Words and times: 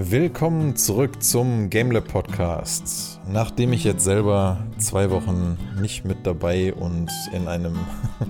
Willkommen 0.00 0.76
zurück 0.76 1.20
zum 1.20 1.70
GameLab 1.70 2.06
Podcast. 2.06 3.18
Nachdem 3.26 3.72
ich 3.72 3.82
jetzt 3.82 4.04
selber 4.04 4.64
zwei 4.78 5.10
Wochen 5.10 5.58
nicht 5.80 6.04
mit 6.04 6.24
dabei 6.24 6.72
und 6.72 7.10
in 7.32 7.48
einem 7.48 7.76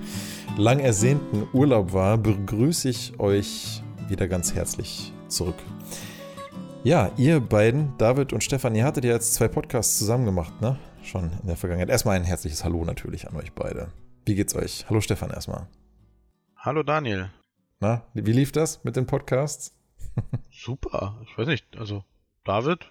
lang 0.57 0.79
ersehnten 0.79 1.47
Urlaub 1.53 1.93
war, 1.93 2.17
begrüße 2.17 2.89
ich 2.89 3.19
euch 3.19 3.83
wieder 4.07 4.27
ganz 4.27 4.55
herzlich 4.55 5.13
zurück. 5.27 5.57
Ja, 6.83 7.11
ihr 7.17 7.39
beiden, 7.39 7.95
David 7.99 8.33
und 8.33 8.43
Stefan, 8.43 8.73
ihr 8.73 8.83
hattet 8.83 9.05
ja 9.05 9.11
jetzt 9.11 9.35
zwei 9.35 9.47
Podcasts 9.47 9.99
zusammen 9.99 10.25
gemacht, 10.25 10.59
ne? 10.61 10.79
Schon 11.03 11.29
in 11.39 11.47
der 11.49 11.55
Vergangenheit. 11.55 11.91
Erstmal 11.91 12.15
ein 12.15 12.23
herzliches 12.23 12.63
Hallo 12.63 12.83
natürlich 12.83 13.27
an 13.27 13.35
euch 13.35 13.53
beide. 13.53 13.89
Wie 14.25 14.33
geht's 14.33 14.55
euch? 14.55 14.87
Hallo 14.89 15.01
Stefan 15.01 15.29
erstmal. 15.29 15.67
Hallo 16.57 16.81
Daniel. 16.81 17.29
Na, 17.79 18.07
wie 18.15 18.31
lief 18.31 18.51
das 18.51 18.83
mit 18.83 18.95
den 18.95 19.05
Podcasts? 19.05 19.78
Super. 20.51 21.17
Ich 21.25 21.37
weiß 21.37 21.47
nicht, 21.47 21.65
also 21.77 22.03
David, 22.43 22.85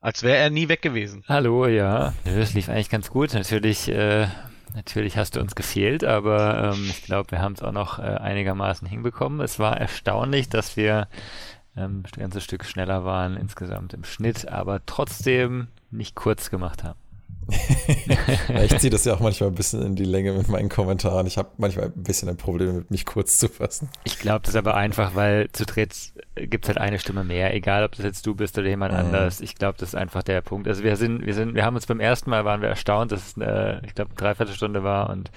als 0.00 0.22
wäre 0.22 0.36
er 0.36 0.50
nie 0.50 0.68
weg 0.68 0.82
gewesen. 0.82 1.24
Hallo, 1.28 1.66
ja. 1.66 2.12
Das 2.24 2.54
lief 2.54 2.68
eigentlich 2.68 2.90
ganz 2.90 3.10
gut. 3.10 3.32
Natürlich, 3.32 3.88
äh, 3.88 4.26
natürlich 4.74 5.16
hast 5.16 5.36
du 5.36 5.40
uns 5.40 5.54
gefehlt, 5.54 6.04
aber 6.04 6.72
ähm, 6.74 6.86
ich 6.90 7.04
glaube, 7.04 7.30
wir 7.30 7.40
haben 7.40 7.54
es 7.54 7.62
auch 7.62 7.72
noch 7.72 7.98
äh, 7.98 8.02
einigermaßen 8.02 8.86
hinbekommen. 8.86 9.40
Es 9.40 9.58
war 9.58 9.78
erstaunlich, 9.78 10.48
dass 10.48 10.76
wir 10.76 11.08
ähm, 11.76 12.02
ein 12.04 12.20
ganzes 12.20 12.44
Stück 12.44 12.64
schneller 12.64 13.04
waren 13.04 13.36
insgesamt 13.36 13.94
im 13.94 14.04
Schnitt, 14.04 14.48
aber 14.48 14.84
trotzdem 14.84 15.68
nicht 15.90 16.14
kurz 16.14 16.50
gemacht 16.50 16.84
haben. 16.84 16.98
ich 18.62 18.78
ziehe 18.78 18.90
das 18.90 19.04
ja 19.04 19.14
auch 19.14 19.20
manchmal 19.20 19.50
ein 19.50 19.54
bisschen 19.54 19.82
in 19.82 19.96
die 19.96 20.04
Länge 20.04 20.32
mit 20.32 20.48
meinen 20.48 20.68
Kommentaren. 20.68 21.26
Ich 21.26 21.36
habe 21.36 21.50
manchmal 21.58 21.86
ein 21.86 22.02
bisschen 22.02 22.28
ein 22.28 22.36
Problem 22.36 22.76
mit 22.76 22.90
mich 22.90 23.04
kurz 23.04 23.38
zu 23.38 23.48
fassen. 23.48 23.90
Ich 24.04 24.18
glaube, 24.18 24.40
das 24.40 24.50
ist 24.50 24.56
aber 24.56 24.74
einfach, 24.74 25.14
weil 25.14 25.50
zu 25.52 25.66
dritt 25.66 26.13
gibt 26.34 26.64
es 26.64 26.68
halt 26.68 26.78
eine 26.78 26.98
Stimme 26.98 27.24
mehr, 27.24 27.54
egal 27.54 27.84
ob 27.84 27.92
das 27.92 28.04
jetzt 28.04 28.26
du 28.26 28.34
bist 28.34 28.58
oder 28.58 28.68
jemand 28.68 28.92
mhm. 28.92 29.00
anders. 29.00 29.40
Ich 29.40 29.54
glaube, 29.54 29.78
das 29.78 29.90
ist 29.90 29.94
einfach 29.94 30.22
der 30.22 30.40
Punkt. 30.40 30.66
Also 30.66 30.82
wir 30.82 30.96
sind, 30.96 31.24
wir 31.24 31.34
sind, 31.34 31.54
wir 31.54 31.64
haben 31.64 31.76
uns 31.76 31.86
beim 31.86 32.00
ersten 32.00 32.30
Mal 32.30 32.44
waren 32.44 32.60
wir 32.60 32.68
erstaunt, 32.68 33.12
dass 33.12 33.28
es 33.28 33.36
eine, 33.36 33.82
ich 33.84 33.94
glaube, 33.94 34.10
eine 34.10 34.18
Dreiviertelstunde 34.18 34.82
war 34.82 35.10
und 35.10 35.30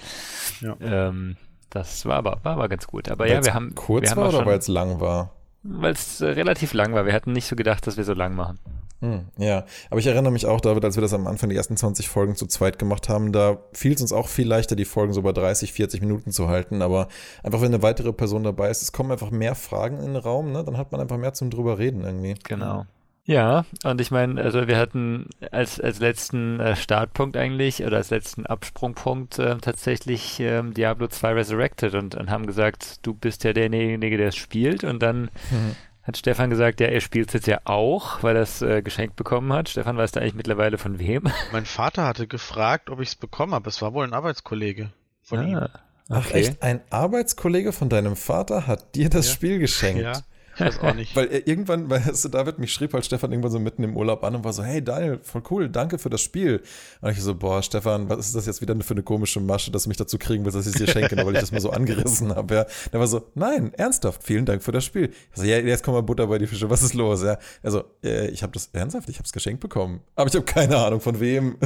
ja. 0.60 0.76
ähm, 0.80 1.36
das 1.70 2.06
war 2.06 2.16
aber, 2.16 2.38
war 2.42 2.54
aber 2.54 2.68
ganz 2.68 2.86
gut. 2.86 3.08
Aber 3.08 3.24
weil's 3.24 3.46
ja, 3.46 3.52
wir 3.52 3.54
haben. 3.54 3.74
Kurz 3.74 4.04
wir 4.04 4.10
haben 4.10 4.16
war 4.22 4.28
oder 4.28 4.46
weil 4.46 4.58
es 4.58 4.68
lang 4.68 5.00
war? 5.00 5.30
Weil 5.62 5.92
es 5.92 6.20
äh, 6.20 6.28
relativ 6.28 6.72
lang 6.72 6.94
war. 6.94 7.06
Wir 7.06 7.12
hatten 7.12 7.32
nicht 7.32 7.46
so 7.46 7.56
gedacht, 7.56 7.86
dass 7.86 7.96
wir 7.96 8.04
so 8.04 8.14
lang 8.14 8.34
machen. 8.34 8.58
Hm, 9.00 9.26
ja, 9.38 9.64
aber 9.90 10.00
ich 10.00 10.06
erinnere 10.06 10.32
mich 10.32 10.46
auch, 10.46 10.60
David, 10.60 10.84
als 10.84 10.96
wir 10.96 11.02
das 11.02 11.14
am 11.14 11.28
Anfang 11.28 11.50
die 11.50 11.56
ersten 11.56 11.76
20 11.76 12.08
Folgen 12.08 12.34
zu 12.34 12.46
zweit 12.46 12.80
gemacht 12.80 13.08
haben, 13.08 13.32
da 13.32 13.58
fiel 13.72 13.92
es 13.92 14.00
uns 14.00 14.12
auch 14.12 14.26
viel 14.26 14.48
leichter, 14.48 14.74
die 14.74 14.84
Folgen 14.84 15.12
so 15.12 15.22
bei 15.22 15.32
30, 15.32 15.72
40 15.72 16.00
Minuten 16.00 16.32
zu 16.32 16.48
halten. 16.48 16.82
Aber 16.82 17.06
einfach, 17.44 17.60
wenn 17.60 17.68
eine 17.68 17.82
weitere 17.82 18.12
Person 18.12 18.42
dabei 18.42 18.70
ist, 18.70 18.82
es 18.82 18.90
kommen 18.90 19.12
einfach 19.12 19.30
mehr 19.30 19.54
Fragen 19.54 19.98
in 19.98 20.14
den 20.14 20.16
Raum, 20.16 20.50
ne? 20.50 20.64
dann 20.64 20.76
hat 20.76 20.90
man 20.90 21.00
einfach 21.00 21.16
mehr 21.16 21.32
zum 21.32 21.50
drüber 21.50 21.78
reden 21.78 22.02
irgendwie. 22.02 22.34
Genau. 22.42 22.86
Ja, 23.24 23.66
und 23.84 24.00
ich 24.00 24.10
meine, 24.10 24.40
also 24.40 24.68
wir 24.68 24.78
hatten 24.78 25.28
als, 25.52 25.78
als 25.78 26.00
letzten 26.00 26.60
äh, 26.60 26.76
Startpunkt 26.76 27.36
eigentlich 27.36 27.84
oder 27.84 27.98
als 27.98 28.08
letzten 28.08 28.46
Absprungpunkt 28.46 29.38
äh, 29.38 29.58
tatsächlich 29.58 30.40
ähm, 30.40 30.72
Diablo 30.72 31.08
2 31.08 31.34
Resurrected 31.34 31.94
und, 31.94 32.14
und 32.14 32.30
haben 32.30 32.46
gesagt, 32.46 33.06
du 33.06 33.12
bist 33.12 33.44
ja 33.44 33.52
derjenige, 33.52 34.16
der 34.16 34.28
es 34.28 34.36
spielt 34.36 34.82
und 34.82 35.02
dann 35.02 35.30
mhm 35.50 35.76
hat 36.08 36.16
Stefan 36.16 36.48
gesagt, 36.48 36.80
ja, 36.80 36.86
er 36.86 37.02
spielt 37.02 37.28
es 37.28 37.34
jetzt 37.34 37.46
ja 37.46 37.60
auch, 37.64 38.22
weil 38.22 38.34
er 38.34 38.42
es 38.42 38.62
äh, 38.62 38.80
geschenkt 38.80 39.14
bekommen 39.16 39.52
hat. 39.52 39.68
Stefan, 39.68 39.98
weißt 39.98 40.16
du 40.16 40.20
eigentlich 40.20 40.34
mittlerweile 40.34 40.78
von 40.78 40.98
wem? 40.98 41.24
Mein 41.52 41.66
Vater 41.66 42.06
hatte 42.06 42.26
gefragt, 42.26 42.88
ob 42.88 43.00
ich 43.00 43.10
es 43.10 43.14
bekommen 43.14 43.52
habe. 43.52 43.68
Es 43.68 43.82
war 43.82 43.92
wohl 43.92 44.06
ein 44.06 44.14
Arbeitskollege 44.14 44.90
von 45.22 45.38
ah, 45.38 45.42
ihm. 45.42 45.68
Ach 46.08 46.26
okay. 46.26 46.40
echt, 46.40 46.62
ein 46.62 46.80
Arbeitskollege 46.88 47.72
von 47.72 47.90
deinem 47.90 48.16
Vater 48.16 48.66
hat 48.66 48.94
dir 48.94 49.10
das 49.10 49.28
ja. 49.28 49.34
Spiel 49.34 49.58
geschenkt? 49.58 50.02
Ja. 50.02 50.22
Ich 50.58 50.64
weiß 50.64 50.80
auch 50.80 50.94
nicht. 50.94 51.14
Weil 51.16 51.26
irgendwann, 51.44 51.88
weißt 51.88 52.24
du, 52.24 52.28
David 52.28 52.58
mich 52.58 52.72
schrieb 52.72 52.92
halt 52.94 53.04
Stefan 53.04 53.30
irgendwann 53.30 53.52
so 53.52 53.58
mitten 53.58 53.84
im 53.84 53.96
Urlaub 53.96 54.24
an 54.24 54.34
und 54.34 54.44
war 54.44 54.52
so, 54.52 54.62
hey 54.62 54.82
Daniel, 54.82 55.20
voll 55.22 55.42
cool, 55.50 55.68
danke 55.68 55.98
für 55.98 56.10
das 56.10 56.20
Spiel. 56.20 56.62
Und 57.00 57.10
ich 57.10 57.22
so, 57.22 57.34
boah, 57.34 57.62
Stefan, 57.62 58.08
was 58.08 58.26
ist 58.26 58.34
das 58.34 58.46
jetzt 58.46 58.60
wieder 58.60 58.74
für 58.80 58.94
eine 58.94 59.02
komische 59.02 59.40
Masche, 59.40 59.70
dass 59.70 59.84
du 59.84 59.88
mich 59.88 59.96
dazu 59.96 60.18
kriegen 60.18 60.44
willst, 60.44 60.56
dass 60.56 60.66
ich 60.66 60.74
es 60.74 60.78
dir 60.78 60.90
schenke, 60.90 61.16
weil 61.16 61.34
ich 61.34 61.40
das 61.40 61.52
mal 61.52 61.60
so 61.60 61.70
angerissen 61.70 62.34
habe. 62.34 62.54
Ja. 62.54 62.66
Der 62.92 63.00
war 63.00 63.06
so, 63.06 63.26
nein, 63.34 63.72
ernsthaft, 63.74 64.22
vielen 64.24 64.44
Dank 64.44 64.62
für 64.62 64.72
das 64.72 64.84
Spiel. 64.84 65.10
Ich 65.32 65.40
so, 65.40 65.44
ja, 65.44 65.58
jetzt 65.58 65.82
kommt 65.84 65.96
mal 65.96 66.02
Butter 66.02 66.26
bei 66.26 66.38
die 66.38 66.46
Fische, 66.46 66.68
was 66.70 66.82
ist 66.82 66.94
los? 66.94 67.22
Ja. 67.22 67.38
Also, 67.62 67.84
äh, 68.02 68.28
ich 68.28 68.42
habe 68.42 68.52
das 68.52 68.70
ernsthaft, 68.72 69.08
ich 69.08 69.16
habe 69.16 69.24
es 69.24 69.32
geschenkt 69.32 69.60
bekommen. 69.60 70.00
Aber 70.16 70.28
ich 70.28 70.34
habe 70.34 70.44
keine 70.44 70.76
Ahnung 70.78 71.00
von 71.00 71.20
wem. 71.20 71.56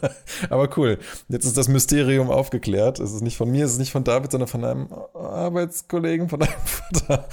Aber 0.50 0.68
cool. 0.76 0.98
Jetzt 1.28 1.44
ist 1.44 1.56
das 1.56 1.68
Mysterium 1.68 2.30
aufgeklärt. 2.30 3.00
Es 3.00 3.12
ist 3.12 3.22
nicht 3.22 3.36
von 3.36 3.50
mir, 3.50 3.64
es 3.64 3.72
ist 3.72 3.78
nicht 3.78 3.92
von 3.92 4.04
David, 4.04 4.30
sondern 4.30 4.48
von 4.48 4.64
einem 4.64 4.88
Arbeitskollegen, 5.14 6.28
von 6.28 6.40
deinem 6.40 6.52
Vater. 6.64 7.28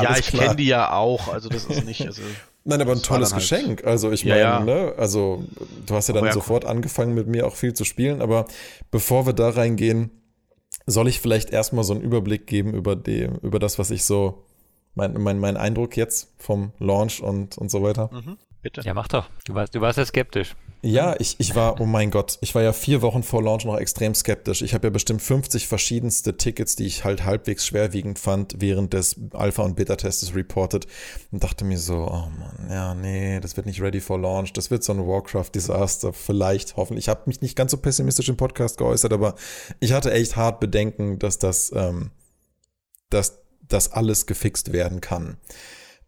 Ja, 0.00 0.16
ich 0.18 0.26
kenne 0.26 0.53
die 0.54 0.66
ja 0.66 0.92
auch, 0.92 1.28
also 1.28 1.48
das 1.48 1.64
ist 1.64 1.84
nicht. 1.84 2.06
Also, 2.06 2.22
Nein, 2.64 2.80
aber 2.80 2.92
ein 2.92 3.02
tolles 3.02 3.32
halt 3.32 3.42
Geschenk. 3.42 3.84
Also 3.84 4.10
ich 4.10 4.24
meine, 4.24 4.40
ja, 4.40 4.58
ja. 4.58 4.64
ne, 4.64 4.94
also 4.96 5.44
du 5.86 5.94
hast 5.94 6.08
ja 6.08 6.14
dann 6.14 6.24
ja, 6.24 6.32
sofort 6.32 6.64
angefangen 6.64 7.14
mit 7.14 7.26
mir 7.26 7.46
auch 7.46 7.56
viel 7.56 7.74
zu 7.74 7.84
spielen, 7.84 8.22
aber 8.22 8.46
bevor 8.90 9.26
wir 9.26 9.34
da 9.34 9.50
reingehen, 9.50 10.10
soll 10.86 11.08
ich 11.08 11.20
vielleicht 11.20 11.50
erstmal 11.50 11.84
so 11.84 11.94
einen 11.94 12.02
Überblick 12.02 12.46
geben 12.46 12.72
über 12.74 12.96
die, 12.96 13.28
über 13.42 13.58
das, 13.58 13.78
was 13.78 13.90
ich 13.90 14.04
so, 14.04 14.44
mein, 14.94 15.14
mein, 15.14 15.38
mein 15.38 15.56
Eindruck 15.56 15.96
jetzt 15.96 16.32
vom 16.38 16.72
Launch 16.78 17.22
und, 17.22 17.58
und 17.58 17.70
so 17.70 17.82
weiter. 17.82 18.10
Mhm, 18.12 18.38
bitte. 18.64 18.80
Ja, 18.80 18.94
mach 18.94 19.06
doch. 19.06 19.28
Du 19.44 19.54
warst, 19.54 19.74
du 19.74 19.80
warst 19.80 19.98
ja 19.98 20.04
skeptisch. 20.04 20.56
Ja, 20.82 21.14
ich, 21.18 21.36
ich 21.38 21.54
war, 21.54 21.80
oh 21.80 21.86
mein 21.86 22.10
Gott, 22.10 22.38
ich 22.40 22.54
war 22.54 22.62
ja 22.62 22.72
vier 22.72 23.00
Wochen 23.00 23.22
vor 23.22 23.42
Launch 23.42 23.64
noch 23.64 23.78
extrem 23.78 24.14
skeptisch. 24.14 24.60
Ich 24.60 24.74
habe 24.74 24.88
ja 24.88 24.90
bestimmt 24.90 25.22
50 25.22 25.68
verschiedenste 25.68 26.36
Tickets, 26.36 26.76
die 26.76 26.84
ich 26.84 27.04
halt 27.04 27.24
halbwegs 27.24 27.64
schwerwiegend 27.64 28.18
fand, 28.18 28.56
während 28.58 28.92
des 28.92 29.16
Alpha- 29.32 29.62
und 29.62 29.76
Beta-Testes 29.76 30.34
reported 30.34 30.86
und 31.30 31.42
dachte 31.42 31.64
mir 31.64 31.78
so, 31.78 31.94
oh 31.94 32.28
Mann, 32.38 32.68
ja, 32.70 32.94
nee, 32.94 33.40
das 33.40 33.56
wird 33.56 33.66
nicht 33.66 33.80
ready 33.80 34.00
for 34.00 34.18
Launch, 34.18 34.52
das 34.52 34.70
wird 34.70 34.84
so 34.84 34.92
ein 34.92 35.06
Warcraft-Desaster, 35.06 36.12
vielleicht, 36.12 36.76
hoffentlich. 36.76 37.04
Ich 37.04 37.08
habe 37.08 37.22
mich 37.26 37.40
nicht 37.40 37.56
ganz 37.56 37.70
so 37.70 37.78
pessimistisch 37.78 38.28
im 38.28 38.36
Podcast 38.36 38.76
geäußert, 38.76 39.12
aber 39.12 39.36
ich 39.80 39.92
hatte 39.92 40.12
echt 40.12 40.36
hart 40.36 40.60
Bedenken, 40.60 41.18
dass 41.18 41.38
das, 41.38 41.72
ähm, 41.74 42.10
dass 43.08 43.38
das 43.68 43.92
alles 43.92 44.26
gefixt 44.26 44.72
werden 44.72 45.00
kann. 45.00 45.38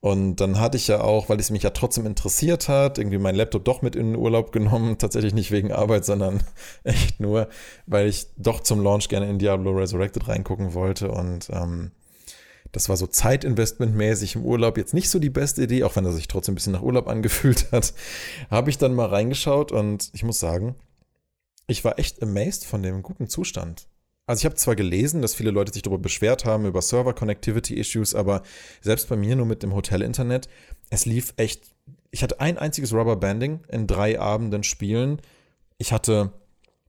Und 0.00 0.36
dann 0.36 0.60
hatte 0.60 0.76
ich 0.76 0.88
ja 0.88 1.00
auch, 1.00 1.28
weil 1.28 1.40
es 1.40 1.50
mich 1.50 1.62
ja 1.62 1.70
trotzdem 1.70 2.06
interessiert 2.06 2.68
hat, 2.68 2.98
irgendwie 2.98 3.18
meinen 3.18 3.36
Laptop 3.36 3.64
doch 3.64 3.82
mit 3.82 3.96
in 3.96 4.12
den 4.12 4.16
Urlaub 4.16 4.52
genommen. 4.52 4.98
Tatsächlich 4.98 5.34
nicht 5.34 5.50
wegen 5.50 5.72
Arbeit, 5.72 6.04
sondern 6.04 6.42
echt 6.84 7.18
nur, 7.18 7.48
weil 7.86 8.06
ich 8.08 8.28
doch 8.36 8.60
zum 8.60 8.82
Launch 8.82 9.08
gerne 9.08 9.28
in 9.28 9.38
Diablo 9.38 9.72
Resurrected 9.72 10.28
reingucken 10.28 10.74
wollte. 10.74 11.10
Und 11.10 11.48
ähm, 11.50 11.92
das 12.72 12.88
war 12.88 12.96
so 12.96 13.06
Zeitinvestmentmäßig 13.06 14.36
im 14.36 14.44
Urlaub 14.44 14.76
jetzt 14.76 14.94
nicht 14.94 15.08
so 15.08 15.18
die 15.18 15.30
beste 15.30 15.62
Idee, 15.62 15.84
auch 15.84 15.96
wenn 15.96 16.04
er 16.04 16.12
sich 16.12 16.28
trotzdem 16.28 16.52
ein 16.52 16.56
bisschen 16.56 16.74
nach 16.74 16.82
Urlaub 16.82 17.08
angefühlt 17.08 17.68
hat. 17.72 17.94
Habe 18.50 18.70
ich 18.70 18.78
dann 18.78 18.94
mal 18.94 19.06
reingeschaut 19.06 19.72
und 19.72 20.10
ich 20.12 20.24
muss 20.24 20.38
sagen, 20.38 20.74
ich 21.66 21.84
war 21.84 21.98
echt 21.98 22.22
amazed 22.22 22.64
von 22.64 22.82
dem 22.82 23.02
guten 23.02 23.28
Zustand. 23.28 23.88
Also 24.26 24.40
ich 24.40 24.44
habe 24.44 24.56
zwar 24.56 24.74
gelesen, 24.74 25.22
dass 25.22 25.36
viele 25.36 25.52
Leute 25.52 25.72
sich 25.72 25.82
darüber 25.82 26.02
beschwert 26.02 26.44
haben, 26.44 26.66
über 26.66 26.82
Server-Connectivity-Issues, 26.82 28.14
aber 28.14 28.42
selbst 28.80 29.08
bei 29.08 29.16
mir 29.16 29.36
nur 29.36 29.46
mit 29.46 29.62
dem 29.62 29.72
Hotel-Internet, 29.72 30.48
es 30.90 31.06
lief 31.06 31.32
echt, 31.36 31.62
ich 32.10 32.22
hatte 32.24 32.40
ein 32.40 32.58
einziges 32.58 32.92
Rubber-Banding 32.92 33.60
in 33.68 33.86
drei 33.86 34.18
Abenden 34.18 34.64
Spielen. 34.64 35.22
Ich 35.78 35.92
hatte 35.92 36.32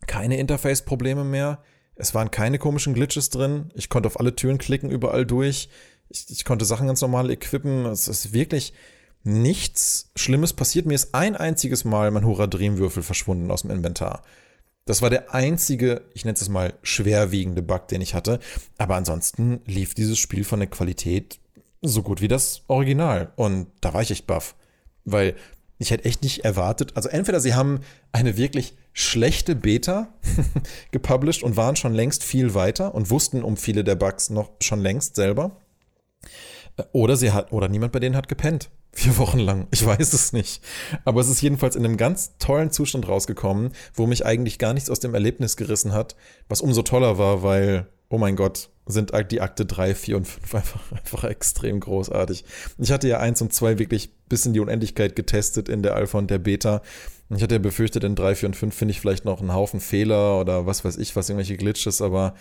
keine 0.07 0.37
Interface-Probleme 0.37 1.23
mehr. 1.23 1.61
Es 1.95 2.15
waren 2.15 2.31
keine 2.31 2.59
komischen 2.59 2.93
Glitches 2.93 3.29
drin. 3.29 3.69
Ich 3.75 3.89
konnte 3.89 4.07
auf 4.07 4.19
alle 4.19 4.35
Türen 4.35 4.57
klicken, 4.57 4.89
überall 4.89 5.25
durch. 5.25 5.69
Ich, 6.09 6.29
ich 6.29 6.45
konnte 6.45 6.65
Sachen 6.65 6.87
ganz 6.87 7.01
normal 7.01 7.29
equippen. 7.29 7.85
Es 7.85 8.07
ist 8.07 8.33
wirklich 8.33 8.73
nichts 9.23 10.11
Schlimmes 10.15 10.53
passiert. 10.53 10.85
Mir 10.85 10.93
ist 10.93 11.13
ein 11.13 11.35
einziges 11.35 11.85
Mal 11.85 12.11
mein 12.11 12.25
Hurra 12.25 12.47
Dream-Würfel 12.47 13.03
verschwunden 13.03 13.51
aus 13.51 13.63
dem 13.63 13.71
Inventar. 13.71 14.23
Das 14.87 15.01
war 15.01 15.09
der 15.09 15.33
einzige, 15.35 16.01
ich 16.13 16.23
nenne 16.23 16.37
es 16.39 16.49
mal, 16.49 16.73
schwerwiegende 16.81 17.61
Bug, 17.61 17.89
den 17.89 18.01
ich 18.01 18.13
hatte. 18.13 18.39
Aber 18.77 18.95
ansonsten 18.95 19.59
lief 19.65 19.93
dieses 19.93 20.17
Spiel 20.17 20.45
von 20.45 20.59
der 20.59 20.69
Qualität 20.69 21.39
so 21.81 22.01
gut 22.01 22.21
wie 22.21 22.29
das 22.29 22.61
Original. 22.67 23.33
Und 23.35 23.67
da 23.81 23.93
war 23.93 24.01
ich 24.01 24.11
echt 24.11 24.27
baff. 24.27 24.55
Weil 25.03 25.35
ich 25.77 25.91
hätte 25.91 26.05
echt 26.05 26.23
nicht 26.23 26.45
erwartet, 26.45 26.93
also 26.95 27.09
entweder 27.09 27.39
sie 27.39 27.53
haben 27.53 27.81
eine 28.11 28.37
wirklich 28.37 28.75
schlechte 28.93 29.55
Beta 29.55 30.07
gepublished 30.91 31.43
und 31.43 31.57
waren 31.57 31.75
schon 31.75 31.93
längst 31.93 32.23
viel 32.23 32.53
weiter 32.53 32.95
und 32.95 33.11
wussten 33.11 33.43
um 33.43 33.57
viele 33.57 33.83
der 33.83 33.95
Bugs 33.95 34.29
noch 34.29 34.49
schon 34.61 34.79
längst 34.79 35.15
selber. 35.15 35.57
Oder 36.93 37.17
sie 37.17 37.31
hat, 37.31 37.51
oder 37.51 37.67
niemand 37.67 37.91
bei 37.91 37.99
denen 37.99 38.15
hat 38.15 38.29
gepennt. 38.29 38.69
Vier 38.91 39.17
Wochen 39.17 39.39
lang. 39.39 39.67
Ich 39.71 39.85
weiß 39.85 40.13
es 40.13 40.33
nicht. 40.33 40.63
Aber 41.05 41.21
es 41.21 41.29
ist 41.29 41.41
jedenfalls 41.41 41.75
in 41.75 41.85
einem 41.85 41.97
ganz 41.97 42.37
tollen 42.39 42.71
Zustand 42.71 43.07
rausgekommen, 43.07 43.71
wo 43.93 44.07
mich 44.07 44.25
eigentlich 44.25 44.57
gar 44.57 44.73
nichts 44.73 44.89
aus 44.89 44.99
dem 44.99 45.13
Erlebnis 45.13 45.55
gerissen 45.55 45.93
hat, 45.93 46.15
was 46.49 46.61
umso 46.61 46.81
toller 46.81 47.17
war, 47.17 47.43
weil, 47.43 47.87
oh 48.09 48.17
mein 48.17 48.35
Gott, 48.35 48.69
sind 48.87 49.11
die 49.31 49.41
Akte 49.41 49.65
3, 49.65 49.93
4 49.93 50.17
und 50.17 50.25
5 50.25 50.55
einfach, 50.55 50.91
einfach 50.91 51.23
extrem 51.25 51.79
großartig. 51.79 52.45
Ich 52.77 52.91
hatte 52.91 53.07
ja 53.07 53.19
1 53.19 53.41
und 53.41 53.53
2 53.53 53.79
wirklich 53.79 54.11
bis 54.29 54.45
in 54.45 54.53
die 54.53 54.59
Unendlichkeit 54.59 55.15
getestet 55.15 55.69
in 55.69 55.83
der 55.83 55.95
Alpha 55.95 56.17
und 56.17 56.31
der 56.31 56.39
Beta. 56.39 56.81
Ich 57.29 57.43
hatte 57.43 57.55
ja 57.55 57.59
befürchtet, 57.59 58.03
in 58.03 58.15
3, 58.15 58.35
4 58.35 58.49
und 58.49 58.55
5 58.55 58.75
finde 58.75 58.93
ich 58.93 59.01
vielleicht 59.01 59.25
noch 59.25 59.41
einen 59.41 59.53
Haufen 59.53 59.81
Fehler 59.81 60.39
oder 60.39 60.65
was 60.65 60.85
weiß 60.85 60.97
ich, 60.97 61.15
was 61.15 61.29
irgendwelche 61.29 61.57
Glitches, 61.57 62.01
aber 62.01 62.35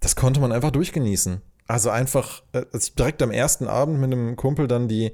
das 0.00 0.16
konnte 0.16 0.40
man 0.40 0.52
einfach 0.52 0.70
durchgenießen. 0.70 1.42
Also 1.66 1.90
einfach, 1.90 2.42
als 2.52 2.88
ich 2.88 2.94
direkt 2.94 3.22
am 3.22 3.30
ersten 3.30 3.68
Abend 3.68 3.98
mit 3.98 4.12
einem 4.12 4.36
Kumpel 4.36 4.66
dann 4.66 4.88
die 4.88 5.12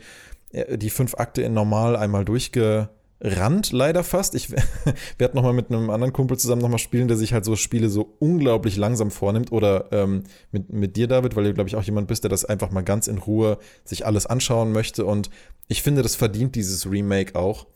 die 0.53 0.91
fünf 0.91 1.15
Akte 1.15 1.43
in 1.43 1.55
normal 1.55 1.97
einmal 1.97 2.25
durchgerannt, 2.25 3.73
leider 3.73 4.03
fast. 4.05 4.35
Ich 4.35 4.51
werde 5.19 5.37
nochmal 5.37 5.53
mit 5.53 5.71
einem 5.71 5.91
anderen 5.91 6.13
Kumpel 6.13 6.39
zusammen 6.39 6.63
nochmal 6.63 6.79
spielen, 6.79 7.09
der 7.09 7.17
sich 7.17 7.33
halt 7.33 7.45
so 7.45 7.57
Spiele 7.57 7.89
so 7.89 8.17
unglaublich 8.19 8.77
langsam 8.77 9.11
vornimmt. 9.11 9.53
Oder 9.53 9.93
ähm, 9.93 10.25
mit, 10.53 10.73
mit 10.73 10.97
dir, 10.97 11.07
David, 11.07 11.37
weil 11.37 11.45
du, 11.45 11.55
glaube 11.55 11.69
ich, 11.69 11.77
auch 11.77 11.83
jemand 11.83 12.09
bist, 12.09 12.25
der 12.25 12.31
das 12.31 12.45
einfach 12.45 12.71
mal 12.71 12.83
ganz 12.83 13.07
in 13.07 13.19
Ruhe 13.19 13.59
sich 13.85 14.07
alles 14.07 14.27
anschauen 14.27 14.73
möchte. 14.73 15.05
Und 15.05 15.31
ich 15.69 15.83
finde, 15.83 16.03
das 16.03 16.17
verdient 16.17 16.55
dieses 16.55 16.91
Remake 16.91 17.39
auch 17.39 17.67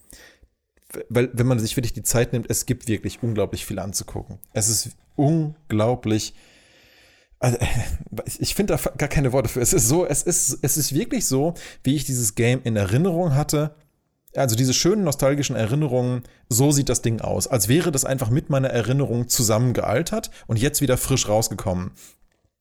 weil 1.09 1.31
wenn 1.33 1.47
man 1.47 1.59
sich 1.59 1.77
wirklich 1.77 1.93
die 1.93 2.03
Zeit 2.03 2.33
nimmt, 2.33 2.49
es 2.49 2.67
gibt 2.67 2.89
wirklich 2.89 3.23
unglaublich 3.23 3.67
viel 3.67 3.79
anzugucken. 3.79 4.39
Es 4.53 4.69
ist 4.69 4.91
unglaublich. 5.17 6.35
Also, 7.39 7.59
ich 8.39 8.55
finde 8.55 8.77
da 8.77 8.91
gar 8.97 9.09
keine 9.09 9.33
Worte 9.33 9.49
für. 9.49 9.61
Es 9.61 9.73
ist 9.73 9.89
so, 9.89 10.07
es 10.07 10.23
ist, 10.23 10.59
es 10.63 10.77
ist 10.77 10.95
wirklich 10.95 11.27
so, 11.27 11.55
wie 11.83 11.95
ich 11.95 12.05
dieses 12.05 12.35
Game 12.35 12.61
in 12.65 12.77
Erinnerung 12.77 13.35
hatte. 13.35 13.75
Also 14.37 14.57
diese 14.57 14.75
schönen 14.75 15.05
nostalgischen 15.05 15.55
Erinnerungen, 15.55 16.25
so 16.49 16.73
sieht 16.73 16.89
das 16.89 17.03
Ding 17.03 17.21
aus. 17.21 17.47
Als 17.47 17.69
wäre 17.69 17.93
das 17.93 18.05
einfach 18.05 18.31
mit 18.31 18.51
meiner 18.51 18.69
Erinnerung 18.69 19.29
zusammengealtert 19.29 20.31
und 20.49 20.59
jetzt 20.59 20.81
wieder 20.81 20.97
frisch 20.97 21.29
rausgekommen. 21.29 21.93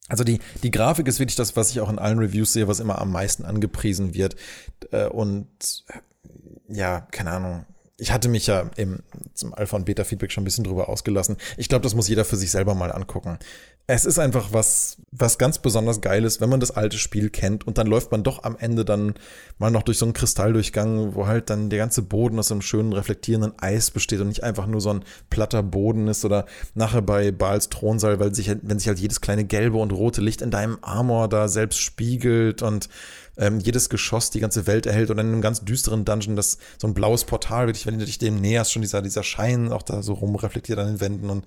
Also 0.08 0.24
die, 0.24 0.40
die 0.62 0.70
Grafik 0.70 1.08
ist 1.08 1.20
wirklich 1.20 1.36
das, 1.36 1.56
was 1.56 1.72
ich 1.72 1.80
auch 1.80 1.90
in 1.90 1.98
allen 1.98 2.20
Reviews 2.20 2.54
sehe, 2.54 2.68
was 2.68 2.80
immer 2.80 3.02
am 3.02 3.12
meisten 3.12 3.46
angepriesen 3.46 4.14
wird. 4.14 4.36
Äh, 4.92 5.08
und 5.08 5.48
ja, 6.68 7.02
keine 7.12 7.32
Ahnung 7.32 7.66
ich 7.98 8.12
hatte 8.12 8.28
mich 8.28 8.48
ja 8.48 8.72
im, 8.76 9.00
zum 9.36 9.54
Alpha- 9.54 9.76
und 9.76 9.86
Beta-Feedback 9.86 10.32
schon 10.32 10.42
ein 10.42 10.46
bisschen 10.46 10.64
drüber 10.64 10.90
ausgelassen. 10.90 11.38
Ich 11.58 11.70
glaube, 11.70 11.84
das 11.84 11.94
muss 11.94 12.08
jeder 12.08 12.26
für 12.26 12.38
sich 12.38 12.50
selber 12.50 12.74
mal 12.74 12.92
angucken. 12.92 13.38
Es 13.86 14.06
ist 14.06 14.18
einfach 14.18 14.52
was, 14.52 14.98
was 15.12 15.38
ganz 15.38 15.60
besonders 15.60 16.02
Geiles, 16.02 16.42
wenn 16.42 16.50
man 16.50 16.62
das 16.62 16.72
alte 16.72 16.98
Spiel 16.98 17.30
kennt 17.30 17.68
und 17.68 17.78
dann 17.78 17.86
läuft 17.86 18.12
man 18.12 18.24
doch 18.24 18.44
am 18.44 18.56
Ende 18.58 18.86
dann 18.86 19.14
mal 19.60 19.70
noch 19.70 19.84
durch 19.84 19.98
so 19.98 20.06
einen 20.06 20.14
Kristalldurchgang, 20.14 21.14
wo 21.14 21.28
halt 21.28 21.50
dann 21.50 21.70
der 21.70 21.80
ganze 21.80 22.02
Boden 22.02 22.40
aus 22.40 22.52
einem 22.52 22.62
schönen 22.62 22.94
reflektierenden 22.94 23.54
Eis 23.60 23.92
besteht 23.92 24.22
und 24.22 24.30
nicht 24.30 24.44
einfach 24.44 24.68
nur 24.68 24.82
so 24.82 24.90
ein 24.90 25.04
platter 25.30 25.62
Boden 25.62 26.08
ist 26.08 26.24
oder 26.26 26.46
nachher 26.74 27.02
bei 27.02 27.32
Baals 27.32 27.70
Thronsaal, 27.70 28.20
weil 28.20 28.34
sich, 28.34 28.56
wenn 28.62 28.80
sich 28.80 28.88
halt 28.88 29.00
jedes 29.00 29.22
kleine 29.22 29.44
gelbe 29.44 29.78
und 29.78 29.92
rote 29.92 30.22
Licht 30.22 30.42
in 30.42 30.50
deinem 30.50 30.80
Armor 30.82 31.28
da 31.28 31.48
selbst 31.48 31.80
spiegelt 31.80 32.62
und 32.62 32.90
ähm, 33.38 33.60
jedes 33.60 33.90
Geschoss 33.90 34.30
die 34.30 34.40
ganze 34.40 34.68
Welt 34.68 34.86
erhält 34.86 35.10
und 35.10 35.20
in 35.20 35.28
einem 35.28 35.42
ganz 35.42 35.64
düsteren 35.64 36.06
Dungeon 36.06 36.36
das 36.36 36.58
so 36.80 36.88
ein 36.88 36.94
blaues 36.94 37.26
Portal, 37.26 37.68
wirklich, 37.68 37.86
wenn 37.86 37.98
du 37.98 38.06
dich 38.06 38.18
dem 38.18 38.40
näherst, 38.40 38.72
schon 38.72 38.82
dieser, 38.82 39.02
dieser 39.02 39.24
Schein 39.24 39.72
auch 39.72 39.82
da 39.82 40.04
so 40.04 40.14
rumreflektiert 40.14 40.80
an 40.80 40.88
den 40.88 41.02
Wänden 41.02 41.30
und 41.30 41.46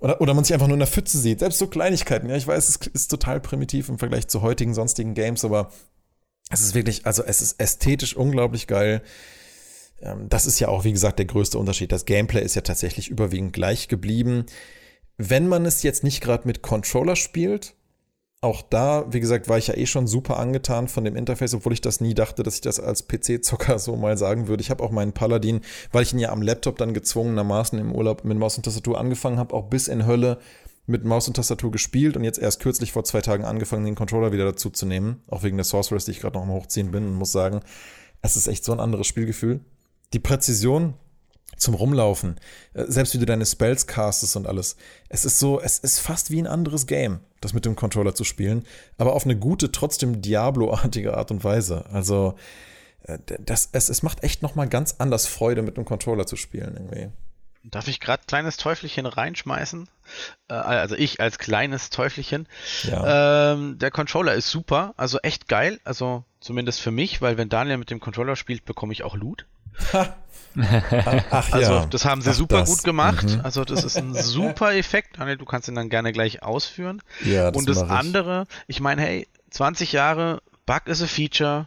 oder, 0.00 0.20
oder 0.20 0.34
man 0.34 0.44
sich 0.44 0.54
einfach 0.54 0.68
nur 0.68 0.76
in 0.76 0.80
der 0.80 0.88
Pfütze 0.88 1.18
sieht. 1.18 1.40
Selbst 1.40 1.58
so 1.58 1.66
Kleinigkeiten. 1.66 2.28
Ja, 2.28 2.36
ich 2.36 2.46
weiß, 2.46 2.68
es 2.68 2.76
ist 2.76 3.08
total 3.08 3.40
primitiv 3.40 3.88
im 3.88 3.98
Vergleich 3.98 4.28
zu 4.28 4.42
heutigen 4.42 4.72
sonstigen 4.72 5.14
Games, 5.14 5.44
aber 5.44 5.72
es 6.50 6.60
ist 6.60 6.74
wirklich, 6.74 7.04
also 7.04 7.24
es 7.24 7.42
ist 7.42 7.60
ästhetisch 7.60 8.14
unglaublich 8.14 8.66
geil. 8.66 9.02
Ähm, 10.00 10.28
das 10.28 10.46
ist 10.46 10.60
ja 10.60 10.68
auch, 10.68 10.84
wie 10.84 10.92
gesagt, 10.92 11.18
der 11.18 11.26
größte 11.26 11.58
Unterschied. 11.58 11.92
Das 11.92 12.04
Gameplay 12.04 12.44
ist 12.44 12.54
ja 12.54 12.62
tatsächlich 12.62 13.08
überwiegend 13.08 13.52
gleich 13.52 13.88
geblieben. 13.88 14.46
Wenn 15.16 15.48
man 15.48 15.66
es 15.66 15.82
jetzt 15.82 16.04
nicht 16.04 16.20
gerade 16.20 16.46
mit 16.46 16.62
Controller 16.62 17.16
spielt, 17.16 17.74
auch 18.40 18.62
da, 18.62 19.12
wie 19.12 19.18
gesagt, 19.18 19.48
war 19.48 19.58
ich 19.58 19.66
ja 19.66 19.76
eh 19.76 19.86
schon 19.86 20.06
super 20.06 20.38
angetan 20.38 20.86
von 20.86 21.04
dem 21.04 21.16
Interface, 21.16 21.54
obwohl 21.54 21.72
ich 21.72 21.80
das 21.80 22.00
nie 22.00 22.14
dachte, 22.14 22.44
dass 22.44 22.54
ich 22.54 22.60
das 22.60 22.78
als 22.78 23.08
PC-Zocker 23.08 23.78
so 23.80 23.96
mal 23.96 24.16
sagen 24.16 24.46
würde. 24.46 24.60
Ich 24.62 24.70
habe 24.70 24.84
auch 24.84 24.92
meinen 24.92 25.12
Paladin, 25.12 25.62
weil 25.90 26.04
ich 26.04 26.12
ihn 26.12 26.20
ja 26.20 26.30
am 26.30 26.42
Laptop 26.42 26.78
dann 26.78 26.94
gezwungenermaßen 26.94 27.78
im 27.78 27.92
Urlaub 27.92 28.24
mit 28.24 28.38
Maus 28.38 28.56
und 28.56 28.62
Tastatur 28.62 28.98
angefangen 28.98 29.38
habe, 29.38 29.54
auch 29.54 29.68
bis 29.68 29.88
in 29.88 30.06
Hölle 30.06 30.38
mit 30.86 31.04
Maus 31.04 31.26
und 31.26 31.34
Tastatur 31.34 31.70
gespielt 31.72 32.16
und 32.16 32.24
jetzt 32.24 32.38
erst 32.38 32.60
kürzlich 32.60 32.92
vor 32.92 33.04
zwei 33.04 33.20
Tagen 33.20 33.44
angefangen, 33.44 33.84
den 33.84 33.96
Controller 33.96 34.32
wieder 34.32 34.44
dazu 34.44 34.70
zu 34.70 34.86
nehmen. 34.86 35.22
Auch 35.26 35.42
wegen 35.42 35.56
der 35.56 35.64
Sorceress, 35.64 36.04
die 36.04 36.12
ich 36.12 36.20
gerade 36.20 36.36
noch 36.38 36.44
am 36.44 36.52
Hochziehen 36.52 36.92
bin 36.92 37.06
und 37.06 37.14
muss 37.14 37.32
sagen, 37.32 37.60
es 38.22 38.36
ist 38.36 38.46
echt 38.46 38.64
so 38.64 38.72
ein 38.72 38.80
anderes 38.80 39.06
Spielgefühl. 39.06 39.60
Die 40.12 40.20
Präzision 40.20 40.94
zum 41.58 41.74
Rumlaufen, 41.74 42.38
äh, 42.74 42.84
selbst 42.86 43.14
wie 43.14 43.18
du 43.18 43.26
deine 43.26 43.46
Spells 43.46 43.86
castest 43.86 44.36
und 44.36 44.46
alles. 44.46 44.76
Es 45.08 45.24
ist 45.24 45.38
so, 45.38 45.60
es 45.60 45.78
ist 45.78 46.00
fast 46.00 46.30
wie 46.30 46.40
ein 46.40 46.46
anderes 46.46 46.86
Game, 46.86 47.20
das 47.40 47.52
mit 47.52 47.64
dem 47.64 47.76
Controller 47.76 48.14
zu 48.14 48.24
spielen, 48.24 48.64
aber 48.96 49.14
auf 49.14 49.24
eine 49.24 49.36
gute, 49.36 49.72
trotzdem 49.72 50.22
Diablo-artige 50.22 51.16
Art 51.16 51.30
und 51.30 51.44
Weise. 51.44 51.86
Also, 51.92 52.34
äh, 53.04 53.18
das, 53.40 53.68
es, 53.72 53.88
es 53.88 54.02
macht 54.02 54.22
echt 54.22 54.42
nochmal 54.42 54.68
ganz 54.68 54.96
anders 54.98 55.26
Freude, 55.26 55.62
mit 55.62 55.76
dem 55.76 55.84
Controller 55.84 56.26
zu 56.26 56.36
spielen 56.36 56.74
irgendwie. 56.74 57.10
Darf 57.64 57.88
ich 57.88 58.00
gerade 58.00 58.22
kleines 58.26 58.56
Teufelchen 58.56 59.06
reinschmeißen? 59.06 59.88
Äh, 60.48 60.54
also 60.54 60.94
ich 60.94 61.20
als 61.20 61.38
kleines 61.38 61.90
Teufelchen. 61.90 62.46
Ja. 62.84 63.52
Ähm, 63.52 63.78
der 63.78 63.90
Controller 63.90 64.34
ist 64.34 64.48
super, 64.48 64.94
also 64.96 65.18
echt 65.18 65.48
geil, 65.48 65.80
also 65.84 66.24
zumindest 66.40 66.80
für 66.80 66.90
mich, 66.90 67.20
weil 67.20 67.36
wenn 67.36 67.48
Daniel 67.48 67.76
mit 67.76 67.90
dem 67.90 68.00
Controller 68.00 68.36
spielt, 68.36 68.64
bekomme 68.64 68.92
ich 68.92 69.02
auch 69.02 69.16
Loot. 69.16 69.46
Ach, 71.30 71.52
also, 71.52 71.72
ja. 71.72 71.86
das 71.86 72.04
haben 72.04 72.22
sie 72.22 72.30
Ach, 72.30 72.34
super 72.34 72.60
das. 72.60 72.68
gut 72.68 72.84
gemacht. 72.84 73.28
Mhm. 73.28 73.40
Also, 73.42 73.64
das 73.64 73.84
ist 73.84 73.96
ein 73.96 74.14
super 74.22 74.74
Effekt. 74.74 75.18
Daniel, 75.18 75.36
du 75.36 75.44
kannst 75.44 75.68
ihn 75.68 75.74
dann 75.74 75.88
gerne 75.88 76.12
gleich 76.12 76.42
ausführen. 76.42 77.02
Ja, 77.24 77.50
das 77.50 77.58
Und 77.58 77.68
das 77.68 77.78
andere, 77.82 78.46
ich 78.66 78.80
meine, 78.80 79.02
hey, 79.02 79.28
20 79.50 79.92
Jahre, 79.92 80.42
Bug 80.66 80.86
ist 80.86 81.02
a 81.02 81.06
Feature. 81.06 81.66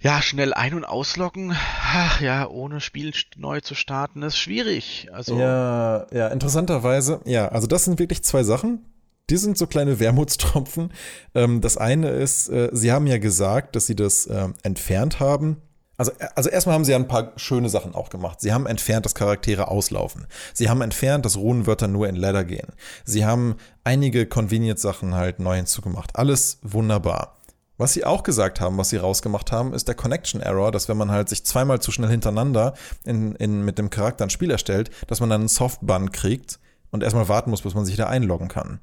Ja, 0.00 0.20
schnell 0.20 0.52
ein- 0.52 0.74
und 0.74 0.84
ausloggen, 0.84 1.54
ach 1.54 2.20
ja, 2.20 2.48
ohne 2.48 2.80
Spiel 2.80 3.12
neu 3.36 3.60
zu 3.60 3.76
starten, 3.76 4.22
ist 4.22 4.36
schwierig. 4.36 5.08
Also 5.12 5.38
ja, 5.38 6.06
ja, 6.12 6.26
interessanterweise, 6.26 7.20
ja, 7.24 7.46
also 7.48 7.68
das 7.68 7.84
sind 7.84 8.00
wirklich 8.00 8.24
zwei 8.24 8.42
Sachen. 8.42 8.84
Die 9.30 9.36
sind 9.36 9.56
so 9.56 9.68
kleine 9.68 10.00
Wermutstropfen. 10.00 10.92
Ähm, 11.36 11.60
das 11.60 11.76
eine 11.76 12.08
ist, 12.10 12.48
äh, 12.48 12.70
sie 12.72 12.90
haben 12.90 13.06
ja 13.06 13.18
gesagt, 13.18 13.76
dass 13.76 13.86
sie 13.86 13.94
das 13.94 14.26
ähm, 14.26 14.54
entfernt 14.64 15.20
haben 15.20 15.58
also, 16.02 16.12
also 16.34 16.50
erstmal 16.50 16.74
haben 16.74 16.84
sie 16.84 16.90
ja 16.90 16.98
ein 16.98 17.06
paar 17.06 17.32
schöne 17.36 17.68
Sachen 17.68 17.94
auch 17.94 18.10
gemacht. 18.10 18.40
Sie 18.40 18.52
haben 18.52 18.66
entfernt, 18.66 19.04
dass 19.04 19.14
Charaktere 19.14 19.68
auslaufen. 19.68 20.26
Sie 20.52 20.68
haben 20.68 20.82
entfernt, 20.82 21.24
dass 21.24 21.36
Runenwörter 21.36 21.86
nur 21.86 22.08
in 22.08 22.16
Ladder 22.16 22.44
gehen. 22.44 22.68
Sie 23.04 23.24
haben 23.24 23.56
einige 23.84 24.26
Convenient-Sachen 24.26 25.14
halt 25.14 25.38
neu 25.38 25.56
hinzugemacht. 25.56 26.16
Alles 26.16 26.58
wunderbar. 26.62 27.36
Was 27.78 27.92
sie 27.92 28.04
auch 28.04 28.22
gesagt 28.22 28.60
haben, 28.60 28.78
was 28.78 28.90
sie 28.90 28.96
rausgemacht 28.96 29.52
haben, 29.52 29.72
ist 29.74 29.86
der 29.86 29.94
Connection 29.94 30.40
Error, 30.40 30.72
dass 30.72 30.88
wenn 30.88 30.96
man 30.96 31.10
halt 31.10 31.28
sich 31.28 31.44
zweimal 31.44 31.80
zu 31.80 31.92
schnell 31.92 32.10
hintereinander 32.10 32.74
in, 33.04 33.34
in, 33.36 33.64
mit 33.64 33.78
dem 33.78 33.90
Charakter 33.90 34.24
ein 34.24 34.30
Spiel 34.30 34.50
erstellt, 34.50 34.90
dass 35.06 35.20
man 35.20 35.30
dann 35.30 35.42
einen 35.42 35.48
Softbun 35.48 36.10
kriegt 36.10 36.58
und 36.90 37.02
erstmal 37.02 37.28
warten 37.28 37.50
muss, 37.50 37.62
bis 37.62 37.74
man 37.74 37.84
sich 37.84 37.96
da 37.96 38.06
einloggen 38.06 38.48
kann. 38.48 38.80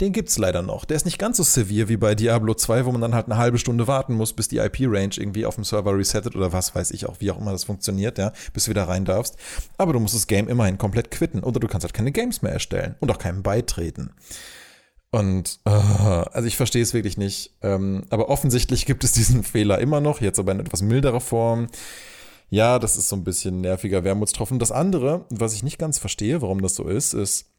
Den 0.00 0.12
gibt's 0.12 0.38
leider 0.38 0.62
noch. 0.62 0.84
Der 0.84 0.96
ist 0.96 1.04
nicht 1.04 1.18
ganz 1.18 1.36
so 1.36 1.42
severe 1.42 1.88
wie 1.88 1.96
bei 1.96 2.14
Diablo 2.14 2.54
2, 2.54 2.86
wo 2.86 2.92
man 2.92 3.00
dann 3.00 3.14
halt 3.14 3.26
eine 3.26 3.36
halbe 3.36 3.58
Stunde 3.58 3.86
warten 3.86 4.14
muss, 4.14 4.32
bis 4.32 4.48
die 4.48 4.56
IP-Range 4.56 5.14
irgendwie 5.16 5.44
auf 5.44 5.56
dem 5.56 5.64
Server 5.64 5.96
resettet 5.96 6.34
oder 6.34 6.52
was 6.52 6.74
weiß 6.74 6.90
ich 6.92 7.06
auch, 7.06 7.16
wie 7.20 7.30
auch 7.30 7.38
immer 7.38 7.52
das 7.52 7.64
funktioniert, 7.64 8.16
ja, 8.18 8.32
bis 8.54 8.64
du 8.64 8.70
wieder 8.70 8.88
rein 8.88 9.04
darfst. 9.04 9.36
Aber 9.76 9.92
du 9.92 10.00
musst 10.00 10.14
das 10.14 10.26
Game 10.26 10.48
immerhin 10.48 10.78
komplett 10.78 11.10
quitten 11.10 11.42
oder 11.44 11.60
du 11.60 11.68
kannst 11.68 11.84
halt 11.84 11.94
keine 11.94 12.12
Games 12.12 12.40
mehr 12.40 12.52
erstellen 12.52 12.96
und 13.00 13.10
auch 13.10 13.18
keinem 13.18 13.42
beitreten. 13.42 14.10
Und 15.10 15.58
uh, 15.68 15.70
also 15.70 16.46
ich 16.46 16.56
verstehe 16.56 16.82
es 16.82 16.94
wirklich 16.94 17.18
nicht. 17.18 17.56
Ähm, 17.62 18.04
aber 18.10 18.28
offensichtlich 18.28 18.86
gibt 18.86 19.04
es 19.04 19.12
diesen 19.12 19.42
Fehler 19.44 19.80
immer 19.80 20.00
noch, 20.00 20.20
jetzt 20.20 20.38
aber 20.38 20.52
in 20.52 20.60
etwas 20.60 20.82
milderer 20.82 21.20
Form. 21.20 21.66
Ja, 22.48 22.78
das 22.78 22.96
ist 22.96 23.08
so 23.08 23.16
ein 23.16 23.24
bisschen 23.24 23.60
nerviger 23.60 24.02
Wermutstropfen. 24.02 24.58
Das 24.58 24.72
andere, 24.72 25.26
was 25.30 25.54
ich 25.54 25.62
nicht 25.62 25.78
ganz 25.78 25.98
verstehe, 25.98 26.42
warum 26.42 26.62
das 26.62 26.74
so 26.74 26.88
ist, 26.88 27.12
ist, 27.12 27.49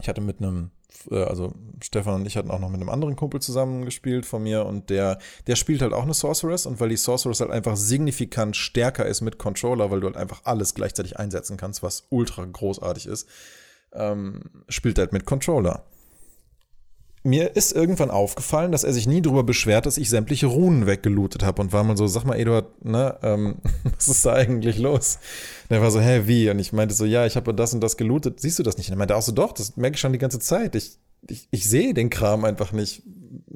ich 0.00 0.08
hatte 0.08 0.20
mit 0.20 0.38
einem 0.38 0.70
äh, 1.10 1.22
also 1.22 1.52
Stefan 1.82 2.14
und 2.14 2.26
ich 2.26 2.36
hatten 2.36 2.50
auch 2.50 2.58
noch 2.58 2.68
mit 2.68 2.80
einem 2.80 2.90
anderen 2.90 3.16
Kumpel 3.16 3.40
zusammen 3.40 3.84
gespielt 3.84 4.26
von 4.26 4.42
mir 4.42 4.66
und 4.66 4.90
der, 4.90 5.18
der 5.46 5.56
spielt 5.56 5.82
halt 5.82 5.92
auch 5.92 6.02
eine 6.02 6.14
Sorceress 6.14 6.66
und 6.66 6.80
weil 6.80 6.88
die 6.88 6.96
Sorceress 6.96 7.40
halt 7.40 7.50
einfach 7.50 7.76
signifikant 7.76 8.56
stärker 8.56 9.06
ist 9.06 9.20
mit 9.20 9.38
Controller, 9.38 9.90
weil 9.90 10.00
du 10.00 10.06
halt 10.06 10.16
einfach 10.16 10.42
alles 10.44 10.74
gleichzeitig 10.74 11.18
einsetzen 11.18 11.56
kannst, 11.56 11.82
was 11.82 12.06
ultra 12.10 12.44
großartig 12.44 13.06
ist, 13.06 13.28
ähm, 13.92 14.42
spielt 14.68 14.98
halt 14.98 15.12
mit 15.12 15.24
Controller 15.24 15.84
mir 17.24 17.54
ist 17.54 17.72
irgendwann 17.72 18.10
aufgefallen, 18.10 18.72
dass 18.72 18.82
er 18.82 18.92
sich 18.92 19.06
nie 19.06 19.22
darüber 19.22 19.44
beschwert, 19.44 19.86
dass 19.86 19.96
ich 19.96 20.10
sämtliche 20.10 20.46
Runen 20.46 20.86
weggelootet 20.86 21.44
habe 21.44 21.62
und 21.62 21.72
war 21.72 21.84
mal 21.84 21.96
so, 21.96 22.06
sag 22.08 22.24
mal, 22.24 22.38
Eduard, 22.38 22.84
ne, 22.84 23.16
ähm, 23.22 23.56
was 23.96 24.08
ist 24.08 24.26
da 24.26 24.34
eigentlich 24.34 24.78
los? 24.78 25.18
Und 25.68 25.76
er 25.76 25.82
war 25.82 25.90
so, 25.90 26.00
hä, 26.00 26.22
wie? 26.26 26.50
Und 26.50 26.58
ich 26.58 26.72
meinte 26.72 26.94
so, 26.94 27.04
ja, 27.04 27.24
ich 27.24 27.36
habe 27.36 27.54
das 27.54 27.74
und 27.74 27.80
das 27.80 27.96
gelootet, 27.96 28.40
siehst 28.40 28.58
du 28.58 28.62
das 28.64 28.76
nicht? 28.76 28.88
Und 28.88 28.94
er 28.94 28.98
meinte 28.98 29.16
auch 29.16 29.22
so, 29.22 29.32
doch, 29.32 29.52
das 29.52 29.76
merke 29.76 29.94
ich 29.94 30.00
schon 30.00 30.12
die 30.12 30.18
ganze 30.18 30.40
Zeit. 30.40 30.74
Ich, 30.74 30.98
ich, 31.28 31.46
ich 31.52 31.68
sehe 31.68 31.94
den 31.94 32.10
Kram 32.10 32.44
einfach 32.44 32.72
nicht. 32.72 33.02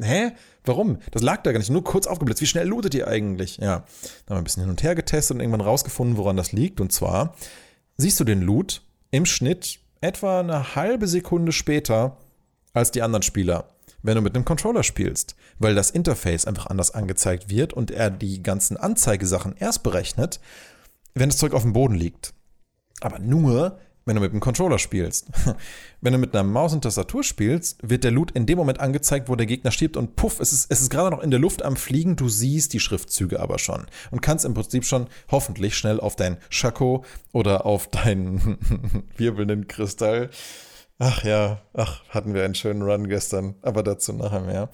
Hä? 0.00 0.30
Warum? 0.64 0.98
Das 1.10 1.22
lag 1.22 1.42
da 1.42 1.50
gar 1.50 1.58
nicht. 1.58 1.70
Nur 1.70 1.82
kurz 1.82 2.06
aufgeblitzt. 2.06 2.40
Wie 2.40 2.46
schnell 2.46 2.68
lootet 2.68 2.94
ihr 2.94 3.08
eigentlich? 3.08 3.56
Ja. 3.56 3.66
Dann 3.66 3.76
haben 3.76 3.84
wir 4.28 4.36
ein 4.36 4.44
bisschen 4.44 4.62
hin 4.62 4.70
und 4.70 4.82
her 4.84 4.94
getestet 4.94 5.34
und 5.34 5.40
irgendwann 5.40 5.60
rausgefunden, 5.60 6.16
woran 6.16 6.36
das 6.36 6.52
liegt. 6.52 6.80
Und 6.80 6.92
zwar 6.92 7.34
siehst 7.96 8.20
du 8.20 8.24
den 8.24 8.42
Loot 8.42 8.82
im 9.10 9.26
Schnitt 9.26 9.80
etwa 10.00 10.40
eine 10.40 10.76
halbe 10.76 11.08
Sekunde 11.08 11.50
später 11.52 12.16
als 12.76 12.90
die 12.90 13.02
anderen 13.02 13.22
Spieler, 13.22 13.70
wenn 14.02 14.16
du 14.16 14.20
mit 14.20 14.34
einem 14.34 14.44
Controller 14.44 14.82
spielst, 14.82 15.34
weil 15.58 15.74
das 15.74 15.90
Interface 15.90 16.44
einfach 16.44 16.66
anders 16.66 16.90
angezeigt 16.90 17.48
wird 17.48 17.72
und 17.72 17.90
er 17.90 18.10
die 18.10 18.42
ganzen 18.42 18.76
Anzeigesachen 18.76 19.56
erst 19.58 19.82
berechnet, 19.82 20.40
wenn 21.14 21.30
das 21.30 21.38
Zeug 21.38 21.54
auf 21.54 21.62
dem 21.62 21.72
Boden 21.72 21.94
liegt. 21.94 22.34
Aber 23.00 23.18
nur, 23.18 23.78
wenn 24.04 24.14
du 24.14 24.20
mit 24.20 24.32
dem 24.32 24.40
Controller 24.40 24.78
spielst. 24.78 25.28
Wenn 26.00 26.12
du 26.12 26.18
mit 26.20 26.32
einer 26.32 26.44
Maus 26.44 26.72
und 26.72 26.82
Tastatur 26.82 27.24
spielst, 27.24 27.78
wird 27.82 28.04
der 28.04 28.12
Loot 28.12 28.30
in 28.30 28.46
dem 28.46 28.56
Moment 28.56 28.78
angezeigt, 28.78 29.28
wo 29.28 29.34
der 29.34 29.46
Gegner 29.46 29.72
stirbt 29.72 29.96
und 29.96 30.14
puff, 30.14 30.38
es 30.38 30.52
ist, 30.52 30.70
es 30.70 30.82
ist 30.82 30.90
gerade 30.90 31.16
noch 31.16 31.22
in 31.22 31.32
der 31.32 31.40
Luft 31.40 31.64
am 31.64 31.74
Fliegen, 31.74 32.14
du 32.14 32.28
siehst 32.28 32.72
die 32.72 32.78
Schriftzüge 32.78 33.40
aber 33.40 33.58
schon 33.58 33.86
und 34.12 34.20
kannst 34.20 34.44
im 34.44 34.54
Prinzip 34.54 34.84
schon 34.84 35.08
hoffentlich 35.28 35.76
schnell 35.76 35.98
auf 35.98 36.14
dein 36.14 36.36
Schako 36.50 37.04
oder 37.32 37.66
auf 37.66 37.88
deinen 37.88 38.58
wirbelnden 39.16 39.66
Kristall. 39.66 40.30
Ach 40.98 41.24
ja, 41.24 41.60
ach, 41.74 42.02
hatten 42.08 42.32
wir 42.32 42.44
einen 42.44 42.54
schönen 42.54 42.82
Run 42.82 43.08
gestern, 43.08 43.54
aber 43.62 43.82
dazu 43.82 44.12
nachher 44.12 44.40
mehr 44.40 44.70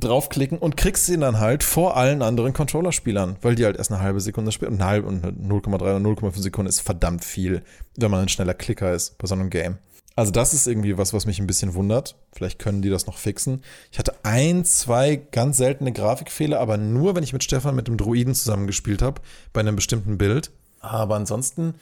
draufklicken 0.00 0.58
und 0.58 0.76
kriegst 0.76 1.08
ihn 1.08 1.20
dann 1.20 1.40
halt 1.40 1.62
vor 1.62 1.96
allen 1.96 2.22
anderen 2.22 2.52
Controller-Spielern, 2.52 3.36
weil 3.42 3.54
die 3.54 3.64
halt 3.64 3.76
erst 3.76 3.90
eine 3.90 4.00
halbe 4.00 4.20
Sekunde 4.20 4.52
spielen. 4.52 4.72
Und 4.72 4.80
eine 4.80 4.90
halbe 4.90 5.08
und 5.08 5.24
0,3 5.24 5.74
oder 5.74 5.96
0,5 5.96 6.40
Sekunden 6.40 6.68
ist 6.68 6.80
verdammt 6.80 7.24
viel, 7.24 7.62
wenn 7.96 8.10
man 8.10 8.22
ein 8.22 8.28
schneller 8.28 8.54
Klicker 8.54 8.92
ist 8.92 9.18
bei 9.18 9.26
so 9.26 9.34
einem 9.34 9.50
Game. 9.50 9.78
Also 10.14 10.32
das 10.32 10.52
ist 10.52 10.66
irgendwie 10.66 10.98
was, 10.98 11.14
was 11.14 11.26
mich 11.26 11.38
ein 11.38 11.46
bisschen 11.46 11.74
wundert. 11.74 12.16
Vielleicht 12.32 12.58
können 12.58 12.82
die 12.82 12.90
das 12.90 13.06
noch 13.06 13.16
fixen. 13.16 13.62
Ich 13.92 14.00
hatte 14.00 14.14
ein, 14.24 14.64
zwei 14.64 15.16
ganz 15.16 15.56
seltene 15.58 15.92
Grafikfehler, 15.92 16.58
aber 16.58 16.76
nur, 16.76 17.14
wenn 17.14 17.22
ich 17.22 17.32
mit 17.32 17.44
Stefan 17.44 17.76
mit 17.76 17.86
dem 17.86 17.96
Druiden 17.96 18.34
zusammengespielt 18.34 19.00
habe, 19.00 19.20
bei 19.52 19.60
einem 19.60 19.76
bestimmten 19.76 20.18
Bild. 20.18 20.50
Aber 20.80 21.14
ansonsten 21.14 21.74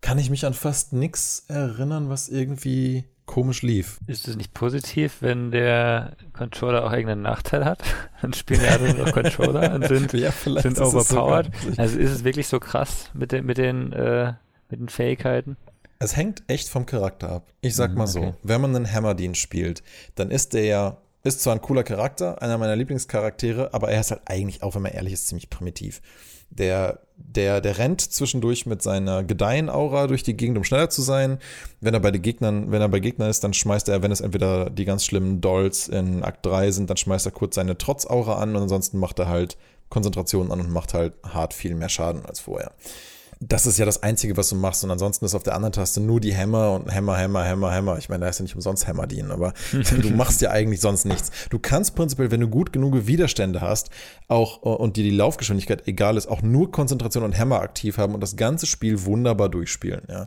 kann 0.00 0.18
ich 0.18 0.28
mich 0.28 0.44
an 0.44 0.54
fast 0.54 0.92
nichts 0.92 1.44
erinnern, 1.48 2.08
was 2.08 2.28
irgendwie 2.28 3.04
komisch 3.28 3.62
lief. 3.62 4.00
Ist 4.08 4.26
es 4.26 4.34
nicht 4.34 4.52
positiv, 4.54 5.18
wenn 5.20 5.52
der 5.52 6.16
Controller 6.32 6.84
auch 6.84 6.92
irgendeinen 6.92 7.22
Nachteil 7.22 7.64
hat? 7.64 7.78
Dann 8.22 8.32
spielen 8.32 8.62
ja 8.62 8.70
alle 8.70 8.94
noch 8.94 9.12
Controller 9.12 9.72
und 9.74 9.86
sind, 9.86 10.12
ja, 10.14 10.32
sind 10.32 10.80
overpowered. 10.80 11.50
Also 11.76 11.96
ist 11.96 12.10
es 12.10 12.24
wirklich 12.24 12.48
so 12.48 12.58
krass 12.58 13.10
mit 13.14 13.30
den, 13.30 13.46
mit 13.46 13.58
den, 13.58 13.92
äh, 13.92 14.32
mit 14.70 14.80
den 14.80 14.88
Fähigkeiten? 14.88 15.56
Es 16.00 16.16
hängt 16.16 16.42
echt 16.48 16.68
vom 16.68 16.86
Charakter 16.86 17.28
ab. 17.30 17.52
Ich 17.60 17.76
sag 17.76 17.92
mhm, 17.92 17.98
mal 17.98 18.06
so, 18.06 18.34
wenn 18.42 18.60
man 18.60 18.74
einen 18.74 18.92
Hammerdien 18.92 19.34
spielt, 19.34 19.82
dann 20.14 20.30
ist 20.30 20.54
der 20.54 20.64
ja, 20.64 20.96
ist 21.22 21.42
zwar 21.42 21.54
ein 21.54 21.60
cooler 21.60 21.84
Charakter, 21.84 22.40
einer 22.40 22.56
meiner 22.56 22.76
Lieblingscharaktere, 22.76 23.74
aber 23.74 23.90
er 23.90 24.00
ist 24.00 24.10
halt 24.10 24.22
eigentlich, 24.26 24.62
auch 24.62 24.74
wenn 24.74 24.82
man 24.82 24.92
ehrlich 24.92 25.12
ist, 25.12 25.28
ziemlich 25.28 25.50
primitiv. 25.50 26.00
Der, 26.50 27.00
der, 27.16 27.60
der 27.60 27.78
rennt 27.78 28.00
zwischendurch 28.00 28.66
mit 28.66 28.82
seiner 28.82 29.22
Gedeihen-Aura 29.24 30.06
durch 30.06 30.22
die 30.22 30.36
Gegend, 30.36 30.56
um 30.56 30.64
schneller 30.64 30.90
zu 30.90 31.02
sein. 31.02 31.38
Wenn 31.80 31.94
er 31.94 32.00
bei 32.00 32.10
den 32.10 32.22
Gegnern, 32.22 32.70
wenn 32.70 32.80
er 32.80 32.88
bei 32.88 33.00
Gegnern 33.00 33.30
ist, 33.30 33.44
dann 33.44 33.54
schmeißt 33.54 33.88
er, 33.88 34.02
wenn 34.02 34.12
es 34.12 34.20
entweder 34.20 34.70
die 34.70 34.84
ganz 34.84 35.04
schlimmen 35.04 35.40
Dolls 35.40 35.88
in 35.88 36.22
Akt 36.22 36.44
3 36.46 36.70
sind, 36.70 36.90
dann 36.90 36.96
schmeißt 36.96 37.26
er 37.26 37.32
kurz 37.32 37.56
seine 37.56 37.76
Trotz-Aura 37.76 38.36
an 38.36 38.56
und 38.56 38.62
ansonsten 38.62 38.98
macht 38.98 39.18
er 39.18 39.28
halt 39.28 39.56
Konzentration 39.88 40.50
an 40.50 40.60
und 40.60 40.70
macht 40.70 40.94
halt 40.94 41.14
hart 41.22 41.54
viel 41.54 41.74
mehr 41.74 41.88
Schaden 41.88 42.24
als 42.26 42.40
vorher 42.40 42.72
das 43.40 43.66
ist 43.66 43.78
ja 43.78 43.84
das 43.84 44.02
Einzige, 44.02 44.36
was 44.36 44.48
du 44.48 44.56
machst. 44.56 44.82
Und 44.82 44.90
ansonsten 44.90 45.24
ist 45.24 45.34
auf 45.34 45.42
der 45.44 45.54
anderen 45.54 45.72
Taste 45.72 46.00
nur 46.00 46.20
die 46.20 46.34
Hämmer 46.34 46.72
und 46.72 46.92
Hämmer, 46.92 47.16
Hämmer, 47.16 47.44
Hämmer, 47.44 47.72
Hämmer. 47.72 47.98
Ich 47.98 48.08
meine, 48.08 48.24
da 48.24 48.30
ist 48.30 48.38
ja 48.38 48.42
nicht 48.42 48.56
umsonst 48.56 48.86
Hämmer 48.86 49.06
dienen, 49.06 49.30
aber 49.30 49.54
du 49.72 50.10
machst 50.10 50.40
ja 50.40 50.50
eigentlich 50.50 50.80
sonst 50.80 51.04
nichts. 51.04 51.30
Du 51.50 51.58
kannst 51.58 51.94
prinzipiell, 51.94 52.30
wenn 52.30 52.40
du 52.40 52.48
gut 52.48 52.72
genug 52.72 53.06
Widerstände 53.06 53.60
hast, 53.60 53.90
auch 54.26 54.62
und 54.62 54.96
dir 54.96 55.04
die 55.04 55.10
Laufgeschwindigkeit 55.10 55.86
egal 55.86 56.16
ist, 56.16 56.26
auch 56.26 56.42
nur 56.42 56.72
Konzentration 56.72 57.22
und 57.22 57.32
Hämmer 57.32 57.60
aktiv 57.60 57.98
haben 57.98 58.14
und 58.14 58.20
das 58.20 58.36
ganze 58.36 58.66
Spiel 58.66 59.04
wunderbar 59.04 59.48
durchspielen. 59.48 60.02
Ja. 60.08 60.26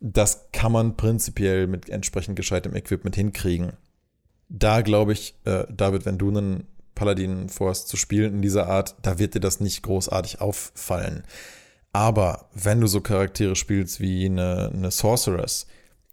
Das 0.00 0.46
kann 0.52 0.72
man 0.72 0.96
prinzipiell 0.96 1.66
mit 1.66 1.90
entsprechend 1.90 2.36
gescheitem 2.36 2.74
Equipment 2.74 3.16
hinkriegen. 3.16 3.72
Da 4.48 4.80
glaube 4.80 5.12
ich, 5.12 5.34
äh, 5.44 5.64
David, 5.70 6.06
wenn 6.06 6.16
du 6.16 6.28
einen 6.28 6.66
Paladin 6.94 7.48
vorhast 7.48 7.88
zu 7.88 7.96
spielen 7.96 8.34
in 8.34 8.42
dieser 8.42 8.68
Art, 8.68 8.96
da 9.02 9.18
wird 9.18 9.34
dir 9.34 9.40
das 9.40 9.60
nicht 9.60 9.82
großartig 9.82 10.40
auffallen. 10.40 11.24
Aber 11.92 12.48
wenn 12.54 12.80
du 12.80 12.86
so 12.86 13.00
Charaktere 13.00 13.56
spielst 13.56 14.00
wie 14.00 14.26
eine, 14.26 14.70
eine 14.72 14.90
Sorceress, 14.90 15.66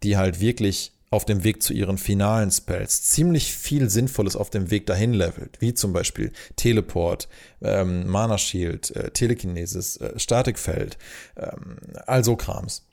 die 0.04 0.18
halt 0.18 0.40
wirklich 0.40 0.94
auf 1.12 1.26
dem 1.26 1.44
Weg 1.44 1.64
zu 1.64 1.74
ihren 1.74 1.98
finalen 1.98 2.52
Spells 2.52 3.04
ziemlich 3.04 3.54
viel 3.54 3.90
Sinnvolles 3.90 4.36
auf 4.36 4.50
dem 4.50 4.72
Weg 4.72 4.86
dahin 4.86 5.14
levelt, 5.14 5.58
wie 5.62 5.74
zum 5.74 5.94
Beispiel 5.94 6.32
Teleport, 6.56 7.30
ähm, 7.62 8.08
Mana 8.08 8.38
Shield, 8.38 8.92
äh, 8.92 9.12
Telekinesis, 9.12 9.98
äh, 9.98 10.18
Statikfeld, 10.20 10.98
ähm, 11.38 11.78
also 12.06 12.36
Krams. 12.36 12.86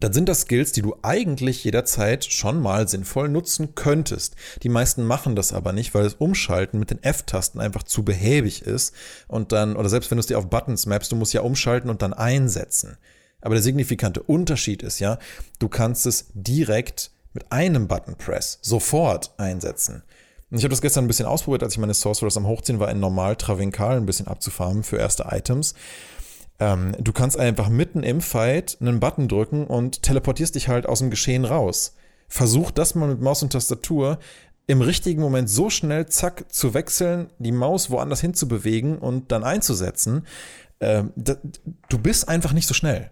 Dann 0.00 0.12
sind 0.12 0.28
das 0.28 0.42
Skills, 0.42 0.72
die 0.72 0.82
du 0.82 0.96
eigentlich 1.02 1.62
jederzeit 1.62 2.24
schon 2.24 2.60
mal 2.60 2.88
sinnvoll 2.88 3.28
nutzen 3.28 3.74
könntest. 3.74 4.34
Die 4.62 4.68
meisten 4.68 5.04
machen 5.04 5.36
das 5.36 5.52
aber 5.52 5.72
nicht, 5.72 5.94
weil 5.94 6.02
das 6.02 6.14
Umschalten 6.14 6.80
mit 6.80 6.90
den 6.90 7.02
F-Tasten 7.02 7.60
einfach 7.60 7.84
zu 7.84 8.04
behäbig 8.04 8.62
ist 8.62 8.94
und 9.28 9.52
dann, 9.52 9.76
oder 9.76 9.88
selbst 9.88 10.10
wenn 10.10 10.16
du 10.16 10.20
es 10.20 10.26
dir 10.26 10.38
auf 10.38 10.50
Buttons 10.50 10.86
mappst, 10.86 11.12
du 11.12 11.16
musst 11.16 11.34
ja 11.34 11.42
umschalten 11.42 11.88
und 11.88 12.02
dann 12.02 12.12
einsetzen. 12.12 12.96
Aber 13.40 13.54
der 13.54 13.62
signifikante 13.62 14.22
Unterschied 14.22 14.82
ist 14.82 14.98
ja, 14.98 15.18
du 15.58 15.68
kannst 15.68 16.06
es 16.06 16.30
direkt 16.32 17.10
mit 17.34 17.52
einem 17.52 17.86
Button 17.86 18.16
Press 18.16 18.58
sofort 18.62 19.34
einsetzen. 19.36 20.02
Und 20.50 20.58
ich 20.58 20.64
habe 20.64 20.70
das 20.70 20.80
gestern 20.80 21.04
ein 21.04 21.08
bisschen 21.08 21.26
ausprobiert, 21.26 21.62
als 21.62 21.74
ich 21.74 21.78
meine 21.78 21.94
Sorcerers 21.94 22.36
am 22.36 22.46
Hochziehen 22.46 22.80
war, 22.80 22.90
in 22.90 23.00
normal 23.00 23.36
Travinkal 23.36 23.96
ein 23.96 24.06
bisschen 24.06 24.28
abzufarmen 24.28 24.82
für 24.82 24.96
erste 24.96 25.26
Items. 25.30 25.74
Ähm, 26.64 26.96
du 26.98 27.12
kannst 27.12 27.38
einfach 27.38 27.68
mitten 27.68 28.02
im 28.02 28.22
Fight 28.22 28.78
einen 28.80 28.98
Button 28.98 29.28
drücken 29.28 29.66
und 29.66 30.02
teleportierst 30.02 30.54
dich 30.54 30.68
halt 30.68 30.86
aus 30.86 31.00
dem 31.00 31.10
Geschehen 31.10 31.44
raus. 31.44 31.94
Versuch 32.26 32.70
das 32.70 32.94
mal 32.94 33.08
mit 33.08 33.20
Maus 33.20 33.42
und 33.42 33.52
Tastatur 33.52 34.18
im 34.66 34.80
richtigen 34.80 35.20
Moment 35.20 35.50
so 35.50 35.68
schnell, 35.68 36.06
zack, 36.06 36.50
zu 36.50 36.72
wechseln, 36.72 37.28
die 37.38 37.52
Maus 37.52 37.90
woanders 37.90 38.22
hin 38.22 38.32
zu 38.32 38.48
bewegen 38.48 38.96
und 38.96 39.30
dann 39.30 39.44
einzusetzen. 39.44 40.26
Ähm, 40.80 41.12
da, 41.16 41.36
du 41.90 41.98
bist 41.98 42.30
einfach 42.30 42.54
nicht 42.54 42.66
so 42.66 42.72
schnell. 42.72 43.10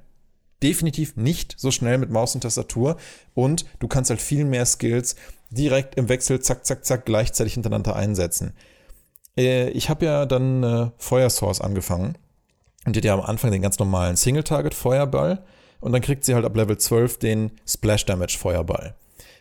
Definitiv 0.63 1.17
nicht 1.17 1.55
so 1.59 1.71
schnell 1.71 1.99
mit 1.99 2.09
Maus 2.11 2.35
und 2.35 2.41
Tastatur 2.41 2.97
und 3.35 3.67
du 3.81 3.89
kannst 3.89 4.09
halt 4.09 4.23
viel 4.23 4.47
mehr 4.47 4.65
Skills 4.65 5.15
direkt 5.51 5.97
im 5.97 6.09
Wechsel, 6.09 6.41
zack, 6.41 6.65
zack, 6.65 6.87
zack, 6.87 7.05
gleichzeitig 7.05 7.53
hintereinander 7.53 7.97
einsetzen. 7.97 8.55
Äh, 9.37 9.69
ich 9.71 9.91
habe 9.91 10.07
ja 10.07 10.25
dann 10.25 10.63
äh, 10.63 10.91
Feuersource 10.97 11.61
angefangen 11.61 12.17
und 12.85 12.97
die 12.97 12.99
hat 12.99 13.05
ja 13.05 13.15
am 13.15 13.21
Anfang 13.21 13.51
den 13.51 13.63
ganz 13.63 13.79
normalen 13.79 14.17
Single-Target-Feuerball 14.17 15.45
und 15.81 15.93
dann 15.93 16.03
kriegt 16.03 16.25
sie 16.25 16.35
halt 16.35 16.45
ab 16.45 16.57
Level 16.57 16.77
12 16.77 17.19
den 17.19 17.53
Splash-Damage-Feuerball. 17.67 18.95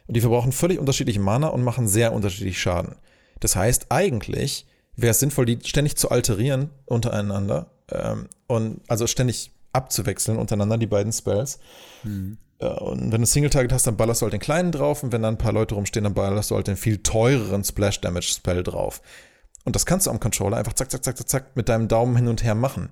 Und 0.07 0.17
die 0.17 0.21
verbrauchen 0.21 0.51
völlig 0.51 0.79
unterschiedliche 0.79 1.19
Mana 1.19 1.47
und 1.47 1.63
machen 1.63 1.87
sehr 1.87 2.13
unterschiedlich 2.13 2.59
Schaden. 2.59 2.95
Das 3.39 3.55
heißt, 3.55 3.87
eigentlich 3.89 4.67
wäre 4.95 5.11
es 5.11 5.19
sinnvoll, 5.19 5.45
die 5.45 5.59
ständig 5.63 5.97
zu 5.97 6.11
alterieren 6.11 6.69
untereinander 6.85 7.71
ähm, 7.89 8.27
und 8.47 8.81
also 8.87 9.07
ständig 9.07 9.51
abzuwechseln 9.73 10.37
untereinander, 10.37 10.77
die 10.77 10.87
beiden 10.87 11.11
Spells. 11.11 11.59
Mhm. 12.03 12.37
Und 12.59 13.11
wenn 13.11 13.21
du 13.21 13.25
Single-Target 13.25 13.73
hast, 13.73 13.87
dann 13.87 13.97
ballerst 13.97 14.21
du 14.21 14.25
halt 14.25 14.33
den 14.33 14.39
kleinen 14.39 14.71
drauf 14.71 15.01
und 15.01 15.11
wenn 15.11 15.23
dann 15.23 15.33
ein 15.33 15.39
paar 15.39 15.53
Leute 15.53 15.73
rumstehen, 15.73 16.03
dann 16.03 16.13
ballerst 16.13 16.51
du 16.51 16.55
halt 16.55 16.67
den 16.67 16.77
viel 16.77 16.97
teureren 16.97 17.63
Splash-Damage-Spell 17.63 18.61
drauf. 18.61 19.01
Und 19.63 19.75
das 19.75 19.87
kannst 19.87 20.05
du 20.05 20.11
am 20.11 20.19
Controller 20.19 20.57
einfach 20.57 20.73
zack, 20.73 20.91
zack, 20.91 21.03
zack, 21.03 21.17
zack, 21.17 21.29
zack 21.29 21.55
mit 21.55 21.69
deinem 21.69 21.87
Daumen 21.87 22.15
hin 22.15 22.27
und 22.27 22.43
her 22.43 22.53
machen 22.53 22.91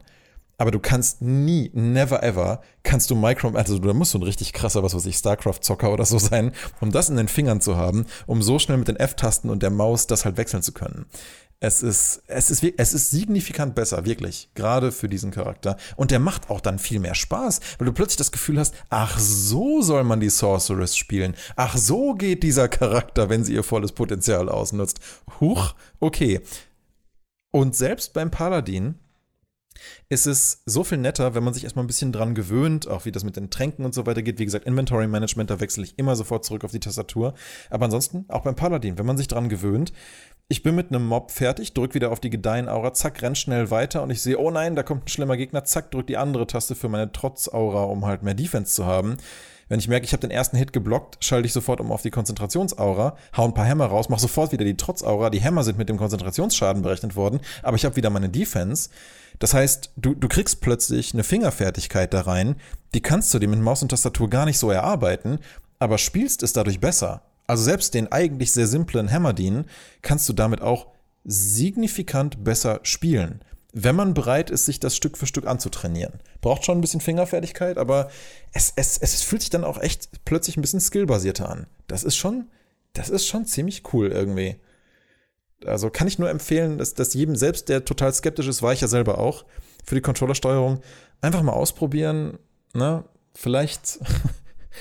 aber 0.59 0.71
du 0.71 0.79
kannst 0.79 1.21
nie, 1.21 1.71
never 1.73 2.21
ever, 2.21 2.61
kannst 2.83 3.09
du 3.09 3.15
Micro, 3.15 3.49
also 3.51 3.79
da 3.79 3.93
musst 3.93 4.13
du 4.13 4.19
ein 4.19 4.23
richtig 4.23 4.51
krasser, 4.51 4.83
was 4.83 4.93
weiß 4.93 5.05
ich, 5.05 5.15
StarCraft-Zocker 5.15 5.91
oder 5.91 6.05
so 6.05 6.19
sein, 6.19 6.51
um 6.81 6.91
das 6.91 7.09
in 7.09 7.15
den 7.15 7.29
Fingern 7.29 7.61
zu 7.61 7.77
haben, 7.77 8.05
um 8.27 8.41
so 8.41 8.59
schnell 8.59 8.77
mit 8.77 8.89
den 8.89 8.97
F-Tasten 8.97 9.49
und 9.49 9.63
der 9.63 9.71
Maus 9.71 10.05
das 10.05 10.25
halt 10.25 10.37
wechseln 10.37 10.61
zu 10.61 10.73
können. 10.73 11.05
Es 11.61 11.81
ist, 11.81 12.23
es 12.27 12.49
ist, 12.49 12.63
es 12.77 12.93
ist 12.93 13.11
signifikant 13.11 13.73
besser, 13.75 14.05
wirklich. 14.05 14.49
Gerade 14.53 14.93
für 14.93 15.09
diesen 15.09 15.31
Charakter. 15.31 15.75
Und 15.97 16.11
der 16.11 16.19
macht 16.19 16.49
auch 16.49 16.61
dann 16.61 16.79
viel 16.79 16.99
mehr 16.99 17.15
Spaß, 17.15 17.59
weil 17.77 17.85
du 17.85 17.91
plötzlich 17.91 18.17
das 18.17 18.31
Gefühl 18.31 18.59
hast, 18.59 18.73
ach, 18.89 19.19
so 19.19 19.81
soll 19.81 20.05
man 20.05 20.21
die 20.21 20.29
Sorceress 20.29 20.95
spielen. 20.95 21.35
Ach, 21.57 21.75
so 21.75 22.13
geht 22.13 22.43
dieser 22.43 22.69
Charakter, 22.69 23.29
wenn 23.29 23.43
sie 23.43 23.53
ihr 23.53 23.63
volles 23.63 23.91
Potenzial 23.91 24.47
ausnutzt. 24.47 24.99
Huch, 25.41 25.73
okay. 25.99 26.39
Und 27.51 27.75
selbst 27.75 28.13
beim 28.13 28.31
Paladin, 28.31 28.95
ist 30.09 30.25
es 30.25 30.61
so 30.65 30.83
viel 30.83 30.97
netter, 30.97 31.35
wenn 31.35 31.43
man 31.43 31.53
sich 31.53 31.63
erstmal 31.63 31.83
ein 31.83 31.87
bisschen 31.87 32.11
dran 32.11 32.35
gewöhnt, 32.35 32.87
auch 32.87 33.05
wie 33.05 33.11
das 33.11 33.23
mit 33.23 33.35
den 33.35 33.49
Tränken 33.49 33.85
und 33.85 33.93
so 33.93 34.05
weiter 34.05 34.21
geht. 34.21 34.39
Wie 34.39 34.45
gesagt, 34.45 34.65
Inventory 34.65 35.07
Management, 35.07 35.49
da 35.49 35.59
wechsle 35.59 35.83
ich 35.83 35.97
immer 35.97 36.15
sofort 36.15 36.45
zurück 36.45 36.63
auf 36.63 36.71
die 36.71 36.79
Tastatur. 36.79 37.33
Aber 37.69 37.85
ansonsten, 37.85 38.25
auch 38.27 38.43
beim 38.43 38.55
Paladin, 38.55 38.97
wenn 38.97 39.05
man 39.05 39.17
sich 39.17 39.27
dran 39.27 39.49
gewöhnt, 39.49 39.93
ich 40.51 40.63
bin 40.63 40.75
mit 40.75 40.89
einem 40.89 41.05
Mob 41.05 41.29
fertig, 41.29 41.73
drück 41.73 41.93
wieder 41.93 42.11
auf 42.11 42.19
die 42.19 42.31
Gedeihen-Aura, 42.31 42.93
zack, 42.93 43.21
renn 43.21 43.35
schnell 43.35 43.69
weiter 43.69 44.01
und 44.01 44.09
ich 44.09 44.21
sehe, 44.21 44.39
oh 44.39 44.49
nein, 44.49 44.75
da 44.75 44.81
kommt 44.81 45.05
ein 45.05 45.07
schlimmer 45.07 45.37
Gegner, 45.37 45.63
zack, 45.63 45.91
drück 45.91 46.07
die 46.07 46.17
andere 46.17 46.47
Taste 46.47 46.73
für 46.73 46.89
meine 46.89 47.11
Trotz-Aura, 47.11 47.83
um 47.83 48.05
halt 48.05 48.23
mehr 48.23 48.33
Defense 48.33 48.73
zu 48.73 48.85
haben. 48.85 49.17
Wenn 49.69 49.79
ich 49.79 49.87
merke, 49.87 50.05
ich 50.05 50.13
habe 50.13 50.21
den 50.21 50.31
ersten 50.31 50.57
Hit 50.57 50.73
geblockt, 50.73 51.23
schalte 51.23 51.45
ich 51.45 51.53
sofort 51.53 51.79
um 51.79 51.91
auf 51.91 52.01
die 52.01 52.09
Konzentrationsaura, 52.09 53.15
hau 53.37 53.45
ein 53.45 53.53
paar 53.53 53.65
Hämmer 53.65 53.85
raus, 53.85 54.09
mach 54.09 54.19
sofort 54.19 54.51
wieder 54.51 54.65
die 54.65 54.75
Trotzaura. 54.75 55.29
Die 55.29 55.41
Hämmer 55.41 55.63
sind 55.63 55.77
mit 55.77 55.89
dem 55.89 55.97
Konzentrationsschaden 55.97 56.81
berechnet 56.81 57.15
worden, 57.15 57.39
aber 57.61 57.77
ich 57.77 57.85
habe 57.85 57.95
wieder 57.95 58.09
meine 58.09 58.29
Defense. 58.29 58.89
Das 59.37 59.53
heißt, 59.53 59.91
du, 59.95 60.15
du 60.15 60.27
kriegst 60.27 60.59
plötzlich 60.59 61.13
eine 61.13 61.23
Fingerfertigkeit 61.23 62.13
da 62.13 62.21
rein, 62.21 62.55
die 62.95 63.01
kannst 63.01 63.33
du 63.33 63.39
dir 63.39 63.47
mit 63.47 63.61
Maus 63.61 63.83
und 63.83 63.89
Tastatur 63.89 64.29
gar 64.29 64.45
nicht 64.45 64.57
so 64.57 64.71
erarbeiten, 64.71 65.39
aber 65.77 65.99
spielst 65.99 66.41
es 66.41 66.51
dadurch 66.51 66.79
besser. 66.79 67.21
Also 67.45 67.63
selbst 67.63 67.93
den 67.93 68.11
eigentlich 68.11 68.51
sehr 68.51 68.67
simplen 68.67 69.11
Hammerdien 69.11 69.65
kannst 70.01 70.27
du 70.27 70.33
damit 70.33 70.61
auch 70.61 70.87
signifikant 71.25 72.43
besser 72.43 72.79
spielen. 72.83 73.41
Wenn 73.71 73.95
man 73.95 74.13
bereit 74.13 74.49
ist, 74.49 74.65
sich 74.65 74.79
das 74.79 74.95
Stück 74.95 75.17
für 75.17 75.27
Stück 75.27 75.45
anzutrainieren. 75.45 76.19
Braucht 76.41 76.65
schon 76.65 76.77
ein 76.77 76.81
bisschen 76.81 77.01
Fingerfertigkeit, 77.01 77.77
aber 77.77 78.09
es, 78.51 78.73
es, 78.75 78.97
es 78.97 79.21
fühlt 79.21 79.41
sich 79.41 79.51
dann 79.51 79.63
auch 79.63 79.79
echt 79.79 80.25
plötzlich 80.25 80.57
ein 80.57 80.61
bisschen 80.61 80.79
skillbasierter 80.81 81.49
an. 81.49 81.67
Das 81.87 82.03
ist 82.03 82.15
schon, 82.15 82.49
das 82.93 83.09
ist 83.09 83.27
schon 83.27 83.45
ziemlich 83.45 83.93
cool 83.93 84.11
irgendwie. 84.11 84.55
Also 85.65 85.89
kann 85.89 86.07
ich 86.07 86.17
nur 86.17 86.29
empfehlen, 86.29 86.77
dass, 86.77 86.93
dass 86.93 87.13
jedem 87.13 87.35
selbst, 87.35 87.69
der 87.69 87.85
total 87.85 88.13
skeptisch 88.13 88.47
ist, 88.47 88.61
war 88.61 88.73
ich 88.73 88.81
ja 88.81 88.87
selber 88.87 89.19
auch, 89.19 89.45
für 89.83 89.95
die 89.95 90.01
Controllersteuerung, 90.01 90.81
einfach 91.21 91.43
mal 91.43 91.53
ausprobieren. 91.53 92.39
Ne? 92.73 93.03
Vielleicht 93.33 93.99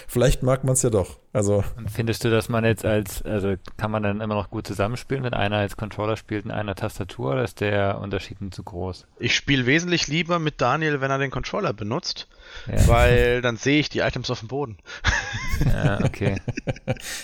vielleicht 0.07 0.43
mag 0.43 0.65
man 0.65 0.75
es 0.75 0.83
ja 0.83 0.91
doch. 0.91 1.19
Also. 1.33 1.65
Und 1.77 1.91
findest 1.91 2.25
du, 2.25 2.31
dass 2.31 2.49
man 2.49 2.65
jetzt 2.65 2.85
als, 2.85 3.23
also 3.23 3.55
kann 3.77 3.91
man 3.91 4.03
dann 4.03 4.21
immer 4.21 4.35
noch 4.35 4.51
gut 4.51 4.67
zusammenspielen, 4.67 5.25
wenn 5.25 5.35
einer 5.35 5.57
als 5.57 5.77
Controller 5.77 6.17
spielt 6.17 6.45
in 6.45 6.51
einer 6.51 6.75
Tastatur 6.75 7.33
oder 7.33 7.45
ist 7.45 7.61
der 7.61 8.01
Unterschied 8.01 8.39
zu 8.51 8.63
groß? 8.63 9.07
Ich 9.19 9.35
spiele 9.35 9.67
wesentlich 9.67 10.09
lieber 10.09 10.39
mit 10.39 10.61
Daniel, 10.61 11.01
wenn 11.01 11.11
er 11.11 11.19
den 11.19 11.31
Controller 11.31 11.73
benutzt, 11.73 12.29
ja. 12.67 12.89
weil 12.89 13.43
dann 13.43 13.57
sehe 13.57 13.81
ich 13.81 13.89
die 13.89 14.01
Items 14.01 14.31
auf 14.31 14.41
dem 14.41 14.49
Boden. 14.49 14.79
Ja, 15.65 15.99
okay. 16.05 16.41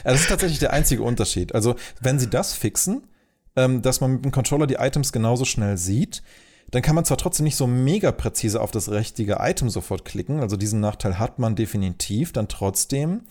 das 0.03 0.21
ist 0.21 0.29
tatsächlich 0.29 0.59
der 0.59 0.73
einzige 0.73 1.05
Unterschied. 1.05 1.55
Also, 1.55 1.77
wenn 2.01 2.19
sie 2.19 2.29
das 2.29 2.53
fixen, 2.53 3.07
ähm, 3.55 3.81
dass 3.81 4.01
man 4.01 4.15
mit 4.15 4.25
dem 4.25 4.33
Controller 4.33 4.67
die 4.67 4.75
Items 4.75 5.13
genauso 5.13 5.45
schnell 5.45 5.77
sieht, 5.77 6.23
dann 6.71 6.83
kann 6.83 6.95
man 6.95 7.05
zwar 7.05 7.17
trotzdem 7.17 7.45
nicht 7.45 7.57
so 7.57 7.67
mega 7.67 8.13
präzise 8.13 8.61
auf 8.61 8.71
das 8.71 8.91
richtige 8.91 9.39
Item 9.41 9.71
sofort 9.71 10.05
klicken, 10.05 10.41
also 10.41 10.57
diesen 10.57 10.81
Nachteil 10.81 11.19
hat 11.19 11.39
man 11.39 11.57
definitiv 11.57 12.33
dann 12.33 12.49
trotzdem. 12.49 13.23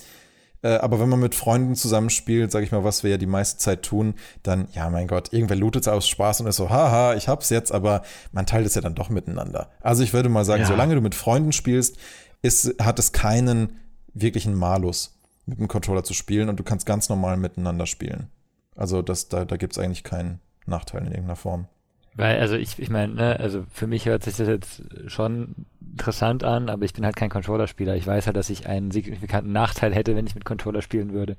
Äh, 0.64 0.78
aber 0.78 1.00
wenn 1.00 1.10
man 1.10 1.20
mit 1.20 1.36
Freunden 1.36 1.76
zusammenspielt, 1.76 2.52
sag 2.52 2.64
ich 2.64 2.72
mal, 2.72 2.84
was 2.84 3.04
wir 3.04 3.12
ja 3.12 3.18
die 3.18 3.26
meiste 3.26 3.60
Zeit 3.60 3.84
tun, 3.84 4.16
dann, 4.42 4.68
ja, 4.74 4.90
mein 4.90 5.08
Gott, 5.08 5.34
irgendwer 5.34 5.58
lootet 5.58 5.88
aus 5.88 6.08
Spaß 6.08 6.42
und 6.42 6.48
ist 6.48 6.56
so, 6.56 6.70
haha, 6.70 7.16
ich 7.16 7.28
hab's 7.28 7.50
jetzt, 7.50 7.72
aber 7.72 8.02
man 8.32 8.46
teilt 8.46 8.66
es 8.66 8.76
ja 8.76 8.82
dann 8.82 8.96
doch 8.96 9.10
miteinander. 9.10 9.70
Also 9.82 10.04
ich 10.04 10.14
würde 10.14 10.30
mal 10.30 10.46
sagen, 10.46 10.62
ja. 10.64 10.68
solange 10.68 10.96
du 10.96 11.02
mit 11.02 11.16
Freunden 11.16 11.52
spielst, 11.52 11.98
ist, 12.42 12.82
hat 12.82 12.98
es 12.98 13.12
keinen 13.12 13.80
wirklichen 14.14 14.56
Malus, 14.56 15.20
mit 15.46 15.60
dem 15.60 15.68
Controller 15.68 16.04
zu 16.04 16.14
spielen 16.14 16.48
und 16.50 16.60
du 16.60 16.64
kannst 16.64 16.86
ganz 16.86 17.10
normal 17.10 17.36
miteinander 17.38 17.86
spielen. 17.86 18.30
Also 18.76 19.02
das, 19.02 19.28
da, 19.28 19.46
da 19.46 19.58
gibt 19.58 19.74
es 19.74 19.80
eigentlich 19.80 20.04
keinen 20.04 20.40
Nachteil 20.66 21.02
in 21.02 21.08
irgendeiner 21.08 21.36
Form. 21.36 21.68
Weil, 22.16 22.40
also 22.40 22.56
ich, 22.56 22.78
ich 22.80 22.90
meine, 22.90 23.14
ne, 23.14 23.40
also 23.40 23.66
für 23.72 23.88
mich 23.88 24.06
hört 24.06 24.24
sich 24.24 24.36
das 24.36 24.48
jetzt 24.48 24.84
schon 25.08 25.56
interessant 25.94 26.44
an, 26.44 26.70
aber 26.70 26.86
ich 26.86 26.94
bin 26.94 27.06
halt 27.06 27.16
kein 27.16 27.30
Controller-Spieler. 27.30 27.96
Ich 27.96 28.08
weiß 28.08 28.26
halt, 28.26 28.36
dass 28.36 28.50
ich 28.50 28.68
einen 28.68 28.90
signifikanten 28.92 29.52
Nachteil 29.52 29.94
hätte, 29.94 30.16
wenn 30.16 30.26
ich 30.26 30.34
mit 30.34 30.44
Controller 30.44 30.82
spielen 30.82 31.14
würde, 31.14 31.36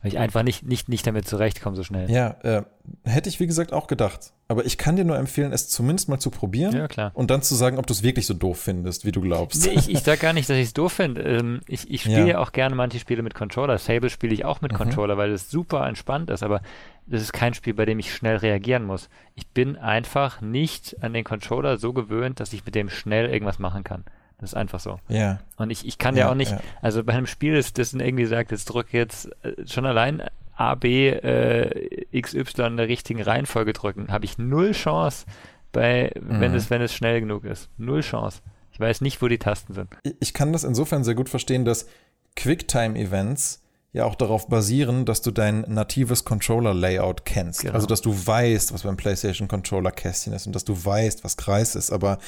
weil 0.00 0.12
ich 0.12 0.18
einfach 0.18 0.44
nicht, 0.44 0.64
nicht, 0.64 0.88
nicht 0.88 1.06
damit 1.06 1.26
zurechtkomme 1.26 1.76
so 1.76 1.82
schnell. 1.82 2.08
Ja, 2.08 2.36
äh, 2.42 2.62
hätte 3.04 3.28
ich 3.28 3.40
wie 3.40 3.46
gesagt 3.46 3.72
auch 3.72 3.88
gedacht. 3.88 4.32
Aber 4.48 4.64
ich 4.64 4.78
kann 4.78 4.94
dir 4.94 5.04
nur 5.04 5.18
empfehlen, 5.18 5.52
es 5.52 5.68
zumindest 5.68 6.08
mal 6.08 6.20
zu 6.20 6.30
probieren 6.30 6.72
ja, 6.72 6.86
klar. 6.86 7.10
und 7.14 7.32
dann 7.32 7.42
zu 7.42 7.56
sagen, 7.56 7.78
ob 7.78 7.86
du 7.88 7.92
es 7.92 8.04
wirklich 8.04 8.26
so 8.26 8.34
doof 8.34 8.60
findest, 8.60 9.04
wie 9.04 9.10
du 9.10 9.20
glaubst. 9.20 9.66
Nee, 9.66 9.72
ich, 9.72 9.90
ich 9.90 9.98
sage 10.00 10.18
gar 10.18 10.32
nicht, 10.32 10.48
dass 10.48 10.56
ich 10.56 10.66
es 10.66 10.72
doof 10.72 10.92
finde. 10.92 11.22
Ähm, 11.22 11.60
ich 11.66 11.90
ich 11.90 12.02
spiele 12.02 12.20
ja. 12.20 12.26
ja. 12.26 12.38
auch 12.38 12.52
gerne 12.52 12.76
manche 12.76 13.00
Spiele 13.00 13.22
mit 13.22 13.34
Controller. 13.34 13.76
Sable 13.78 14.08
spiele 14.08 14.32
ich 14.32 14.44
auch 14.44 14.60
mit 14.60 14.70
mhm. 14.70 14.76
Controller, 14.76 15.16
weil 15.16 15.32
es 15.32 15.50
super 15.50 15.84
entspannt 15.88 16.30
ist, 16.30 16.44
aber 16.44 16.60
das 17.06 17.22
ist 17.22 17.32
kein 17.32 17.54
Spiel, 17.54 17.74
bei 17.74 17.84
dem 17.84 17.98
ich 17.98 18.14
schnell 18.14 18.36
reagieren 18.36 18.84
muss. 18.84 19.08
Ich 19.34 19.46
bin 19.48 19.76
einfach 19.76 20.40
nicht 20.40 21.02
an 21.02 21.12
den 21.12 21.24
Controller 21.24 21.78
so 21.78 21.92
gewöhnt, 21.92 22.40
dass 22.40 22.52
ich 22.52 22.64
mit 22.64 22.74
dem 22.74 22.88
schnell 22.88 23.30
irgendwas 23.30 23.58
machen 23.58 23.84
kann. 23.84 24.04
Das 24.38 24.50
ist 24.50 24.56
einfach 24.56 24.80
so. 24.80 24.98
Ja. 25.08 25.40
Und 25.56 25.70
ich, 25.70 25.86
ich 25.86 25.98
kann 25.98 26.14
ja, 26.14 26.26
ja 26.26 26.30
auch 26.30 26.34
nicht, 26.34 26.50
ja. 26.50 26.60
also 26.82 27.02
bei 27.04 27.14
einem 27.14 27.26
Spiel 27.26 27.54
ist 27.54 27.78
das 27.78 27.94
irgendwie 27.94 28.26
sagt, 28.26 28.50
jetzt 28.50 28.66
drücke 28.66 28.96
jetzt 28.96 29.30
äh, 29.42 29.66
schon 29.66 29.86
allein 29.86 30.22
A, 30.56 30.74
B, 30.74 31.08
äh, 31.08 32.06
XY 32.20 32.62
in 32.62 32.76
der 32.76 32.88
richtigen 32.88 33.22
Reihenfolge 33.22 33.72
drücken, 33.72 34.08
habe 34.08 34.24
ich 34.24 34.38
null 34.38 34.72
Chance 34.72 35.26
bei, 35.72 36.12
mhm. 36.18 36.40
wenn 36.40 36.54
es, 36.54 36.70
wenn 36.70 36.82
es 36.82 36.94
schnell 36.94 37.20
genug 37.20 37.44
ist. 37.44 37.70
Null 37.78 38.00
Chance. 38.00 38.40
Ich 38.72 38.80
weiß 38.80 39.00
nicht, 39.00 39.22
wo 39.22 39.28
die 39.28 39.38
Tasten 39.38 39.72
sind. 39.72 39.88
Ich 40.20 40.34
kann 40.34 40.52
das 40.52 40.64
insofern 40.64 41.02
sehr 41.02 41.14
gut 41.14 41.28
verstehen, 41.28 41.64
dass 41.64 41.88
Quicktime-Events 42.36 43.65
ja 43.96 44.04
auch 44.04 44.14
darauf 44.14 44.46
basieren, 44.48 45.06
dass 45.06 45.22
du 45.22 45.30
dein 45.30 45.62
natives 45.62 46.24
Controller-Layout 46.24 47.24
kennst. 47.24 47.60
Genau. 47.60 47.74
Also, 47.74 47.86
dass 47.86 48.02
du 48.02 48.14
weißt, 48.14 48.72
was 48.74 48.82
beim 48.82 48.96
PlayStation 48.96 49.48
Controller 49.48 49.90
Kästchen 49.90 50.34
ist 50.34 50.46
und 50.46 50.54
dass 50.54 50.64
du 50.64 50.84
weißt, 50.84 51.24
was 51.24 51.38
Kreis 51.38 51.74
ist. 51.74 51.90
Aber 51.90 52.18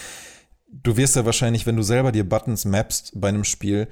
du 0.68 0.96
wirst 0.96 1.14
ja 1.14 1.26
wahrscheinlich, 1.26 1.66
wenn 1.66 1.76
du 1.76 1.82
selber 1.82 2.10
dir 2.10 2.26
Buttons 2.26 2.64
mappst 2.64 3.12
bei 3.14 3.28
einem 3.28 3.44
Spiel, 3.44 3.86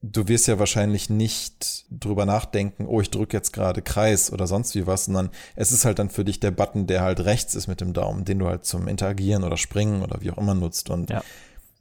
du 0.00 0.28
wirst 0.28 0.46
ja 0.46 0.60
wahrscheinlich 0.60 1.10
nicht 1.10 1.86
drüber 1.90 2.24
nachdenken, 2.24 2.86
oh, 2.86 3.00
ich 3.00 3.10
drücke 3.10 3.36
jetzt 3.36 3.52
gerade 3.52 3.82
Kreis 3.82 4.32
oder 4.32 4.46
sonst 4.46 4.74
wie 4.76 4.86
was, 4.86 5.06
sondern 5.06 5.30
es 5.56 5.72
ist 5.72 5.84
halt 5.84 5.98
dann 5.98 6.08
für 6.08 6.24
dich 6.24 6.38
der 6.38 6.52
Button, 6.52 6.86
der 6.86 7.02
halt 7.02 7.20
rechts 7.20 7.56
ist 7.56 7.66
mit 7.66 7.80
dem 7.80 7.92
Daumen, 7.92 8.24
den 8.24 8.38
du 8.38 8.46
halt 8.46 8.64
zum 8.64 8.86
Interagieren 8.86 9.42
oder 9.42 9.56
Springen 9.56 10.02
oder 10.02 10.20
wie 10.20 10.30
auch 10.30 10.38
immer 10.38 10.54
nutzt. 10.54 10.88
Und 10.88 11.10
ja. 11.10 11.22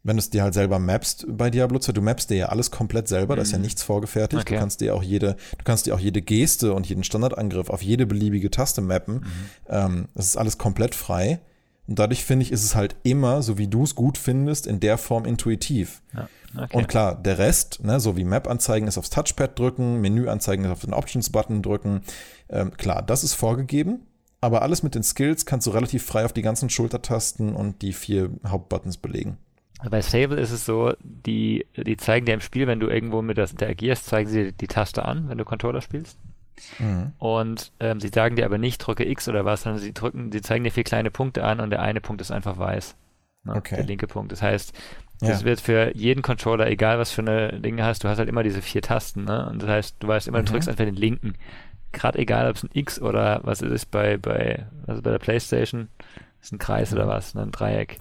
Wenn 0.03 0.17
du 0.17 0.19
es 0.19 0.29
dir 0.29 0.43
halt 0.43 0.53
selber 0.53 0.79
mappst 0.79 1.25
bei 1.29 1.49
Diablo 1.49 1.79
2, 1.79 1.91
du 1.91 2.01
mappst 2.01 2.29
dir 2.29 2.37
ja 2.37 2.45
alles 2.47 2.71
komplett 2.71 3.07
selber, 3.07 3.35
mhm. 3.35 3.37
da 3.37 3.41
ist 3.43 3.51
ja 3.51 3.57
mhm. 3.57 3.65
nichts 3.65 3.83
vorgefertigt. 3.83 4.41
Okay. 4.41 4.55
Du 4.55 4.59
kannst 4.59 4.81
dir 4.81 4.95
auch 4.95 5.03
jede, 5.03 5.35
du 5.57 5.63
kannst 5.63 5.85
dir 5.85 5.93
auch 5.93 5.99
jede 5.99 6.21
Geste 6.21 6.73
und 6.73 6.87
jeden 6.87 7.03
Standardangriff 7.03 7.69
auf 7.69 7.81
jede 7.81 8.05
beliebige 8.05 8.49
Taste 8.49 8.81
mappen. 8.81 9.15
Mhm. 9.15 9.25
Ähm, 9.69 10.07
das 10.15 10.25
ist 10.25 10.37
alles 10.37 10.57
komplett 10.57 10.95
frei. 10.95 11.39
Und 11.87 11.99
dadurch 11.99 12.23
finde 12.23 12.45
ich, 12.45 12.51
ist 12.51 12.63
es 12.63 12.75
halt 12.75 12.95
immer, 13.03 13.41
so 13.41 13.57
wie 13.57 13.67
du 13.67 13.83
es 13.83 13.95
gut 13.95 14.17
findest, 14.17 14.65
in 14.65 14.79
der 14.79 14.97
Form 14.97 15.25
intuitiv. 15.25 16.01
Ja, 16.13 16.29
okay. 16.55 16.77
Und 16.77 16.87
klar, 16.87 17.15
der 17.15 17.37
Rest, 17.37 17.83
ne, 17.83 17.99
so 17.99 18.15
wie 18.17 18.23
Map-Anzeigen 18.23 18.87
ist 18.87 18.97
aufs 18.97 19.09
Touchpad 19.09 19.57
drücken, 19.57 19.99
Menü-Anzeigen 19.99 20.63
ist 20.65 20.71
auf 20.71 20.81
den 20.81 20.93
Options-Button 20.93 21.61
drücken, 21.61 22.01
ähm, 22.49 22.71
klar, 22.77 23.01
das 23.01 23.23
ist 23.23 23.33
vorgegeben. 23.33 24.07
Aber 24.39 24.63
alles 24.63 24.81
mit 24.81 24.95
den 24.95 25.03
Skills 25.03 25.45
kannst 25.45 25.67
du 25.67 25.71
relativ 25.71 26.03
frei 26.03 26.25
auf 26.25 26.33
die 26.33 26.41
ganzen 26.41 26.69
Schultertasten 26.69 27.53
und 27.55 27.83
die 27.83 27.93
vier 27.93 28.31
Hauptbuttons 28.47 28.97
belegen. 28.97 29.37
Bei 29.89 30.01
Sable 30.01 30.39
ist 30.39 30.51
es 30.51 30.65
so, 30.65 30.93
die, 31.01 31.65
die 31.75 31.97
zeigen 31.97 32.25
dir 32.25 32.33
im 32.33 32.41
Spiel, 32.41 32.67
wenn 32.67 32.79
du 32.79 32.87
irgendwo 32.87 33.21
mit 33.21 33.37
das 33.37 33.51
interagierst, 33.51 34.05
zeigen 34.05 34.29
sie 34.29 34.51
die 34.51 34.67
Taste 34.67 35.05
an, 35.05 35.27
wenn 35.27 35.37
du 35.37 35.45
Controller 35.45 35.81
spielst. 35.81 36.19
Mhm. 36.79 37.13
Und 37.17 37.71
ähm, 37.79 37.99
sie 37.99 38.09
sagen 38.09 38.35
dir 38.35 38.45
aber 38.45 38.57
nicht, 38.57 38.77
drücke 38.79 39.07
X 39.07 39.27
oder 39.27 39.45
was, 39.45 39.63
sondern 39.63 39.81
sie 39.81 39.93
drücken, 39.93 40.31
sie 40.31 40.41
zeigen 40.41 40.63
dir 40.63 40.71
vier 40.71 40.83
kleine 40.83 41.09
Punkte 41.09 41.43
an 41.43 41.59
und 41.59 41.71
der 41.71 41.81
eine 41.81 42.01
Punkt 42.01 42.21
ist 42.21 42.31
einfach 42.31 42.57
weiß. 42.57 42.95
Ne? 43.43 43.55
Okay. 43.55 43.75
Der 43.75 43.85
linke 43.85 44.07
Punkt. 44.07 44.31
Das 44.31 44.41
heißt, 44.41 44.73
das 45.19 45.41
ja. 45.41 45.45
wird 45.45 45.61
für 45.61 45.95
jeden 45.95 46.21
Controller, 46.21 46.67
egal 46.67 46.97
was 46.97 47.11
für 47.11 47.21
eine 47.21 47.59
Dinge 47.59 47.83
hast, 47.83 48.03
du 48.03 48.07
hast 48.07 48.17
halt 48.17 48.29
immer 48.29 48.43
diese 48.43 48.61
vier 48.61 48.81
Tasten, 48.81 49.25
ne? 49.25 49.47
Und 49.49 49.61
das 49.61 49.69
heißt, 49.69 49.95
du 49.99 50.07
weißt 50.07 50.27
immer, 50.27 50.39
du 50.39 50.43
mhm. 50.43 50.53
drückst 50.53 50.69
einfach 50.69 50.85
den 50.85 50.95
linken. 50.95 51.35
Gerade 51.91 52.19
egal, 52.19 52.49
ob 52.49 52.55
es 52.55 52.63
ein 52.63 52.69
X 52.73 53.01
oder 53.01 53.41
was 53.43 53.61
es 53.61 53.71
ist 53.71 53.91
bei, 53.91 54.17
bei, 54.17 54.65
also 54.87 55.01
bei 55.01 55.11
der 55.11 55.19
Playstation, 55.19 55.89
ist 56.41 56.53
ein 56.53 56.57
Kreis 56.57 56.91
mhm. 56.91 56.97
oder 56.97 57.07
was, 57.07 57.35
ne? 57.35 57.43
ein 57.43 57.51
Dreieck. 57.51 57.97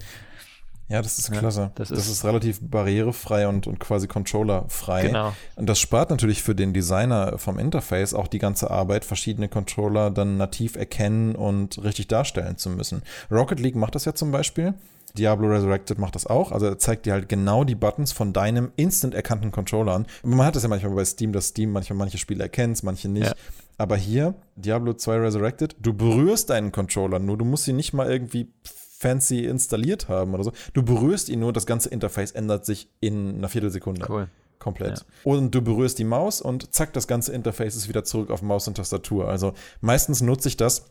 Ja, 0.91 1.01
das 1.01 1.17
ist 1.17 1.31
klasse. 1.31 1.61
Ja, 1.61 1.71
das, 1.75 1.89
ist, 1.89 1.97
das, 1.97 2.07
ist, 2.09 2.25
relativ 2.25 2.59
barrierefrei 2.61 3.47
und, 3.47 3.65
und 3.65 3.79
quasi 3.79 4.07
controllerfrei. 4.07 5.07
Genau. 5.07 5.33
Und 5.55 5.67
das 5.67 5.79
spart 5.79 6.09
natürlich 6.09 6.43
für 6.43 6.53
den 6.53 6.73
Designer 6.73 7.37
vom 7.37 7.57
Interface 7.57 8.13
auch 8.13 8.27
die 8.27 8.39
ganze 8.39 8.69
Arbeit, 8.69 9.05
verschiedene 9.05 9.47
Controller 9.47 10.11
dann 10.11 10.35
nativ 10.35 10.75
erkennen 10.75 11.35
und 11.35 11.81
richtig 11.81 12.07
darstellen 12.07 12.57
zu 12.57 12.69
müssen. 12.69 13.03
Rocket 13.31 13.59
League 13.61 13.75
macht 13.75 13.95
das 13.95 14.03
ja 14.03 14.13
zum 14.13 14.31
Beispiel. 14.31 14.73
Diablo 15.17 15.47
Resurrected 15.49 15.97
macht 15.97 16.15
das 16.15 16.27
auch. 16.27 16.51
Also 16.51 16.67
er 16.67 16.77
zeigt 16.77 17.05
dir 17.05 17.13
halt 17.13 17.29
genau 17.29 17.63
die 17.63 17.75
Buttons 17.75 18.11
von 18.11 18.33
deinem 18.33 18.71
instant 18.75 19.13
erkannten 19.13 19.51
Controller 19.51 19.93
an. 19.93 20.05
Man 20.23 20.45
hat 20.45 20.55
das 20.55 20.63
ja 20.63 20.69
manchmal 20.69 20.93
bei 20.93 21.05
Steam, 21.05 21.31
dass 21.31 21.47
Steam 21.47 21.71
manchmal 21.71 21.97
manche 21.97 22.17
Spiele 22.17 22.43
erkennt, 22.43 22.83
manche 22.83 23.09
nicht. 23.09 23.27
Ja. 23.27 23.33
Aber 23.77 23.95
hier, 23.97 24.35
Diablo 24.55 24.93
2 24.93 25.17
Resurrected, 25.17 25.75
du 25.79 25.93
berührst 25.93 26.49
deinen 26.49 26.71
Controller 26.71 27.19
nur, 27.19 27.37
du 27.37 27.45
musst 27.45 27.67
ihn 27.67 27.77
nicht 27.77 27.93
mal 27.93 28.09
irgendwie 28.09 28.53
fancy 29.01 29.45
installiert 29.45 30.09
haben 30.09 30.33
oder 30.33 30.43
so. 30.43 30.51
Du 30.73 30.83
berührst 30.83 31.27
ihn 31.29 31.39
nur, 31.39 31.51
das 31.51 31.65
ganze 31.65 31.89
Interface 31.89 32.31
ändert 32.31 32.65
sich 32.65 32.87
in 32.99 33.37
einer 33.37 33.49
Viertelsekunde. 33.49 34.05
Cool. 34.07 34.27
Komplett. 34.59 34.99
Ja. 34.99 35.05
Und 35.23 35.55
du 35.55 35.61
berührst 35.63 35.97
die 35.97 36.03
Maus 36.03 36.39
und 36.39 36.73
zack, 36.73 36.93
das 36.93 37.07
ganze 37.07 37.33
Interface 37.33 37.75
ist 37.75 37.87
wieder 37.89 38.03
zurück 38.03 38.29
auf 38.29 38.43
Maus 38.43 38.67
und 38.67 38.75
Tastatur. 38.75 39.27
Also 39.27 39.53
meistens 39.81 40.21
nutze 40.21 40.49
ich 40.49 40.55
das 40.55 40.85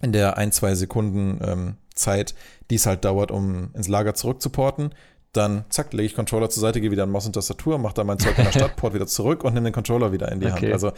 in 0.00 0.10
der 0.10 0.38
ein, 0.38 0.50
zwei 0.50 0.74
Sekunden 0.74 1.38
ähm, 1.40 1.76
Zeit, 1.94 2.34
die 2.68 2.74
es 2.74 2.86
halt 2.86 3.04
dauert, 3.04 3.30
um 3.30 3.70
ins 3.74 3.86
Lager 3.86 4.14
zurückzuporten. 4.14 4.92
Dann 5.32 5.64
zack, 5.70 5.94
lege 5.94 6.06
ich 6.06 6.14
Controller 6.14 6.50
zur 6.50 6.60
Seite, 6.60 6.80
gehe 6.80 6.90
wieder 6.90 7.04
an 7.04 7.10
Maus 7.10 7.24
und 7.24 7.32
Tastatur, 7.32 7.78
mache 7.78 7.94
dann 7.94 8.06
mein 8.06 8.18
Zeug 8.18 8.36
in 8.36 8.44
der 8.44 8.52
Stadtport 8.52 8.92
wieder 8.92 9.06
zurück 9.06 9.44
und 9.44 9.54
nehme 9.54 9.70
den 9.70 9.72
Controller 9.72 10.12
wieder 10.12 10.30
in 10.30 10.40
die 10.40 10.46
okay. 10.46 10.66
Hand. 10.66 10.72
Also 10.74 10.92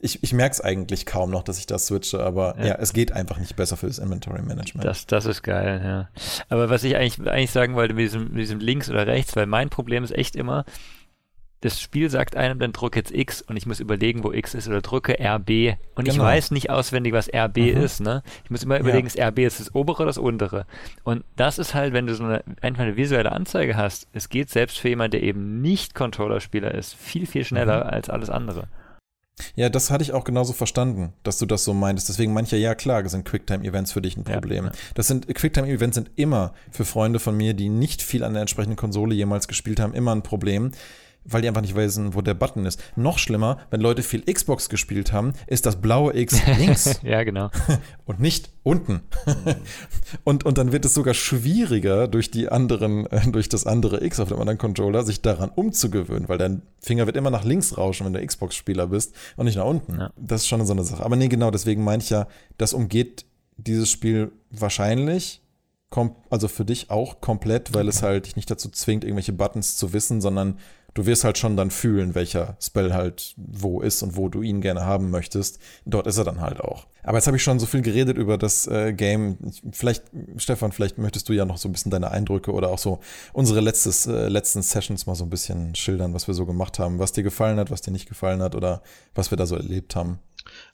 ich, 0.00 0.22
ich 0.22 0.32
merke 0.32 0.52
es 0.52 0.60
eigentlich 0.60 1.06
kaum 1.06 1.30
noch, 1.30 1.42
dass 1.42 1.58
ich 1.58 1.66
das 1.66 1.86
switche, 1.86 2.20
aber 2.20 2.56
ja. 2.58 2.66
ja. 2.66 2.74
es 2.78 2.92
geht 2.92 3.12
einfach 3.12 3.38
nicht 3.38 3.56
besser 3.56 3.76
fürs 3.76 3.98
Inventory 3.98 4.42
Management. 4.42 4.84
Das, 4.84 5.06
das 5.06 5.24
ist 5.24 5.42
geil, 5.42 5.80
ja. 5.82 6.08
Aber 6.50 6.68
was 6.68 6.84
ich 6.84 6.96
eigentlich, 6.96 7.26
eigentlich 7.26 7.50
sagen 7.50 7.74
wollte 7.74 7.94
mit 7.94 8.04
diesem, 8.04 8.28
mit 8.28 8.38
diesem 8.40 8.60
links 8.60 8.90
oder 8.90 9.06
rechts, 9.06 9.34
weil 9.36 9.46
mein 9.46 9.70
Problem 9.70 10.04
ist 10.04 10.12
echt 10.12 10.36
immer, 10.36 10.66
das 11.60 11.80
Spiel 11.80 12.08
sagt 12.08 12.36
einem, 12.36 12.58
dann 12.60 12.72
drücke 12.72 12.98
jetzt 12.98 13.10
X 13.12 13.42
und 13.42 13.56
ich 13.56 13.66
muss 13.66 13.80
überlegen, 13.80 14.22
wo 14.22 14.32
X 14.32 14.54
ist 14.54 14.68
oder 14.68 14.80
drücke 14.80 15.18
RB 15.18 15.76
und 15.96 16.04
genau. 16.04 16.10
ich 16.10 16.18
weiß 16.18 16.50
nicht 16.52 16.70
auswendig, 16.70 17.12
was 17.12 17.28
RB 17.32 17.56
mhm. 17.58 17.82
ist, 17.82 18.00
ne? 18.00 18.22
Ich 18.44 18.50
muss 18.50 18.62
immer 18.62 18.78
überlegen, 18.78 19.08
ja. 19.08 19.26
ist 19.26 19.32
RB 19.32 19.38
jetzt 19.38 19.58
das 19.58 19.74
obere 19.74 20.02
oder 20.02 20.06
das 20.06 20.18
untere? 20.18 20.66
Und 21.02 21.24
das 21.36 21.58
ist 21.58 21.74
halt, 21.74 21.92
wenn 21.92 22.06
du 22.06 22.14
so 22.14 22.24
eine, 22.24 22.44
einfach 22.60 22.84
eine 22.84 22.96
visuelle 22.96 23.32
Anzeige 23.32 23.76
hast, 23.76 24.06
es 24.12 24.28
geht 24.28 24.50
selbst 24.50 24.78
für 24.78 24.88
jemanden, 24.88 25.12
der 25.12 25.22
eben 25.22 25.60
nicht 25.60 25.94
Controller-Spieler 25.94 26.72
ist, 26.74 26.94
viel, 26.94 27.26
viel 27.26 27.44
schneller 27.44 27.84
mhm. 27.84 27.90
als 27.90 28.08
alles 28.08 28.30
andere. 28.30 28.68
Ja, 29.54 29.68
das 29.68 29.90
hatte 29.90 30.02
ich 30.02 30.12
auch 30.12 30.24
genauso 30.24 30.52
verstanden, 30.52 31.12
dass 31.22 31.38
du 31.38 31.46
das 31.46 31.64
so 31.64 31.74
meintest. 31.74 32.08
Deswegen 32.08 32.32
manche, 32.32 32.56
ja 32.56 32.74
klar, 32.74 33.08
sind 33.08 33.24
Quicktime-Events 33.24 33.92
für 33.92 34.02
dich 34.02 34.16
ein 34.16 34.24
Problem. 34.24 34.66
Ja, 34.66 34.70
ja. 34.70 34.76
Das 34.94 35.06
sind 35.06 35.32
Quicktime-Events 35.32 35.94
sind 35.94 36.10
immer 36.16 36.54
für 36.70 36.84
Freunde 36.84 37.18
von 37.18 37.36
mir, 37.36 37.54
die 37.54 37.68
nicht 37.68 38.02
viel 38.02 38.24
an 38.24 38.34
der 38.34 38.42
entsprechenden 38.42 38.76
Konsole 38.76 39.14
jemals 39.14 39.48
gespielt 39.48 39.80
haben, 39.80 39.94
immer 39.94 40.14
ein 40.14 40.22
Problem 40.22 40.72
weil 41.24 41.42
die 41.42 41.48
einfach 41.48 41.60
nicht 41.60 41.76
wissen, 41.76 42.14
wo 42.14 42.22
der 42.22 42.34
Button 42.34 42.64
ist. 42.64 42.82
Noch 42.96 43.18
schlimmer, 43.18 43.58
wenn 43.70 43.80
Leute 43.80 44.02
viel 44.02 44.22
Xbox 44.22 44.68
gespielt 44.68 45.12
haben, 45.12 45.32
ist 45.46 45.66
das 45.66 45.76
blaue 45.76 46.16
X 46.16 46.40
links. 46.58 47.00
ja, 47.02 47.22
genau. 47.22 47.50
Und 48.06 48.20
nicht 48.20 48.50
unten. 48.62 49.00
und, 50.24 50.44
und 50.44 50.58
dann 50.58 50.72
wird 50.72 50.84
es 50.84 50.94
sogar 50.94 51.14
schwieriger, 51.14 52.06
durch 52.08 52.30
die 52.30 52.48
anderen, 52.48 53.06
äh, 53.06 53.30
durch 53.30 53.48
das 53.48 53.66
andere 53.66 54.04
X 54.04 54.20
auf 54.20 54.28
dem 54.28 54.38
anderen 54.38 54.58
Controller, 54.58 55.04
sich 55.04 55.22
daran 55.22 55.50
umzugewöhnen, 55.50 56.28
weil 56.28 56.38
dein 56.38 56.62
Finger 56.80 57.06
wird 57.06 57.16
immer 57.16 57.30
nach 57.30 57.44
links 57.44 57.78
rauschen, 57.78 58.06
wenn 58.06 58.12
du 58.12 58.24
Xbox-Spieler 58.24 58.88
bist 58.88 59.14
und 59.36 59.46
nicht 59.46 59.56
nach 59.56 59.64
unten. 59.64 60.00
Ja. 60.00 60.10
Das 60.16 60.42
ist 60.42 60.48
schon 60.48 60.64
so 60.66 60.72
eine 60.72 60.84
Sache. 60.84 61.04
Aber 61.04 61.16
nee, 61.16 61.28
genau, 61.28 61.50
deswegen 61.50 61.82
meine 61.84 62.02
ich 62.02 62.10
ja, 62.10 62.26
das 62.58 62.72
umgeht 62.72 63.24
dieses 63.56 63.90
Spiel 63.90 64.32
wahrscheinlich 64.50 65.42
also 66.30 66.48
für 66.48 66.64
dich 66.64 66.90
auch 66.90 67.20
komplett, 67.20 67.74
weil 67.74 67.88
es 67.88 68.02
halt 68.02 68.26
dich 68.26 68.36
nicht 68.36 68.50
dazu 68.50 68.68
zwingt, 68.68 69.04
irgendwelche 69.04 69.32
Buttons 69.32 69.76
zu 69.76 69.92
wissen, 69.92 70.20
sondern 70.20 70.58
du 70.94 71.06
wirst 71.06 71.24
halt 71.24 71.38
schon 71.38 71.56
dann 71.56 71.70
fühlen, 71.70 72.14
welcher 72.14 72.56
Spell 72.60 72.92
halt 72.92 73.34
wo 73.36 73.80
ist 73.80 74.02
und 74.02 74.16
wo 74.16 74.28
du 74.28 74.42
ihn 74.42 74.60
gerne 74.60 74.84
haben 74.84 75.10
möchtest. 75.10 75.60
Dort 75.84 76.06
ist 76.06 76.18
er 76.18 76.24
dann 76.24 76.40
halt 76.40 76.60
auch. 76.60 76.86
Aber 77.02 77.18
jetzt 77.18 77.26
habe 77.26 77.36
ich 77.36 77.42
schon 77.42 77.58
so 77.58 77.66
viel 77.66 77.82
geredet 77.82 78.18
über 78.18 78.36
das 78.36 78.66
äh, 78.66 78.92
Game. 78.92 79.38
Vielleicht, 79.72 80.04
Stefan, 80.36 80.72
vielleicht 80.72 80.98
möchtest 80.98 81.28
du 81.28 81.32
ja 81.32 81.44
noch 81.44 81.56
so 81.56 81.68
ein 81.68 81.72
bisschen 81.72 81.90
deine 81.90 82.10
Eindrücke 82.10 82.52
oder 82.52 82.70
auch 82.70 82.78
so 82.78 83.00
unsere 83.32 83.60
letztes, 83.60 84.06
äh, 84.06 84.28
letzten 84.28 84.62
Sessions 84.62 85.06
mal 85.06 85.14
so 85.14 85.24
ein 85.24 85.30
bisschen 85.30 85.74
schildern, 85.74 86.14
was 86.14 86.26
wir 86.26 86.34
so 86.34 86.44
gemacht 86.46 86.78
haben, 86.78 86.98
was 86.98 87.12
dir 87.12 87.22
gefallen 87.22 87.58
hat, 87.58 87.70
was 87.70 87.80
dir 87.80 87.92
nicht 87.92 88.08
gefallen 88.08 88.42
hat 88.42 88.54
oder 88.54 88.82
was 89.14 89.30
wir 89.30 89.38
da 89.38 89.46
so 89.46 89.56
erlebt 89.56 89.96
haben. 89.96 90.18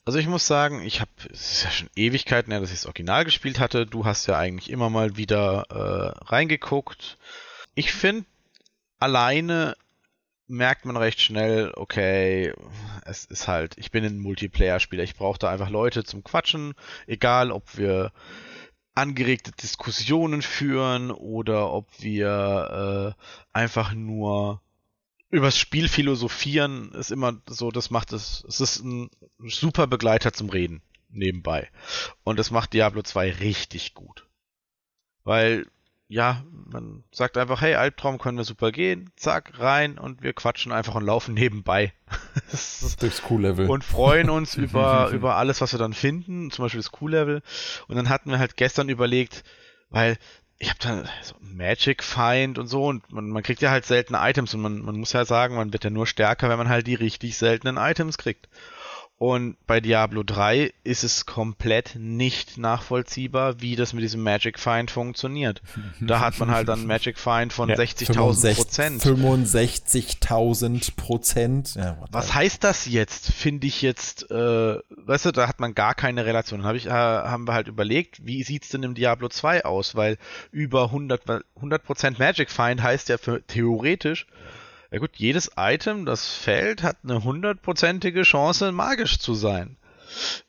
Also 0.05 0.19
ich 0.19 0.27
muss 0.27 0.47
sagen, 0.47 0.81
ich 0.81 1.01
habe, 1.01 1.11
es 1.31 1.51
ist 1.51 1.63
ja 1.63 1.71
schon 1.71 1.89
Ewigkeiten 1.95 2.51
her, 2.51 2.61
dass 2.61 2.71
ich 2.71 2.79
das 2.79 2.85
Original 2.85 3.25
gespielt 3.25 3.59
hatte. 3.59 3.85
Du 3.85 4.05
hast 4.05 4.25
ja 4.27 4.37
eigentlich 4.37 4.69
immer 4.69 4.89
mal 4.89 5.17
wieder 5.17 5.65
äh, 5.69 6.25
reingeguckt. 6.25 7.17
Ich 7.75 7.93
finde, 7.93 8.25
alleine 8.99 9.75
merkt 10.47 10.85
man 10.85 10.97
recht 10.97 11.21
schnell, 11.21 11.71
okay, 11.75 12.53
es 13.05 13.25
ist 13.25 13.47
halt, 13.47 13.77
ich 13.77 13.91
bin 13.91 14.03
ein 14.03 14.19
Multiplayer-Spieler, 14.19 15.03
ich 15.03 15.15
brauche 15.15 15.39
da 15.39 15.49
einfach 15.49 15.69
Leute 15.69 16.03
zum 16.03 16.23
Quatschen, 16.23 16.73
egal 17.07 17.51
ob 17.51 17.77
wir 17.77 18.11
angeregte 18.93 19.51
Diskussionen 19.51 20.41
führen 20.41 21.11
oder 21.11 21.71
ob 21.71 21.89
wir 21.99 23.15
äh, 23.15 23.21
einfach 23.51 23.93
nur 23.93 24.61
übers 25.29 25.57
Spiel 25.57 25.89
philosophieren, 25.89 26.91
ist 26.93 27.11
immer 27.11 27.41
so, 27.47 27.71
das 27.71 27.89
macht 27.89 28.13
es, 28.13 28.45
es 28.47 28.61
ist 28.61 28.83
ein 28.83 29.09
super 29.39 29.87
Begleiter 29.87 30.31
zum 30.31 30.49
Reden 30.49 30.81
nebenbei. 31.09 31.69
Und 32.23 32.39
das 32.39 32.51
macht 32.51 32.73
Diablo 32.73 33.01
2 33.01 33.31
richtig 33.31 33.93
gut. 33.93 34.27
Weil 35.23 35.65
ja, 36.07 36.43
man 36.71 37.03
sagt 37.11 37.37
einfach, 37.37 37.61
hey, 37.61 37.75
Albtraum 37.75 38.19
können 38.19 38.37
wir 38.37 38.43
super 38.43 38.71
gehen, 38.71 39.09
zack, 39.15 39.59
rein 39.59 39.97
und 39.97 40.21
wir 40.21 40.33
quatschen 40.33 40.71
einfach 40.71 40.95
und 40.95 41.05
laufen 41.05 41.33
nebenbei. 41.33 41.93
Durchs 42.99 43.21
Q-Level. 43.21 43.69
Und 43.69 43.83
freuen 43.83 44.29
uns 44.29 44.55
über, 44.55 45.09
über 45.09 45.35
alles, 45.35 45.61
was 45.61 45.73
wir 45.73 45.79
dann 45.79 45.93
finden, 45.93 46.51
zum 46.51 46.65
Beispiel 46.65 46.79
das 46.79 46.91
Q-Level. 46.91 47.41
Und 47.87 47.95
dann 47.95 48.09
hatten 48.09 48.29
wir 48.29 48.39
halt 48.39 48.57
gestern 48.57 48.89
überlegt, 48.89 49.43
weil 49.89 50.17
ich 50.57 50.69
habe 50.69 50.79
da 50.79 51.03
so 51.21 51.35
Magic 51.41 52.01
Find 52.01 52.57
und 52.57 52.67
so 52.67 52.85
und 52.85 53.11
man, 53.11 53.29
man 53.29 53.43
kriegt 53.43 53.61
ja 53.61 53.71
halt 53.71 53.85
seltene 53.85 54.19
Items 54.21 54.53
und 54.53 54.61
man, 54.61 54.79
man 54.79 54.97
muss 54.97 55.11
ja 55.11 55.25
sagen, 55.25 55.55
man 55.55 55.73
wird 55.73 55.83
ja 55.83 55.89
nur 55.89 56.07
stärker, 56.07 56.49
wenn 56.49 56.57
man 56.57 56.69
halt 56.69 56.87
die 56.87 56.95
richtig 56.95 57.37
seltenen 57.37 57.77
Items 57.77 58.17
kriegt. 58.17 58.47
Und 59.17 59.55
bei 59.65 59.79
Diablo 59.79 60.23
3 60.23 60.73
ist 60.83 61.05
es 61.05 61.25
komplett 61.25 61.95
nicht 61.97 62.57
nachvollziehbar, 62.57 63.61
wie 63.61 63.77
das 63.77 63.93
mit 63.93 64.03
diesem 64.03 64.21
Magic 64.23 64.59
Find 64.59 64.91
funktioniert. 64.91 65.61
Da 66.01 66.19
hat 66.19 66.37
man 66.39 66.51
halt 66.51 66.67
dann 66.67 66.85
Magic 66.85 67.17
Find 67.17 67.53
von 67.53 67.69
ja, 67.69 67.75
60.000 67.75 68.55
Prozent. 68.55 69.01
65.000 69.01 70.95
Prozent. 70.97 71.75
Ja, 71.75 71.97
Was 72.11 72.33
heißt 72.35 72.63
das 72.63 72.85
jetzt? 72.85 73.31
Finde 73.31 73.67
ich 73.67 73.81
jetzt, 73.81 74.29
äh, 74.29 74.77
weißt 74.89 75.25
du, 75.25 75.31
da 75.31 75.47
hat 75.47 75.61
man 75.61 75.73
gar 75.73 75.95
keine 75.95 76.25
Relation. 76.25 76.65
Hab 76.65 76.75
ich, 76.75 76.87
äh, 76.87 76.89
haben 76.89 77.47
wir 77.47 77.53
halt 77.53 77.69
überlegt, 77.69 78.25
wie 78.25 78.43
sieht's 78.43 78.69
denn 78.69 78.83
im 78.83 78.93
Diablo 78.93 79.29
2 79.29 79.63
aus? 79.63 79.95
Weil 79.95 80.17
über 80.51 80.91
100%, 80.91 81.43
100 81.55 82.19
Magic 82.19 82.51
Find 82.51 82.83
heißt 82.83 83.07
ja 83.09 83.17
für 83.17 83.41
theoretisch, 83.47 84.27
ja 84.91 84.99
gut, 84.99 85.15
jedes 85.15 85.51
Item, 85.57 86.05
das 86.05 86.27
fällt, 86.27 86.83
hat 86.83 86.97
eine 87.03 87.23
hundertprozentige 87.23 88.23
Chance, 88.23 88.71
magisch 88.71 89.19
zu 89.19 89.33
sein. 89.33 89.77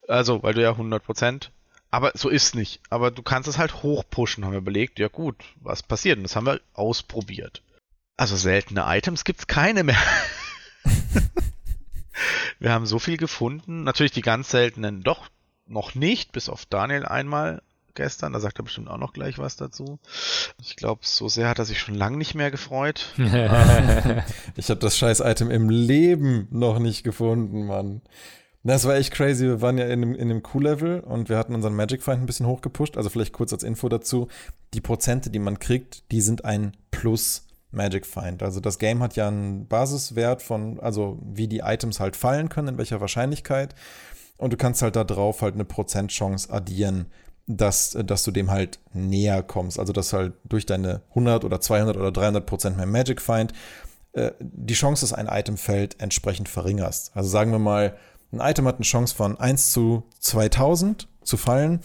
Also, 0.08 0.42
weil 0.42 0.54
du 0.54 0.62
ja 0.62 0.72
100%, 0.72 1.48
aber 1.90 2.12
so 2.14 2.28
ist 2.28 2.54
nicht. 2.54 2.80
Aber 2.90 3.10
du 3.10 3.22
kannst 3.22 3.48
es 3.48 3.58
halt 3.58 3.82
hochpushen, 3.82 4.44
haben 4.44 4.52
wir 4.52 4.58
überlegt. 4.58 4.98
Ja 4.98 5.08
gut, 5.08 5.36
was 5.56 5.82
passiert? 5.82 6.18
Und 6.18 6.24
das 6.24 6.36
haben 6.36 6.46
wir 6.46 6.60
ausprobiert. 6.74 7.62
Also 8.16 8.36
seltene 8.36 8.84
Items 8.86 9.24
gibt's 9.24 9.46
keine 9.46 9.84
mehr. 9.84 10.00
wir 12.58 12.72
haben 12.72 12.86
so 12.86 12.98
viel 12.98 13.16
gefunden. 13.16 13.84
Natürlich 13.84 14.12
die 14.12 14.22
ganz 14.22 14.50
seltenen 14.50 15.02
doch 15.02 15.28
noch 15.66 15.94
nicht, 15.94 16.32
bis 16.32 16.48
auf 16.48 16.66
Daniel 16.66 17.04
einmal 17.04 17.62
gestern. 17.96 18.32
Da 18.32 18.40
sagt 18.40 18.60
er 18.60 18.64
bestimmt 18.64 18.88
auch 18.88 18.98
noch 18.98 19.12
gleich 19.12 19.38
was 19.38 19.56
dazu. 19.56 19.98
Ich 20.60 20.76
glaube, 20.76 21.00
so 21.04 21.28
sehr 21.28 21.48
hat 21.48 21.58
er 21.58 21.64
sich 21.64 21.80
schon 21.80 21.94
lange 21.94 22.16
nicht 22.16 22.34
mehr 22.34 22.50
gefreut. 22.50 23.12
ich 24.56 24.70
habe 24.70 24.80
das 24.80 24.96
scheiß 24.96 25.20
Item 25.20 25.50
im 25.50 25.68
Leben 25.68 26.46
noch 26.50 26.78
nicht 26.78 27.02
gefunden, 27.02 27.66
Mann. 27.66 28.02
Das 28.62 28.84
war 28.84 28.96
echt 28.96 29.12
crazy. 29.12 29.44
Wir 29.44 29.60
waren 29.60 29.78
ja 29.78 29.86
in 29.86 30.00
dem, 30.00 30.14
in 30.14 30.28
dem 30.28 30.42
Q-Level 30.42 31.00
und 31.00 31.28
wir 31.28 31.38
hatten 31.38 31.54
unseren 31.54 31.74
Magic 31.74 32.02
Find 32.02 32.18
ein 32.18 32.26
bisschen 32.26 32.46
hochgepusht. 32.46 32.96
Also 32.96 33.10
vielleicht 33.10 33.32
kurz 33.32 33.52
als 33.52 33.62
Info 33.62 33.88
dazu. 33.88 34.26
Die 34.74 34.80
Prozente, 34.80 35.30
die 35.30 35.38
man 35.38 35.60
kriegt, 35.60 36.10
die 36.10 36.20
sind 36.20 36.44
ein 36.44 36.76
Plus 36.90 37.46
Magic 37.70 38.06
Find. 38.06 38.42
Also 38.42 38.58
das 38.58 38.80
Game 38.80 39.04
hat 39.04 39.14
ja 39.14 39.28
einen 39.28 39.68
Basiswert 39.68 40.42
von, 40.42 40.80
also 40.80 41.20
wie 41.22 41.46
die 41.46 41.60
Items 41.60 42.00
halt 42.00 42.16
fallen 42.16 42.48
können, 42.48 42.68
in 42.68 42.78
welcher 42.78 43.00
Wahrscheinlichkeit. 43.00 43.76
Und 44.36 44.52
du 44.52 44.56
kannst 44.56 44.82
halt 44.82 44.96
da 44.96 45.04
drauf 45.04 45.42
halt 45.42 45.54
eine 45.54 45.64
Prozentchance 45.64 46.52
addieren 46.52 47.06
dass, 47.46 47.96
dass 48.04 48.24
du 48.24 48.30
dem 48.30 48.50
halt 48.50 48.80
näher 48.92 49.42
kommst. 49.42 49.78
Also, 49.78 49.92
dass 49.92 50.12
halt 50.12 50.34
durch 50.44 50.66
deine 50.66 51.02
100 51.10 51.44
oder 51.44 51.60
200 51.60 51.96
oder 51.96 52.12
300 52.12 52.44
Prozent 52.44 52.76
mehr 52.76 52.86
Magic 52.86 53.20
Find 53.20 53.52
äh, 54.16 54.32
die 54.40 54.74
Chance, 54.74 55.02
dass 55.02 55.12
ein 55.12 55.28
Item 55.28 55.56
fällt, 55.56 56.00
entsprechend 56.00 56.48
verringerst. 56.48 57.12
Also 57.14 57.28
sagen 57.28 57.52
wir 57.52 57.58
mal, 57.58 57.96
ein 58.32 58.40
Item 58.40 58.66
hat 58.66 58.76
eine 58.76 58.84
Chance 58.84 59.14
von 59.14 59.38
1 59.38 59.70
zu 59.70 60.04
2000 60.20 61.06
zu 61.22 61.36
fallen 61.36 61.80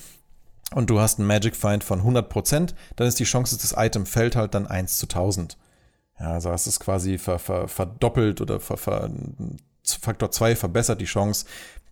und 0.74 0.90
du 0.90 1.00
hast 1.00 1.20
einen 1.20 1.28
Magic 1.28 1.56
Find 1.56 1.84
von 1.84 2.00
100 2.00 2.30
Prozent, 2.30 2.76
dann 2.96 3.08
ist 3.08 3.20
die 3.20 3.26
Chance, 3.26 3.56
dass 3.56 3.70
das 3.70 3.78
Item 3.78 4.06
fällt, 4.06 4.36
halt 4.36 4.54
dann 4.54 4.66
1 4.66 4.98
zu 4.98 5.06
1000. 5.06 5.58
Ja, 6.20 6.34
also 6.34 6.52
hast 6.52 6.68
es 6.68 6.80
quasi 6.80 7.18
ver, 7.18 7.38
ver, 7.38 7.68
verdoppelt 7.68 8.42
oder 8.42 8.60
ver, 8.60 9.12
Faktor 9.84 10.32
2 10.32 10.56
verbessert 10.56 11.02
die 11.02 11.06
Chance, 11.06 11.46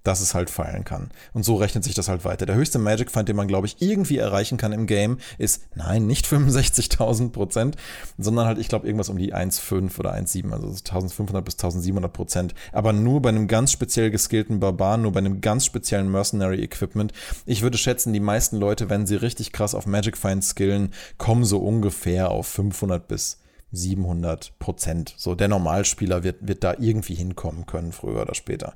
dass 0.04 0.22
es 0.22 0.34
halt 0.34 0.50
fallen 0.50 0.86
kann. 0.86 1.10
Und 1.34 1.44
so 1.44 1.56
rechnet 1.56 1.84
sich 1.84 1.94
das 1.94 2.08
halt 2.08 2.26
weiter. 2.26 2.46
Der 2.46 2.56
höchste 2.56 2.80
Magic 2.80 3.12
Find, 3.12 3.30
den 3.30 3.36
man, 3.36 3.48
glaube 3.48 3.68
ich, 3.68 3.82
irgendwie 3.82 4.18
erreichen 4.18 4.58
kann 4.58 4.72
im 4.72 4.88
Game, 4.88 5.18
ist, 5.38 5.64
nein, 5.76 6.08
nicht 6.08 6.26
65.000 6.30 7.32
Prozent, 7.32 7.76
sondern 8.18 8.46
halt, 8.46 8.58
ich 8.58 8.70
glaube, 8.70 8.88
irgendwas 8.88 9.10
um 9.10 9.18
die 9.18 9.34
1,5 9.34 10.00
oder 10.00 10.14
1,7, 10.14 10.52
also 10.52 10.68
1500 10.68 11.44
bis 11.44 11.56
1700 11.56 12.12
Prozent. 12.12 12.56
Aber 12.72 12.94
nur 12.94 13.22
bei 13.22 13.30
einem 13.30 13.48
ganz 13.48 13.72
speziell 13.72 14.12
geskillten 14.12 14.60
Barbaren, 14.60 15.02
nur 15.02 15.12
bei 15.12 15.20
einem 15.20 15.42
ganz 15.42 15.66
speziellen 15.66 16.12
Mercenary 16.12 16.62
Equipment. 16.64 17.14
Ich 17.46 17.62
würde 17.62 17.78
schätzen, 17.78 18.14
die 18.14 18.20
meisten 18.20 18.58
Leute, 18.58 18.90
wenn 18.90 19.06
sie 19.06 19.16
richtig 19.16 19.52
krass 19.52 19.76
auf 19.76 19.86
Magic 19.86 20.18
Find 20.18 20.44
skillen, 20.44 20.94
kommen 21.18 21.46
so 21.46 21.60
ungefähr 21.60 22.32
auf 22.32 22.48
500 22.48 23.08
bis 23.08 23.40
700 23.72 24.58
Prozent. 24.60 25.14
So, 25.18 25.36
der 25.36 25.48
Normalspieler 25.48 26.24
wird, 26.24 26.48
wird 26.48 26.64
da 26.64 26.76
irgendwie 26.80 27.16
hinkommen 27.16 27.66
können, 27.66 27.92
früher 27.92 28.22
oder 28.22 28.36
später. 28.36 28.74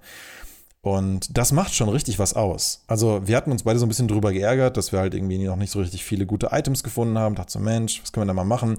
Und 0.83 1.37
das 1.37 1.53
macht 1.53 1.73
schon 1.73 1.87
richtig 1.87 2.19
was 2.19 2.33
aus. 2.33 2.83
Also 2.87 3.25
wir 3.25 3.37
hatten 3.37 3.53
uns 3.53 3.63
beide 3.63 3.79
so 3.79 3.85
ein 3.85 3.87
bisschen 3.87 4.09
drüber 4.09 4.33
geärgert, 4.33 4.75
dass 4.75 4.91
wir 4.91 4.99
halt 4.99 5.13
irgendwie 5.13 5.37
noch 5.37 5.55
nicht 5.55 5.71
so 5.71 5.79
richtig 5.79 6.03
viele 6.03 6.25
gute 6.25 6.49
Items 6.51 6.83
gefunden 6.83 7.17
haben. 7.17 7.35
Dachte 7.35 7.53
so, 7.53 7.59
Mensch, 7.59 8.01
was 8.01 8.11
können 8.11 8.25
wir 8.25 8.27
da 8.27 8.33
mal 8.33 8.43
machen? 8.43 8.77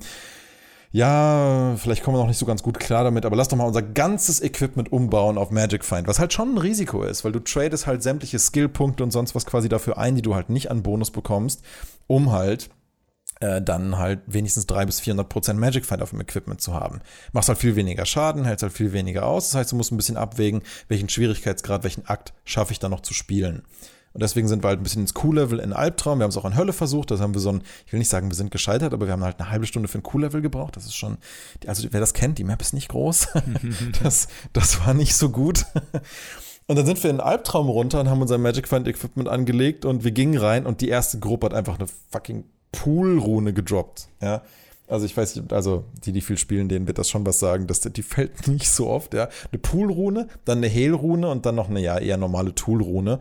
Ja, 0.93 1.75
vielleicht 1.79 2.03
kommen 2.03 2.19
wir 2.19 2.21
noch 2.21 2.29
nicht 2.29 2.39
so 2.39 2.45
ganz 2.45 2.63
gut 2.63 2.79
klar 2.79 3.05
damit, 3.05 3.25
aber 3.25 3.37
lass 3.37 3.49
doch 3.49 3.57
mal 3.57 3.65
unser 3.65 3.81
ganzes 3.81 4.43
Equipment 4.43 4.93
umbauen 4.93 5.39
auf 5.39 5.51
Magic 5.51 5.83
Find, 5.83 6.07
was 6.07 6.19
halt 6.19 6.35
schon 6.35 6.55
ein 6.55 6.59
Risiko 6.59 7.03
ist, 7.03 7.25
weil 7.25 7.33
du 7.33 7.41
tradest 7.41 7.87
halt 7.87 8.03
sämtliche 8.03 8.39
Skillpunkte 8.39 9.03
und 9.03 9.11
sonst 9.11 9.35
was 9.35 9.47
quasi 9.47 9.71
dafür 9.71 9.97
ein, 9.97 10.15
die 10.15 10.23
du 10.23 10.35
halt 10.35 10.51
nicht 10.51 10.71
an 10.71 10.83
Bonus 10.83 11.11
bekommst, 11.11 11.63
um 12.07 12.33
halt 12.33 12.69
äh, 13.41 13.61
dann 13.61 13.99
halt 13.99 14.21
wenigstens 14.27 14.67
300 14.67 14.87
bis 14.87 15.01
400 15.01 15.29
Prozent 15.29 15.61
Magic 15.61 15.85
Fight 15.85 16.03
auf 16.03 16.11
dem 16.11 16.21
Equipment 16.21 16.61
zu 16.61 16.75
haben. 16.75 17.01
Machst 17.33 17.49
halt 17.49 17.59
viel 17.59 17.77
weniger 17.77 18.07
Schaden, 18.07 18.45
hältst 18.45 18.63
halt 18.63 18.73
viel 18.73 18.93
weniger 18.93 19.27
aus. 19.27 19.51
Das 19.51 19.55
heißt, 19.57 19.73
du 19.73 19.77
musst 19.77 19.93
ein 19.93 19.97
bisschen 19.97 20.17
abwägen, 20.17 20.63
welchen 20.89 21.09
Schwierigkeitsgrad, 21.09 21.85
welchen 21.85 22.07
Akt 22.07 22.33
schaffe 22.45 22.73
ich 22.73 22.79
dann 22.79 22.91
noch 22.91 23.01
zu 23.01 23.15
spielen. 23.15 23.63
Und 24.15 24.23
deswegen 24.23 24.47
sind 24.47 24.63
wir 24.63 24.69
halt 24.69 24.79
ein 24.79 24.85
bisschen 24.85 25.03
ins 25.03 25.13
Q-Level 25.13 25.59
in 25.59 25.73
Albtraum. 25.73 26.21
Wir 26.21 26.23
haben 26.23 26.31
es 26.31 26.37
auch 26.37 26.45
in 26.45 26.57
Hölle 26.57 26.73
versucht. 26.73 27.11
Das 27.11 27.21
haben 27.21 27.35
wir 27.35 27.41
so 27.41 27.51
ein, 27.51 27.63
ich 27.85 27.93
will 27.93 27.99
nicht 27.99 28.09
sagen, 28.09 28.31
wir 28.31 28.37
sind 28.37 28.53
gescheitert, 28.53 28.95
aber 28.95 29.07
wir 29.07 29.13
haben 29.13 29.25
halt 29.25 29.41
eine 29.41 29.51
halbe 29.51 29.67
Stunde 29.67 29.89
für 29.89 29.99
ein 29.99 30.05
Q-Level 30.05 30.41
gebraucht. 30.41 30.77
Das 30.77 30.85
ist 30.85 30.95
schon, 30.95 31.19
also 31.67 31.89
wer 31.91 31.99
das 31.99 32.15
kennt, 32.15 32.39
die 32.39 32.45
Map 32.45 32.63
ist 32.63 32.75
nicht 32.75 32.89
groß. 32.89 33.29
das, 34.05 34.29
das 34.53 34.87
war 34.87 34.95
nicht 34.95 35.17
so 35.17 35.31
gut. 35.31 35.67
Und 36.67 36.77
dann 36.77 36.87
sind 36.87 37.03
wir 37.03 37.11
in 37.11 37.17
den 37.17 37.27
Albtraum 37.27 37.69
runter 37.69 38.01
und 38.01 38.09
haben 38.09 38.23
unser 38.23 38.39
Magic 38.39 38.69
Find 38.69 38.87
Equipment 38.87 39.29
angelegt 39.29 39.85
und 39.85 40.05
wir 40.05 40.13
gingen 40.13 40.39
rein 40.39 40.65
und 40.65 40.81
die 40.81 40.89
erste 40.89 41.19
Gruppe 41.19 41.47
hat 41.47 41.55
einfach 41.55 41.79
eine 41.79 41.89
fucking 42.11 42.45
Pool-Rune 42.75 43.53
gedroppt. 43.53 44.09
Ja. 44.21 44.43
Also 44.87 45.07
ich 45.07 45.17
weiß 45.17 45.37
nicht, 45.37 45.53
also 45.53 45.85
die, 46.05 46.13
die 46.13 46.21
viel 46.21 46.37
spielen, 46.37 46.69
denen 46.69 46.87
wird 46.87 46.99
das 46.99 47.09
schon 47.09 47.25
was 47.25 47.39
sagen, 47.39 47.67
dass 47.67 47.81
die 47.81 48.03
fällt 48.03 48.47
nicht 48.49 48.69
so 48.69 48.89
oft, 48.89 49.15
ja. 49.15 49.29
Eine 49.51 49.59
Pool-Rune, 49.59 50.29
dann 50.45 50.59
eine 50.59 50.69
Hehl-Rune 50.69 51.29
und 51.29 51.47
dann 51.47 51.55
noch 51.55 51.71
eine 51.71 51.81
ja 51.81 51.99
eher 51.99 52.17
normale 52.17 52.55
Tool-Rune. 52.55 53.21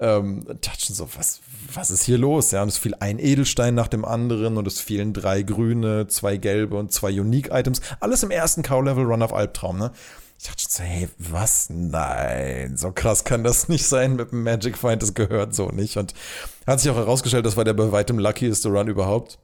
Ähm, 0.00 0.44
touchen 0.62 0.94
so, 0.94 1.06
was, 1.16 1.40
was 1.72 1.90
ist 1.90 2.02
hier 2.02 2.18
los? 2.18 2.50
Ja, 2.50 2.62
und 2.62 2.68
es 2.68 2.78
fiel 2.78 2.94
ein 2.98 3.18
Edelstein 3.18 3.74
nach 3.74 3.88
dem 3.88 4.04
anderen 4.04 4.56
und 4.56 4.66
es 4.66 4.80
fielen 4.80 5.12
drei 5.12 5.42
grüne, 5.42 6.08
zwei 6.08 6.38
gelbe 6.38 6.76
und 6.76 6.92
zwei 6.92 7.20
Unique-Items. 7.20 7.80
Alles 8.00 8.22
im 8.22 8.30
ersten 8.30 8.62
Cow-Level-Run 8.62 9.22
auf 9.22 9.32
Albtraum, 9.32 9.78
ne? 9.78 9.92
Ich 10.42 10.48
dachte 10.48 10.64
so, 10.68 10.82
hey, 10.82 11.08
was? 11.18 11.68
Nein, 11.70 12.76
so 12.76 12.90
krass 12.90 13.22
kann 13.22 13.44
das 13.44 13.68
nicht 13.68 13.86
sein 13.86 14.16
mit 14.16 14.32
dem 14.32 14.42
Magic 14.42 14.76
Find, 14.76 15.00
das 15.00 15.14
gehört 15.14 15.54
so 15.54 15.68
nicht. 15.68 15.98
Und 15.98 16.14
hat 16.66 16.80
sich 16.80 16.90
auch 16.90 16.96
herausgestellt, 16.96 17.46
das 17.46 17.56
war 17.56 17.62
der 17.62 17.74
bei 17.74 17.92
weitem 17.92 18.18
luckieste 18.18 18.68
Run 18.68 18.88
überhaupt. 18.88 19.38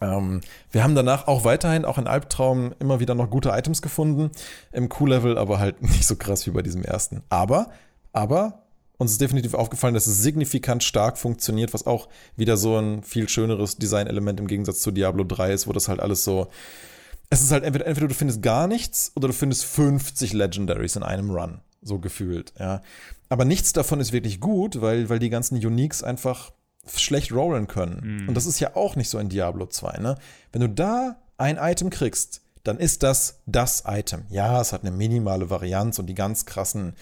Ähm, 0.00 0.40
wir 0.72 0.82
haben 0.82 0.96
danach 0.96 1.28
auch 1.28 1.44
weiterhin, 1.44 1.84
auch 1.84 1.96
in 1.96 2.08
Albtraum, 2.08 2.74
immer 2.80 2.98
wieder 2.98 3.14
noch 3.14 3.30
gute 3.30 3.50
Items 3.50 3.82
gefunden 3.82 4.32
im 4.72 4.88
Q-Level, 4.88 5.38
aber 5.38 5.60
halt 5.60 5.80
nicht 5.88 6.08
so 6.08 6.16
krass 6.16 6.44
wie 6.44 6.50
bei 6.50 6.62
diesem 6.62 6.82
ersten. 6.82 7.22
Aber, 7.28 7.70
aber 8.12 8.64
uns 8.98 9.12
ist 9.12 9.20
definitiv 9.20 9.54
aufgefallen, 9.54 9.94
dass 9.94 10.08
es 10.08 10.24
signifikant 10.24 10.82
stark 10.82 11.18
funktioniert, 11.18 11.72
was 11.72 11.86
auch 11.86 12.08
wieder 12.34 12.56
so 12.56 12.76
ein 12.76 13.04
viel 13.04 13.28
schöneres 13.28 13.76
Designelement 13.76 14.40
im 14.40 14.48
Gegensatz 14.48 14.80
zu 14.80 14.90
Diablo 14.90 15.22
3 15.22 15.52
ist, 15.52 15.68
wo 15.68 15.72
das 15.72 15.86
halt 15.86 16.00
alles 16.00 16.24
so 16.24 16.48
es 17.30 17.42
ist 17.42 17.50
halt 17.50 17.64
entweder, 17.64 17.86
entweder 17.86 18.08
du 18.08 18.14
findest 18.14 18.42
gar 18.42 18.66
nichts 18.66 19.12
oder 19.16 19.28
du 19.28 19.34
findest 19.34 19.64
50 19.64 20.32
Legendaries 20.32 20.96
in 20.96 21.02
einem 21.02 21.30
Run, 21.30 21.60
so 21.82 21.98
gefühlt, 21.98 22.52
ja. 22.58 22.82
Aber 23.28 23.44
nichts 23.44 23.72
davon 23.72 24.00
ist 24.00 24.12
wirklich 24.12 24.40
gut, 24.40 24.80
weil, 24.80 25.08
weil 25.08 25.18
die 25.18 25.30
ganzen 25.30 25.56
Uniques 25.64 26.02
einfach 26.02 26.52
schlecht 26.94 27.32
rollen 27.32 27.66
können. 27.66 28.20
Mhm. 28.20 28.28
Und 28.28 28.34
das 28.34 28.46
ist 28.46 28.60
ja 28.60 28.76
auch 28.76 28.94
nicht 28.94 29.08
so 29.08 29.18
in 29.18 29.28
Diablo 29.28 29.66
2, 29.66 29.98
ne? 29.98 30.16
Wenn 30.52 30.60
du 30.60 30.68
da 30.68 31.16
ein 31.36 31.58
Item 31.58 31.90
kriegst, 31.90 32.42
dann 32.62 32.78
ist 32.78 33.02
das 33.02 33.40
das 33.46 33.84
Item. 33.86 34.22
Ja, 34.30 34.60
es 34.60 34.72
hat 34.72 34.82
eine 34.82 34.90
minimale 34.90 35.50
Varianz 35.50 35.98
und 35.98 36.06
die 36.06 36.14
ganz 36.14 36.46
krassen 36.46 36.94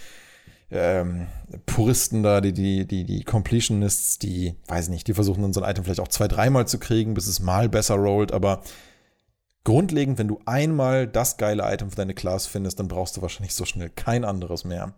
ähm, 0.71 1.27
Puristen 1.67 2.23
da, 2.23 2.41
die, 2.41 2.53
die, 2.53 2.87
die, 2.87 3.05
die 3.05 3.25
Completionists, 3.25 4.19
die, 4.19 4.55
weiß 4.67 4.89
nicht, 4.89 5.07
die 5.07 5.15
versuchen 5.15 5.43
dann 5.43 5.53
so 5.53 5.63
ein 5.63 5.71
Item 5.71 5.85
vielleicht 5.85 6.01
auch 6.01 6.09
zwei, 6.09 6.29
dreimal 6.29 6.67
zu 6.67 6.79
kriegen, 6.79 7.15
bis 7.15 7.27
es 7.27 7.41
mal 7.41 7.69
besser 7.69 7.95
rollt, 7.95 8.33
aber 8.33 8.63
grundlegend, 9.65 10.19
wenn 10.19 10.29
du 10.29 10.39
einmal 10.47 11.07
das 11.07 11.37
geile 11.37 11.65
Item 11.73 11.91
für 11.91 11.97
deine 11.97 12.15
Class 12.15 12.47
findest, 12.47 12.79
dann 12.79 12.89
brauchst 12.89 13.17
du 13.17 13.23
wahrscheinlich 13.23 13.55
so 13.55 13.65
schnell 13.65 13.91
kein 13.91 14.25
anderes 14.25 14.65
mehr. 14.65 14.93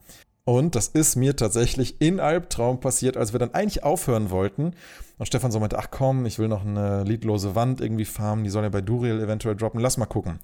Und 0.45 0.77
das 0.77 0.87
ist 0.87 1.17
mir 1.17 1.35
tatsächlich 1.35 2.01
in 2.01 2.21
Albtraum 2.21 2.79
passiert, 2.79 3.17
als 3.17 3.33
wir 3.33 3.41
dann 3.41 3.53
eigentlich 3.53 3.83
aufhören 3.83 4.31
wollten. 4.31 4.75
Und 5.19 5.27
Stefan 5.27 5.51
so 5.51 5.59
meinte, 5.59 5.79
ach 5.79 5.89
komm, 5.91 6.25
ich 6.25 6.39
will 6.39 6.47
noch 6.47 6.65
eine 6.65 7.03
liedlose 7.03 7.55
Wand 7.57 7.81
irgendwie 7.81 8.05
farmen, 8.05 8.45
die 8.45 8.51
soll 8.51 8.63
ja 8.63 8.69
bei 8.69 8.81
Duriel 8.81 9.21
eventuell 9.21 9.57
droppen, 9.57 9.81
lass 9.81 9.97
mal 9.97 10.07
gucken. 10.07 10.39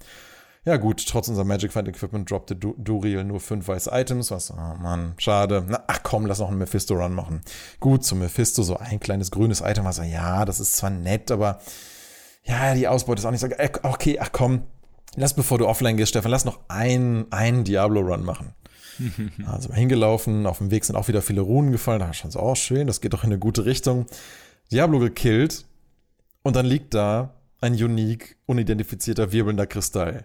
Ja 0.64 0.76
gut, 0.76 1.04
trotz 1.08 1.26
unser 1.28 1.42
Magic 1.42 1.72
Find 1.72 1.88
Equipment 1.88 2.30
droppte 2.30 2.54
du 2.54 2.74
Duriel 2.78 3.24
nur 3.24 3.40
fünf 3.40 3.66
weiße 3.66 3.90
Items, 3.92 4.30
was, 4.30 4.52
oh 4.52 4.76
Mann, 4.80 5.14
schade. 5.18 5.64
Na, 5.68 5.82
ach 5.88 6.04
komm, 6.04 6.26
lass 6.26 6.38
noch 6.38 6.48
einen 6.48 6.58
Mephisto-Run 6.58 7.12
machen. 7.14 7.40
Gut, 7.80 8.04
zum 8.04 8.20
Mephisto 8.20 8.62
so 8.62 8.76
ein 8.76 9.00
kleines 9.00 9.32
grünes 9.32 9.60
Item, 9.60 9.86
also 9.86 10.02
ja, 10.02 10.44
das 10.44 10.60
ist 10.60 10.76
zwar 10.76 10.90
nett, 10.90 11.32
aber 11.32 11.60
ja, 12.44 12.74
die 12.74 12.88
Ausbeute 12.88 13.20
ist 13.20 13.26
auch 13.26 13.30
nicht 13.30 13.40
so 13.40 13.48
geil. 13.48 13.70
Okay, 13.82 14.18
ach 14.20 14.30
komm, 14.32 14.62
lass 15.16 15.34
bevor 15.34 15.58
du 15.58 15.66
offline 15.66 15.96
gehst, 15.96 16.10
Stefan, 16.10 16.30
lass 16.30 16.44
noch 16.44 16.60
einen, 16.68 17.30
einen 17.30 17.64
Diablo-Run 17.64 18.24
machen. 18.24 18.54
also 19.46 19.68
mal 19.68 19.76
hingelaufen, 19.76 20.46
auf 20.46 20.58
dem 20.58 20.70
Weg 20.70 20.84
sind 20.84 20.96
auch 20.96 21.08
wieder 21.08 21.22
viele 21.22 21.40
Runen 21.40 21.72
gefallen, 21.72 22.00
da 22.00 22.12
schon 22.12 22.30
so, 22.30 22.40
oh 22.40 22.54
schön, 22.54 22.86
das 22.86 23.00
geht 23.00 23.12
doch 23.12 23.24
in 23.24 23.30
eine 23.30 23.38
gute 23.38 23.64
Richtung. 23.64 24.06
Diablo 24.70 24.98
gekillt 24.98 25.64
und 26.42 26.56
dann 26.56 26.66
liegt 26.66 26.94
da 26.94 27.34
ein 27.60 27.74
unique, 27.74 28.36
unidentifizierter, 28.46 29.32
wirbelnder 29.32 29.66
Kristall. 29.66 30.24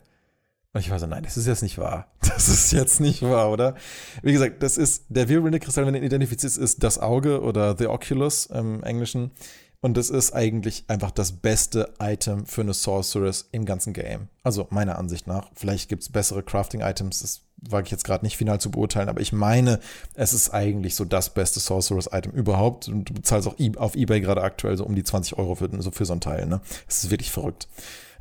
Und 0.73 0.81
ich 0.81 0.91
war 0.91 0.99
so, 0.99 1.07
nein, 1.07 1.23
das 1.23 1.37
ist 1.37 1.47
jetzt 1.47 1.63
nicht 1.63 1.77
wahr. 1.77 2.07
Das 2.37 2.49
ist 2.49 2.71
jetzt 2.71 2.99
nicht 2.99 3.23
wahr, 3.23 3.49
oder? 3.49 3.73
Wie 4.21 4.31
gesagt, 4.31 4.61
das 4.61 4.77
ist 4.77 5.05
der 5.09 5.27
wirbelnde 5.27 5.59
Kristall, 5.59 5.87
wenn 5.87 5.95
er 5.95 6.03
identifiziert 6.03 6.51
ist, 6.51 6.57
ist 6.57 6.83
das 6.83 6.99
Auge 6.99 7.41
oder 7.41 7.75
The 7.75 7.87
Oculus 7.87 8.45
im 8.45 8.83
Englischen. 8.83 9.31
Und 9.81 9.97
es 9.97 10.09
ist 10.09 10.33
eigentlich 10.33 10.85
einfach 10.87 11.11
das 11.11 11.33
beste 11.33 11.93
Item 11.99 12.45
für 12.45 12.61
eine 12.61 12.73
Sorceress 12.73 13.47
im 13.51 13.65
ganzen 13.65 13.93
Game. 13.93 14.27
Also 14.43 14.67
meiner 14.71 14.97
Ansicht 14.97 15.27
nach. 15.27 15.49
Vielleicht 15.53 15.87
gibt 15.87 16.01
es 16.01 16.09
bessere 16.09 16.41
Crafting-Items, 16.41 17.19
das 17.19 17.41
wage 17.61 17.85
ich 17.85 17.91
jetzt 17.91 18.03
gerade 18.03 18.25
nicht 18.25 18.37
final 18.37 18.59
zu 18.59 18.71
beurteilen, 18.71 19.09
aber 19.09 19.21
ich 19.21 19.33
meine, 19.33 19.79
es 20.13 20.33
ist 20.33 20.51
eigentlich 20.51 20.95
so 20.95 21.05
das 21.05 21.33
beste 21.33 21.59
Sorceress-Item 21.59 22.31
überhaupt. 22.31 22.87
Und 22.87 23.09
du 23.09 23.13
bezahlst 23.13 23.47
auch 23.47 23.55
auf 23.77 23.95
Ebay 23.95 24.21
gerade 24.21 24.41
aktuell 24.41 24.77
so 24.77 24.85
um 24.85 24.95
die 24.95 25.03
20 25.03 25.37
Euro 25.37 25.55
für, 25.55 25.69
so 25.81 25.91
für 25.91 26.05
so 26.05 26.13
ein 26.13 26.21
Teil. 26.21 26.47
Ne? 26.47 26.61
Es 26.87 27.03
ist 27.03 27.11
wirklich 27.11 27.31
verrückt. 27.31 27.67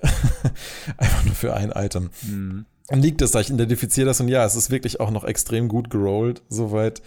einfach 0.99 1.25
nur 1.25 1.35
für 1.35 1.55
ein 1.55 1.71
Item. 1.71 2.11
Mhm. 2.23 2.67
Liegt 2.91 3.21
es 3.21 3.33
da, 3.33 3.41
ich 3.41 3.51
identifiziere 3.51 4.07
das 4.07 4.21
und 4.21 4.29
ja, 4.29 4.45
es 4.45 4.55
ist 4.55 4.71
wirklich 4.71 5.01
auch 5.01 5.11
noch 5.11 5.25
extrem 5.25 5.69
gut 5.69 5.91
gerollt, 5.91 6.43
soweit. 6.49 7.03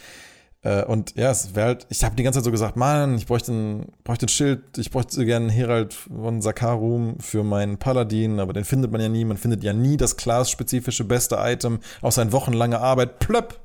Äh, 0.61 0.83
und 0.83 1.15
ja, 1.15 1.31
es 1.31 1.55
wäre 1.55 1.67
halt, 1.67 1.87
ich 1.89 2.03
habe 2.03 2.15
die 2.15 2.23
ganze 2.23 2.39
Zeit 2.39 2.45
so 2.45 2.51
gesagt, 2.51 2.75
Mann, 2.75 3.15
ich 3.15 3.25
bräuchte 3.25 3.53
ein, 3.53 3.91
bräuchte 4.03 4.25
ein 4.25 4.29
Schild, 4.29 4.77
ich 4.77 4.91
bräuchte 4.91 5.25
gerne 5.25 5.47
einen 5.47 5.55
Herald 5.55 5.93
von 5.93 6.41
Sakarum 6.41 7.17
für 7.19 7.43
meinen 7.43 7.77
Paladin, 7.77 8.39
aber 8.39 8.53
den 8.53 8.65
findet 8.65 8.91
man 8.91 9.01
ja 9.01 9.09
nie. 9.09 9.23
Man 9.23 9.37
findet 9.37 9.63
ja 9.63 9.73
nie 9.73 9.97
das 9.97 10.17
Class-spezifische 10.17 11.05
beste 11.05 11.37
Item 11.39 11.79
aus 12.01 12.15
seiner 12.15 12.31
wochenlange 12.31 12.79
Arbeit. 12.79 13.19
Plöpp! 13.19 13.59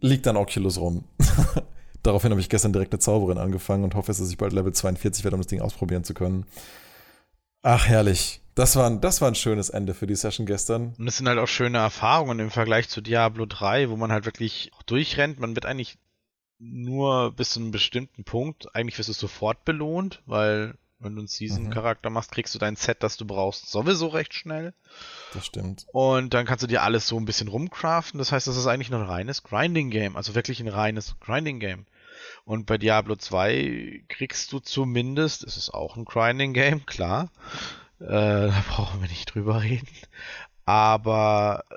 Liegt 0.00 0.26
dann 0.26 0.36
Oculus 0.36 0.78
rum. 0.78 1.04
Daraufhin 2.02 2.32
habe 2.32 2.40
ich 2.40 2.48
gestern 2.48 2.72
direkt 2.72 2.92
eine 2.92 2.98
Zauberin 2.98 3.38
angefangen 3.38 3.84
und 3.84 3.94
hoffe, 3.94 4.08
dass 4.08 4.28
ich 4.28 4.36
bald 4.36 4.52
Level 4.52 4.72
42 4.72 5.22
werde, 5.22 5.36
um 5.36 5.40
das 5.40 5.46
Ding 5.46 5.60
ausprobieren 5.60 6.02
zu 6.02 6.14
können. 6.14 6.44
Ach, 7.62 7.86
herrlich. 7.86 8.41
Das 8.54 8.76
war, 8.76 8.86
ein, 8.86 9.00
das 9.00 9.20
war 9.20 9.28
ein 9.28 9.34
schönes 9.34 9.70
Ende 9.70 9.94
für 9.94 10.06
die 10.06 10.14
Session 10.14 10.44
gestern. 10.44 10.94
Und 10.98 11.08
es 11.08 11.16
sind 11.16 11.28
halt 11.28 11.38
auch 11.38 11.48
schöne 11.48 11.78
Erfahrungen 11.78 12.38
im 12.38 12.50
Vergleich 12.50 12.88
zu 12.88 13.00
Diablo 13.00 13.46
3, 13.46 13.88
wo 13.88 13.96
man 13.96 14.12
halt 14.12 14.26
wirklich 14.26 14.70
durchrennt. 14.86 15.40
Man 15.40 15.54
wird 15.54 15.64
eigentlich 15.64 15.98
nur 16.58 17.32
bis 17.32 17.50
zu 17.50 17.60
einem 17.60 17.70
bestimmten 17.70 18.24
Punkt, 18.24 18.74
eigentlich 18.74 18.98
wirst 18.98 19.08
du 19.08 19.14
sofort 19.14 19.64
belohnt, 19.64 20.22
weil 20.26 20.74
wenn 21.00 21.16
du 21.16 21.20
einen 21.20 21.28
Season-Charakter 21.28 22.10
machst, 22.10 22.30
kriegst 22.30 22.54
du 22.54 22.60
dein 22.60 22.76
Set, 22.76 23.02
das 23.02 23.16
du 23.16 23.26
brauchst, 23.26 23.68
sowieso 23.68 24.06
recht 24.06 24.34
schnell. 24.34 24.72
Das 25.34 25.46
stimmt. 25.46 25.86
Und 25.92 26.32
dann 26.32 26.46
kannst 26.46 26.62
du 26.62 26.68
dir 26.68 26.82
alles 26.82 27.08
so 27.08 27.16
ein 27.16 27.24
bisschen 27.24 27.48
rumcraften. 27.48 28.18
Das 28.18 28.30
heißt, 28.30 28.46
das 28.46 28.56
ist 28.56 28.68
eigentlich 28.68 28.90
nur 28.90 29.00
ein 29.00 29.08
reines 29.08 29.42
Grinding-Game. 29.42 30.16
Also 30.16 30.36
wirklich 30.36 30.60
ein 30.60 30.68
reines 30.68 31.16
Grinding-Game. 31.18 31.86
Und 32.44 32.66
bei 32.66 32.78
Diablo 32.78 33.16
2 33.16 34.04
kriegst 34.08 34.52
du 34.52 34.60
zumindest, 34.60 35.42
es 35.42 35.56
ist 35.56 35.74
auch 35.74 35.96
ein 35.96 36.04
Grinding-Game, 36.04 36.86
klar, 36.86 37.32
äh, 38.02 38.46
da 38.48 38.64
brauchen 38.68 39.00
wir 39.00 39.08
nicht 39.08 39.34
drüber 39.34 39.62
reden. 39.62 39.88
Aber 40.64 41.64
äh, 41.70 41.74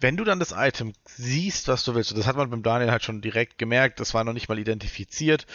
wenn 0.00 0.16
du 0.16 0.24
dann 0.24 0.40
das 0.40 0.52
Item 0.56 0.92
siehst, 1.04 1.68
was 1.68 1.84
du 1.84 1.94
willst, 1.94 2.10
und 2.10 2.18
das 2.18 2.26
hat 2.26 2.36
man 2.36 2.50
beim 2.50 2.62
Daniel 2.62 2.90
halt 2.90 3.04
schon 3.04 3.20
direkt 3.20 3.58
gemerkt, 3.58 4.00
das 4.00 4.14
war 4.14 4.24
noch 4.24 4.32
nicht 4.32 4.48
mal 4.48 4.58
identifiziert. 4.58 5.46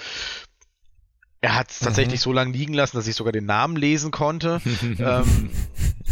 Er 1.41 1.55
hat 1.55 1.69
es 1.69 1.79
tatsächlich 1.79 2.21
mhm. 2.21 2.23
so 2.23 2.33
lange 2.33 2.51
liegen 2.51 2.73
lassen, 2.73 2.97
dass 2.97 3.07
ich 3.07 3.15
sogar 3.15 3.33
den 3.33 3.45
Namen 3.45 3.75
lesen 3.75 4.11
konnte. 4.11 4.61
ähm, 4.99 5.51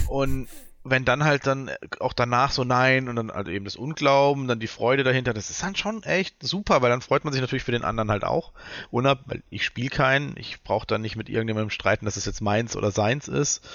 und 0.07 0.47
wenn 0.85 1.03
dann 1.03 1.23
halt 1.23 1.47
dann 1.47 1.71
auch 1.99 2.13
danach 2.13 2.51
so 2.51 2.63
nein 2.63 3.09
und 3.09 3.15
dann 3.15 3.31
halt 3.31 3.47
eben 3.47 3.65
das 3.65 3.75
Unglauben, 3.75 4.47
dann 4.47 4.59
die 4.59 4.67
Freude 4.67 5.03
dahinter, 5.03 5.33
das 5.33 5.49
ist 5.49 5.63
dann 5.63 5.75
schon 5.75 6.03
echt 6.03 6.43
super, 6.43 6.81
weil 6.81 6.91
dann 6.91 7.01
freut 7.01 7.23
man 7.23 7.33
sich 7.33 7.41
natürlich 7.41 7.63
für 7.63 7.71
den 7.71 7.83
anderen 7.83 8.11
halt 8.11 8.23
auch. 8.23 8.53
Unab, 8.91 9.21
weil 9.25 9.43
ich 9.49 9.65
spiele 9.65 9.89
keinen, 9.89 10.37
ich 10.37 10.61
brauche 10.61 10.85
dann 10.85 11.01
nicht 11.01 11.15
mit 11.15 11.27
irgendjemandem 11.27 11.71
streiten, 11.71 12.05
dass 12.05 12.17
es 12.17 12.25
jetzt 12.25 12.39
meins 12.39 12.75
oder 12.75 12.91
seins 12.91 13.27
ist. 13.27 13.67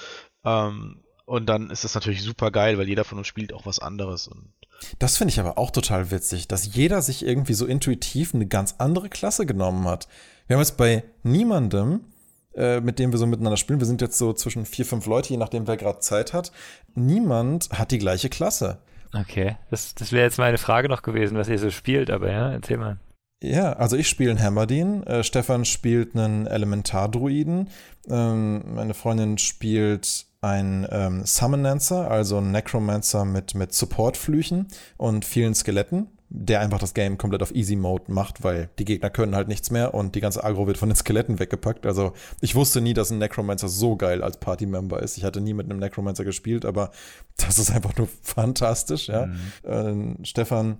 Ähm, 0.45 1.03
und 1.25 1.47
dann 1.47 1.69
ist 1.69 1.83
das 1.83 1.95
natürlich 1.95 2.23
super 2.23 2.49
geil, 2.49 2.77
weil 2.77 2.87
jeder 2.87 3.03
von 3.03 3.17
uns 3.17 3.27
spielt 3.27 3.53
auch 3.53 3.65
was 3.65 3.79
anderes. 3.79 4.27
Und 4.27 4.53
das 4.99 5.17
finde 5.17 5.33
ich 5.33 5.39
aber 5.39 5.57
auch 5.57 5.71
total 5.71 6.11
witzig, 6.11 6.47
dass 6.47 6.73
jeder 6.73 7.01
sich 7.01 7.25
irgendwie 7.25 7.53
so 7.53 7.65
intuitiv 7.65 8.33
eine 8.33 8.47
ganz 8.47 8.75
andere 8.77 9.09
Klasse 9.09 9.45
genommen 9.45 9.85
hat. 9.85 10.07
Wir 10.47 10.55
haben 10.55 10.61
jetzt 10.61 10.77
bei 10.77 11.03
niemandem 11.23 12.01
äh, 12.01 12.10
mit 12.55 12.99
dem 12.99 13.11
wir 13.11 13.17
so 13.17 13.25
miteinander 13.25 13.57
spielen. 13.57 13.79
Wir 13.79 13.87
sind 13.87 14.01
jetzt 14.01 14.17
so 14.17 14.33
zwischen 14.33 14.65
vier, 14.65 14.85
fünf 14.85 15.05
Leute, 15.05 15.29
je 15.29 15.37
nachdem, 15.37 15.67
wer 15.67 15.77
gerade 15.77 15.99
Zeit 15.99 16.33
hat. 16.33 16.51
Niemand 16.95 17.69
hat 17.71 17.91
die 17.91 17.97
gleiche 17.97 18.29
Klasse. 18.29 18.79
Okay, 19.13 19.57
das, 19.69 19.95
das 19.95 20.11
wäre 20.11 20.23
jetzt 20.23 20.37
meine 20.37 20.57
Frage 20.57 20.87
noch 20.87 21.01
gewesen, 21.01 21.37
was 21.37 21.49
ihr 21.49 21.59
so 21.59 21.69
spielt, 21.69 22.09
aber 22.09 22.31
ja, 22.31 22.51
erzähl 22.51 22.77
mal. 22.77 22.97
Ja, 23.43 23.73
also 23.73 23.97
ich 23.97 24.07
spiele 24.07 24.31
einen 24.31 24.41
Hammerdin, 24.41 25.03
äh, 25.03 25.23
Stefan 25.23 25.65
spielt 25.65 26.15
einen 26.15 26.45
Elementardruiden, 26.45 27.69
ähm, 28.07 28.75
meine 28.75 28.93
Freundin 28.93 29.39
spielt 29.39 30.27
einen 30.41 30.87
ähm, 30.91 31.25
Summonancer, 31.25 32.09
also 32.09 32.37
einen 32.37 32.51
Necromancer 32.51 33.25
mit, 33.25 33.55
mit 33.55 33.73
Supportflüchen 33.73 34.67
und 34.97 35.25
vielen 35.25 35.55
Skeletten 35.55 36.07
der 36.33 36.61
einfach 36.61 36.79
das 36.79 36.93
Game 36.93 37.17
komplett 37.17 37.43
auf 37.43 37.53
Easy 37.53 37.75
Mode 37.75 38.05
macht, 38.07 38.43
weil 38.43 38.69
die 38.79 38.85
Gegner 38.85 39.09
können 39.09 39.35
halt 39.35 39.49
nichts 39.49 39.69
mehr 39.69 39.93
und 39.93 40.15
die 40.15 40.21
ganze 40.21 40.43
Agro 40.43 40.65
wird 40.65 40.77
von 40.77 40.87
den 40.87 40.95
Skeletten 40.95 41.39
weggepackt. 41.39 41.85
Also 41.85 42.13
ich 42.39 42.55
wusste 42.55 42.79
nie, 42.79 42.93
dass 42.93 43.11
ein 43.11 43.17
Necromancer 43.17 43.67
so 43.67 43.97
geil 43.97 44.23
als 44.23 44.37
Party-Member 44.37 45.01
ist. 45.03 45.17
Ich 45.17 45.25
hatte 45.25 45.41
nie 45.41 45.53
mit 45.53 45.69
einem 45.69 45.79
Necromancer 45.79 46.23
gespielt, 46.23 46.63
aber 46.63 46.91
das 47.37 47.59
ist 47.59 47.69
einfach 47.71 47.95
nur 47.97 48.07
fantastisch, 48.21 49.09
ja. 49.09 49.27
Mhm. 49.27 50.19
Äh, 50.21 50.25
Stefan 50.25 50.77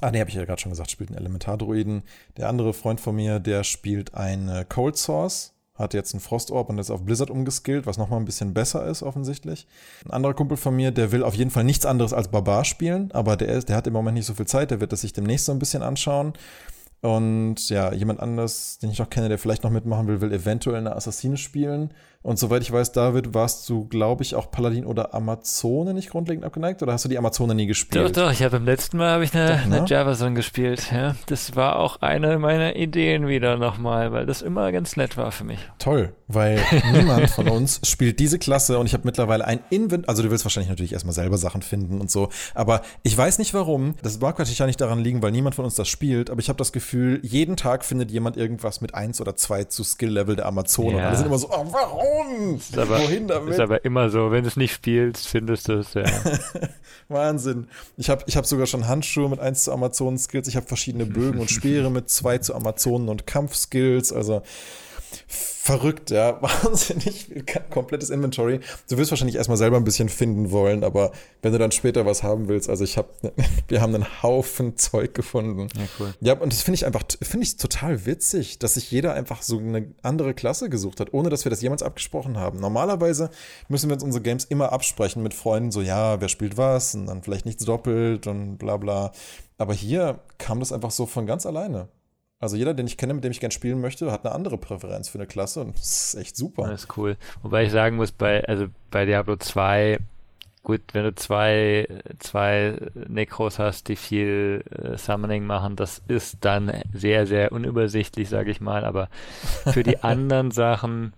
Ah, 0.00 0.12
nee, 0.12 0.20
habe 0.20 0.30
ich 0.30 0.36
ja 0.36 0.44
gerade 0.44 0.60
schon 0.60 0.70
gesagt, 0.70 0.92
spielt 0.92 1.10
einen 1.10 1.18
Elementardruiden. 1.18 2.04
Der 2.36 2.48
andere 2.48 2.72
Freund 2.72 3.00
von 3.00 3.16
mir, 3.16 3.40
der 3.40 3.64
spielt 3.64 4.14
eine 4.14 4.64
Cold 4.64 4.96
Source, 4.96 5.54
hat 5.78 5.94
jetzt 5.94 6.12
einen 6.12 6.20
Frostorb 6.20 6.68
und 6.68 6.78
ist 6.78 6.90
auf 6.90 7.04
Blizzard 7.04 7.30
umgeskillt, 7.30 7.86
was 7.86 7.98
nochmal 7.98 8.18
ein 8.18 8.24
bisschen 8.24 8.52
besser 8.52 8.86
ist, 8.86 9.02
offensichtlich. 9.02 9.66
Ein 10.04 10.10
anderer 10.10 10.34
Kumpel 10.34 10.56
von 10.56 10.74
mir, 10.74 10.90
der 10.90 11.12
will 11.12 11.22
auf 11.22 11.34
jeden 11.34 11.50
Fall 11.50 11.64
nichts 11.64 11.86
anderes 11.86 12.12
als 12.12 12.28
Barbar 12.28 12.64
spielen, 12.64 13.10
aber 13.12 13.36
der, 13.36 13.48
ist, 13.48 13.68
der 13.68 13.76
hat 13.76 13.86
im 13.86 13.92
Moment 13.92 14.16
nicht 14.16 14.26
so 14.26 14.34
viel 14.34 14.46
Zeit, 14.46 14.70
der 14.70 14.80
wird 14.80 14.92
das 14.92 15.02
sich 15.02 15.12
demnächst 15.12 15.46
so 15.46 15.52
ein 15.52 15.58
bisschen 15.58 15.82
anschauen. 15.82 16.32
Und 17.00 17.68
ja, 17.68 17.92
jemand 17.92 18.18
anders, 18.18 18.78
den 18.78 18.90
ich 18.90 18.98
noch 18.98 19.08
kenne, 19.08 19.28
der 19.28 19.38
vielleicht 19.38 19.62
noch 19.62 19.70
mitmachen 19.70 20.08
will, 20.08 20.20
will 20.20 20.32
eventuell 20.32 20.78
eine 20.78 20.96
Assassine 20.96 21.36
spielen. 21.36 21.94
Und 22.20 22.36
soweit 22.36 22.62
ich 22.62 22.72
weiß, 22.72 22.90
David, 22.90 23.32
warst 23.32 23.68
du, 23.68 23.86
glaube 23.86 24.24
ich, 24.24 24.34
auch 24.34 24.50
Paladin 24.50 24.84
oder 24.84 25.14
Amazone 25.14 25.94
nicht 25.94 26.10
grundlegend 26.10 26.44
abgeneigt? 26.44 26.82
Oder 26.82 26.92
hast 26.92 27.04
du 27.04 27.08
die 27.08 27.16
Amazone 27.16 27.54
nie 27.54 27.66
gespielt? 27.66 28.04
Doch, 28.04 28.10
doch. 28.10 28.32
Ich 28.32 28.42
habe 28.42 28.58
beim 28.58 28.64
letzten 28.64 28.98
Mal 28.98 29.12
habe 29.12 29.24
ich 29.24 29.32
eine, 29.34 29.56
doch, 29.56 29.66
ne? 29.66 29.76
eine 29.76 29.86
Javason 29.86 30.34
gespielt. 30.34 30.90
Ja, 30.90 31.14
das 31.26 31.54
war 31.54 31.78
auch 31.78 32.02
eine 32.02 32.38
meiner 32.40 32.74
Ideen 32.74 33.28
wieder 33.28 33.56
nochmal, 33.56 34.10
weil 34.10 34.26
das 34.26 34.42
immer 34.42 34.72
ganz 34.72 34.96
nett 34.96 35.16
war 35.16 35.30
für 35.30 35.44
mich. 35.44 35.60
Toll, 35.78 36.12
weil 36.26 36.60
niemand 36.92 37.30
von 37.30 37.48
uns 37.48 37.80
spielt 37.84 38.18
diese 38.18 38.40
Klasse 38.40 38.80
und 38.80 38.86
ich 38.86 38.94
habe 38.94 39.04
mittlerweile 39.06 39.44
ein 39.44 39.60
Invent. 39.70 40.08
Also 40.08 40.24
du 40.24 40.30
willst 40.32 40.44
wahrscheinlich 40.44 40.70
natürlich 40.70 40.92
erstmal 40.92 41.14
selber 41.14 41.38
Sachen 41.38 41.62
finden 41.62 42.00
und 42.00 42.10
so. 42.10 42.30
Aber 42.52 42.82
ich 43.04 43.16
weiß 43.16 43.38
nicht 43.38 43.54
warum. 43.54 43.94
Das 44.02 44.18
mag 44.18 44.36
wahrscheinlich 44.38 44.58
nicht 44.66 44.80
daran 44.80 44.98
liegen, 44.98 45.22
weil 45.22 45.30
niemand 45.30 45.54
von 45.54 45.64
uns 45.64 45.76
das 45.76 45.86
spielt. 45.86 46.30
Aber 46.30 46.40
ich 46.40 46.48
habe 46.48 46.56
das 46.56 46.72
Gefühl, 46.72 47.20
jeden 47.22 47.56
Tag 47.56 47.84
findet 47.84 48.10
jemand 48.10 48.36
irgendwas 48.36 48.80
mit 48.80 48.92
eins 48.94 49.20
oder 49.20 49.36
zwei 49.36 49.64
zu 49.64 49.84
Skill-Level 49.84 50.34
der 50.34 50.46
Amazone. 50.46 50.90
Ja. 50.90 50.96
Und 50.96 51.04
alle 51.04 51.16
sind 51.16 51.26
immer 51.26 51.38
so, 51.38 51.48
oh, 51.50 51.64
warum? 51.70 52.07
Ist 52.56 52.78
aber, 52.78 52.98
Wohin 53.00 53.28
damit? 53.28 53.54
Ist 53.54 53.60
aber 53.60 53.84
immer 53.84 54.10
so, 54.10 54.30
wenn 54.30 54.42
du 54.42 54.48
es 54.48 54.56
nicht 54.56 54.72
spielst, 54.72 55.28
findest 55.28 55.68
du 55.68 55.74
es, 55.74 55.94
ja. 55.94 56.04
Wahnsinn. 57.08 57.68
Ich 57.96 58.10
habe 58.10 58.24
ich 58.26 58.36
hab 58.36 58.46
sogar 58.46 58.66
schon 58.66 58.86
Handschuhe 58.86 59.28
mit 59.28 59.40
1 59.40 59.64
zu 59.64 59.72
Amazonen-Skills. 59.72 60.48
Ich 60.48 60.56
habe 60.56 60.66
verschiedene 60.66 61.06
Bögen 61.06 61.40
und 61.40 61.50
Speere 61.50 61.90
mit 61.90 62.10
2 62.10 62.38
zu 62.38 62.54
Amazonen 62.54 63.08
und 63.08 63.26
Kampfskills. 63.26 64.12
Also 64.12 64.42
verrückt, 65.68 66.10
ja, 66.10 66.40
wahnsinnig 66.64 67.44
komplettes 67.68 68.08
Inventory. 68.08 68.60
Du 68.88 68.96
wirst 68.96 69.10
wahrscheinlich 69.10 69.36
erstmal 69.36 69.58
selber 69.58 69.76
ein 69.76 69.84
bisschen 69.84 70.08
finden 70.08 70.50
wollen, 70.50 70.82
aber 70.82 71.12
wenn 71.42 71.52
du 71.52 71.58
dann 71.58 71.72
später 71.72 72.06
was 72.06 72.22
haben 72.22 72.48
willst, 72.48 72.70
also 72.70 72.84
ich 72.84 72.96
habe, 72.96 73.08
wir 73.68 73.82
haben 73.82 73.94
einen 73.94 74.22
Haufen 74.22 74.76
Zeug 74.78 75.12
gefunden. 75.12 75.68
Ja, 75.76 75.84
cool. 76.00 76.14
Ja, 76.20 76.32
und 76.38 76.52
das 76.52 76.62
finde 76.62 76.76
ich 76.76 76.86
einfach, 76.86 77.02
finde 77.20 77.44
ich 77.44 77.58
total 77.58 78.06
witzig, 78.06 78.58
dass 78.58 78.74
sich 78.74 78.90
jeder 78.90 79.12
einfach 79.12 79.42
so 79.42 79.58
eine 79.58 79.92
andere 80.02 80.32
Klasse 80.32 80.70
gesucht 80.70 81.00
hat, 81.00 81.12
ohne 81.12 81.28
dass 81.28 81.44
wir 81.44 81.50
das 81.50 81.60
jemals 81.60 81.82
abgesprochen 81.82 82.38
haben. 82.38 82.60
Normalerweise 82.60 83.30
müssen 83.68 83.90
wir 83.90 83.94
uns 83.94 84.04
unsere 84.04 84.22
Games 84.22 84.44
immer 84.46 84.72
absprechen 84.72 85.22
mit 85.22 85.34
Freunden, 85.34 85.70
so 85.70 85.82
ja, 85.82 86.18
wer 86.20 86.28
spielt 86.28 86.56
was 86.56 86.94
und 86.94 87.06
dann 87.06 87.22
vielleicht 87.22 87.44
nichts 87.44 87.64
doppelt 87.66 88.26
und 88.26 88.56
bla 88.56 88.78
bla. 88.78 89.12
Aber 89.58 89.74
hier 89.74 90.20
kam 90.38 90.60
das 90.60 90.72
einfach 90.72 90.92
so 90.92 91.04
von 91.04 91.26
ganz 91.26 91.44
alleine. 91.44 91.88
Also 92.40 92.56
jeder, 92.56 92.72
den 92.72 92.86
ich 92.86 92.96
kenne, 92.96 93.14
mit 93.14 93.24
dem 93.24 93.32
ich 93.32 93.40
gern 93.40 93.50
spielen 93.50 93.80
möchte, 93.80 94.12
hat 94.12 94.24
eine 94.24 94.34
andere 94.34 94.58
Präferenz 94.58 95.08
für 95.08 95.18
eine 95.18 95.26
Klasse 95.26 95.60
und 95.62 95.76
das 95.76 96.14
ist 96.14 96.20
echt 96.20 96.36
super. 96.36 96.68
Das 96.68 96.84
ist 96.84 96.96
cool. 96.96 97.16
Wobei 97.42 97.64
ich 97.64 97.72
sagen 97.72 97.96
muss, 97.96 98.12
bei, 98.12 98.44
also 98.44 98.66
bei 98.92 99.04
Diablo 99.06 99.36
2, 99.36 99.98
gut, 100.62 100.82
wenn 100.92 101.02
du 101.02 101.14
zwei, 101.16 101.88
zwei 102.20 102.76
Necros 103.08 103.58
hast, 103.58 103.88
die 103.88 103.96
viel 103.96 104.62
äh, 104.70 104.96
Summoning 104.96 105.46
machen, 105.46 105.74
das 105.74 106.00
ist 106.06 106.38
dann 106.42 106.72
sehr, 106.92 107.26
sehr 107.26 107.50
unübersichtlich, 107.50 108.28
sage 108.28 108.52
ich 108.52 108.60
mal. 108.60 108.84
Aber 108.84 109.08
für 109.72 109.82
die 109.82 109.98
anderen 110.04 110.52
Sachen 110.52 111.14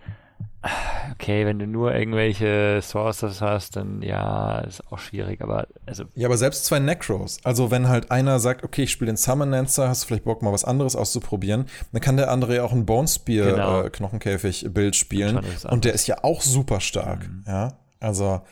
Okay, 1.13 1.47
wenn 1.47 1.59
du 1.59 1.67
nur 1.67 1.95
irgendwelche 1.95 2.81
Sources 2.83 3.41
hast, 3.41 3.77
dann 3.77 4.03
ja, 4.03 4.59
ist 4.61 4.83
auch 4.91 4.99
schwierig, 4.99 5.41
aber 5.41 5.67
also. 5.87 6.05
Ja, 6.15 6.29
aber 6.29 6.37
selbst 6.37 6.67
zwei 6.67 6.79
Necros. 6.79 7.39
Also 7.45 7.71
wenn 7.71 7.89
halt 7.89 8.11
einer 8.11 8.41
sagt, 8.41 8.63
okay, 8.63 8.83
ich 8.83 8.91
spiele 8.91 9.11
den 9.11 9.17
Summonancer, 9.17 9.89
hast 9.89 10.03
du 10.03 10.09
vielleicht 10.09 10.25
Bock, 10.25 10.43
mal 10.43 10.53
was 10.53 10.65
anderes 10.65 10.97
auszuprobieren, 10.97 11.67
dann 11.93 12.01
kann 12.01 12.17
der 12.17 12.31
andere 12.31 12.57
ja 12.57 12.65
auch 12.65 12.73
ein 12.73 12.85
Bone 12.85 13.09
Spear 13.09 13.53
genau. 13.53 13.83
äh, 13.83 13.91
Knochenkäfig-Bild 13.91 14.97
spielen. 14.97 15.41
Und 15.69 15.85
der 15.85 15.95
ist 15.95 16.07
ja 16.07 16.23
auch 16.23 16.43
super 16.43 16.81
stark. 16.81 17.29
Mhm. 17.29 17.45
Ja. 17.47 17.79
Also, 17.99 18.43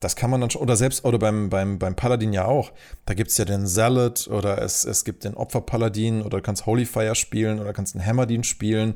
das 0.00 0.16
kann 0.16 0.30
man 0.30 0.40
dann 0.40 0.50
schon, 0.50 0.62
oder 0.62 0.76
selbst, 0.76 1.04
oder 1.04 1.18
beim, 1.18 1.48
beim, 1.48 1.78
beim 1.78 1.94
Paladin 1.94 2.32
ja 2.32 2.46
auch. 2.46 2.72
Da 3.06 3.14
gibt 3.14 3.30
es 3.30 3.38
ja 3.38 3.44
den 3.44 3.66
Salad 3.66 4.26
oder 4.28 4.60
es, 4.60 4.84
es 4.84 5.04
gibt 5.04 5.24
den 5.24 5.34
Opfer-Paladin 5.34 6.22
oder 6.22 6.38
du 6.38 6.42
kannst 6.42 6.66
Holy 6.66 6.86
Fire 6.86 7.14
spielen 7.14 7.60
oder 7.60 7.72
kannst 7.72 7.94
einen 7.94 8.04
Hammerdin 8.04 8.42
spielen 8.42 8.94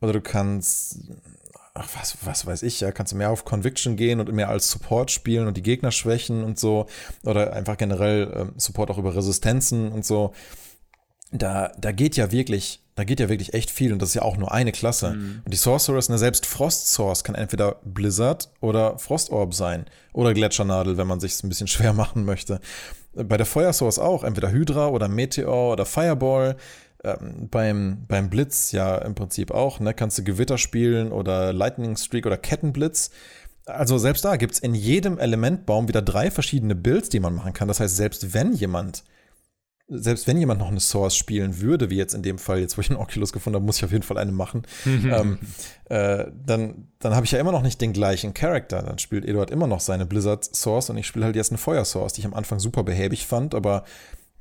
oder 0.00 0.12
du 0.12 0.20
kannst 0.20 0.98
was, 1.74 2.18
was 2.22 2.46
weiß 2.46 2.62
ich, 2.64 2.80
ja, 2.80 2.92
kannst 2.92 3.12
du 3.12 3.16
mehr 3.16 3.30
auf 3.30 3.44
Conviction 3.44 3.96
gehen 3.96 4.20
und 4.20 4.30
mehr 4.32 4.50
als 4.50 4.70
Support 4.70 5.10
spielen 5.10 5.46
und 5.46 5.56
die 5.56 5.62
Gegner 5.62 5.90
schwächen 5.90 6.44
und 6.44 6.58
so. 6.58 6.86
Oder 7.24 7.52
einfach 7.54 7.78
generell 7.78 8.32
ähm, 8.36 8.52
Support 8.56 8.90
auch 8.90 8.98
über 8.98 9.14
Resistenzen 9.14 9.90
und 9.90 10.04
so. 10.04 10.32
Da, 11.30 11.72
da 11.78 11.92
geht 11.92 12.16
ja 12.16 12.30
wirklich, 12.30 12.82
da 12.94 13.04
geht 13.04 13.20
ja 13.20 13.30
wirklich 13.30 13.54
echt 13.54 13.70
viel 13.70 13.94
und 13.94 14.02
das 14.02 14.10
ist 14.10 14.16
ja 14.16 14.22
auch 14.22 14.36
nur 14.36 14.52
eine 14.52 14.70
Klasse. 14.70 15.14
Mhm. 15.14 15.42
Und 15.46 15.54
die 15.54 15.56
Sorceress, 15.56 16.10
ne, 16.10 16.18
selbst 16.18 16.44
Frost 16.44 16.88
Source 16.88 17.24
kann 17.24 17.34
entweder 17.34 17.76
Blizzard 17.84 18.50
oder 18.60 18.98
Frostorb 18.98 19.54
sein. 19.54 19.86
Oder 20.12 20.34
Gletschernadel, 20.34 20.98
wenn 20.98 21.06
man 21.06 21.20
sich 21.20 21.42
ein 21.42 21.48
bisschen 21.48 21.68
schwer 21.68 21.94
machen 21.94 22.26
möchte. 22.26 22.60
Bei 23.14 23.38
der 23.38 23.46
Feuer 23.46 23.72
Source 23.72 23.98
auch, 23.98 24.24
entweder 24.24 24.50
Hydra 24.50 24.88
oder 24.88 25.08
Meteor 25.08 25.72
oder 25.72 25.86
Fireball 25.86 26.56
ähm, 27.04 27.48
beim, 27.50 28.04
beim 28.06 28.30
Blitz 28.30 28.72
ja 28.72 28.96
im 28.98 29.14
Prinzip 29.14 29.50
auch, 29.50 29.80
ne? 29.80 29.92
Kannst 29.94 30.18
du 30.18 30.24
Gewitter 30.24 30.58
spielen 30.58 31.10
oder 31.10 31.52
Lightning 31.52 31.96
Streak 31.96 32.26
oder 32.26 32.36
Kettenblitz. 32.36 33.10
Also 33.66 33.98
selbst 33.98 34.24
da 34.24 34.36
gibt 34.36 34.54
es 34.54 34.58
in 34.60 34.74
jedem 34.74 35.18
Elementbaum 35.18 35.88
wieder 35.88 36.02
drei 36.02 36.30
verschiedene 36.30 36.74
Builds, 36.74 37.08
die 37.08 37.20
man 37.20 37.34
machen 37.34 37.52
kann. 37.52 37.68
Das 37.68 37.80
heißt, 37.80 37.96
selbst 37.96 38.34
wenn 38.34 38.52
jemand, 38.52 39.04
selbst 39.88 40.26
wenn 40.26 40.38
jemand 40.38 40.60
noch 40.60 40.68
eine 40.68 40.80
Source 40.80 41.16
spielen 41.16 41.60
würde, 41.60 41.90
wie 41.90 41.96
jetzt 41.96 42.14
in 42.14 42.22
dem 42.22 42.38
Fall, 42.38 42.60
jetzt 42.60 42.76
wo 42.76 42.80
ich 42.80 42.90
einen 42.90 42.98
Oculus 42.98 43.32
gefunden 43.32 43.56
habe, 43.56 43.66
muss 43.66 43.78
ich 43.78 43.84
auf 43.84 43.92
jeden 43.92 44.02
Fall 44.02 44.18
eine 44.18 44.32
machen, 44.32 44.62
ähm, 44.86 45.38
äh, 45.88 46.26
dann, 46.44 46.88
dann 46.98 47.14
habe 47.14 47.26
ich 47.26 47.32
ja 47.32 47.38
immer 47.38 47.52
noch 47.52 47.62
nicht 47.62 47.80
den 47.80 47.92
gleichen 47.92 48.34
Charakter. 48.34 48.82
Dann 48.82 48.98
spielt 48.98 49.24
Eduard 49.24 49.50
immer 49.50 49.66
noch 49.66 49.80
seine 49.80 50.06
Blizzard 50.06 50.44
Source 50.44 50.90
und 50.90 50.98
ich 50.98 51.06
spiele 51.06 51.24
halt 51.24 51.36
jetzt 51.36 51.50
eine 51.50 51.58
Feuer 51.58 51.84
Source, 51.84 52.12
die 52.14 52.20
ich 52.20 52.26
am 52.26 52.34
Anfang 52.34 52.58
super 52.60 52.84
behäbig 52.84 53.26
fand, 53.26 53.54
aber 53.54 53.84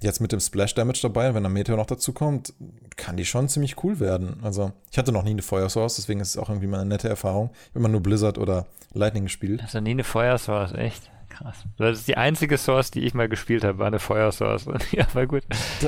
jetzt 0.01 0.19
mit 0.19 0.31
dem 0.31 0.39
Splash 0.39 0.73
Damage 0.73 0.99
dabei, 1.01 1.33
wenn 1.33 1.43
der 1.43 1.51
Meteor 1.51 1.77
noch 1.77 1.85
dazu 1.85 2.13
kommt, 2.13 2.53
kann 2.97 3.17
die 3.17 3.25
schon 3.25 3.49
ziemlich 3.49 3.83
cool 3.83 3.99
werden. 3.99 4.37
Also, 4.41 4.71
ich 4.91 4.97
hatte 4.97 5.11
noch 5.11 5.23
nie 5.23 5.31
eine 5.31 5.41
Fire 5.41 5.69
Source, 5.69 5.95
deswegen 5.95 6.19
ist 6.19 6.29
es 6.29 6.37
auch 6.37 6.49
irgendwie 6.49 6.67
mal 6.67 6.81
eine 6.81 6.89
nette 6.89 7.09
Erfahrung. 7.09 7.51
Ich 7.53 7.69
habe 7.69 7.79
immer 7.79 7.89
nur 7.89 8.01
Blizzard 8.01 8.37
oder 8.37 8.65
Lightning 8.93 9.23
gespielt. 9.23 9.61
Hast 9.63 9.75
du 9.75 9.81
nie 9.81 9.91
eine 9.91 10.03
Fire 10.03 10.37
Source, 10.37 10.73
echt? 10.73 11.10
Krass. 11.31 11.63
Das 11.77 11.99
ist 11.99 12.07
die 12.07 12.17
einzige 12.17 12.57
Source, 12.57 12.91
die 12.91 13.01
ich 13.01 13.13
mal 13.13 13.29
gespielt 13.29 13.63
habe, 13.63 13.79
war 13.79 13.87
eine 13.87 13.99
Feuersource. 13.99 14.65
ja, 14.91 15.05
aber 15.11 15.27
gut. 15.27 15.43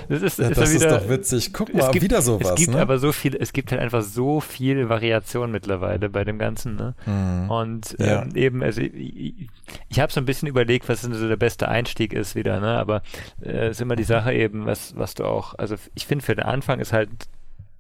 Das 0.08 0.22
ist, 0.22 0.40
ja, 0.40 0.50
ist 0.50 0.58
das 0.58 0.74
wieder, 0.74 0.88
ist 0.88 1.04
doch 1.04 1.10
witzig. 1.10 1.54
Guck 1.54 1.74
mal, 1.74 1.92
gibt, 1.92 2.04
wieder 2.04 2.22
sowas. 2.22 2.52
Es 2.52 2.56
gibt 2.56 2.74
ne? 2.74 2.82
aber 2.82 2.98
so 2.98 3.12
viel, 3.12 3.36
es 3.36 3.54
gibt 3.54 3.72
halt 3.72 3.82
einfach 3.82 4.02
so 4.02 4.40
viel 4.40 4.90
Variation 4.90 5.52
mittlerweile 5.52 6.10
bei 6.10 6.24
dem 6.24 6.40
Ganzen. 6.40 6.76
Ne? 6.76 6.96
Mhm. 7.06 7.50
Und 7.52 7.96
ähm, 8.00 8.06
ja. 8.06 8.36
eben, 8.36 8.64
also 8.64 8.82
ich, 8.82 9.50
ich 9.90 10.00
habe 10.00 10.12
so 10.12 10.22
ein 10.22 10.26
bisschen 10.26 10.48
überlegt, 10.48 10.88
was 10.88 11.02
so 11.02 11.28
der 11.28 11.36
beste 11.36 11.68
Einstieg 11.68 12.14
ist 12.14 12.36
wieder, 12.36 12.60
ne? 12.60 12.78
Aber 12.78 13.02
es 13.42 13.48
äh, 13.48 13.70
ist 13.70 13.82
immer 13.82 13.96
die 13.96 14.04
Sache 14.04 14.34
eben, 14.34 14.66
was, 14.66 14.96
was 14.96 15.14
du 15.14 15.26
auch, 15.26 15.56
also 15.58 15.76
ich 15.96 16.08
finde 16.08 16.24
für 16.24 16.36
den 16.36 16.46
Anfang 16.46 16.80
ist 16.80 16.94
halt, 16.94 17.10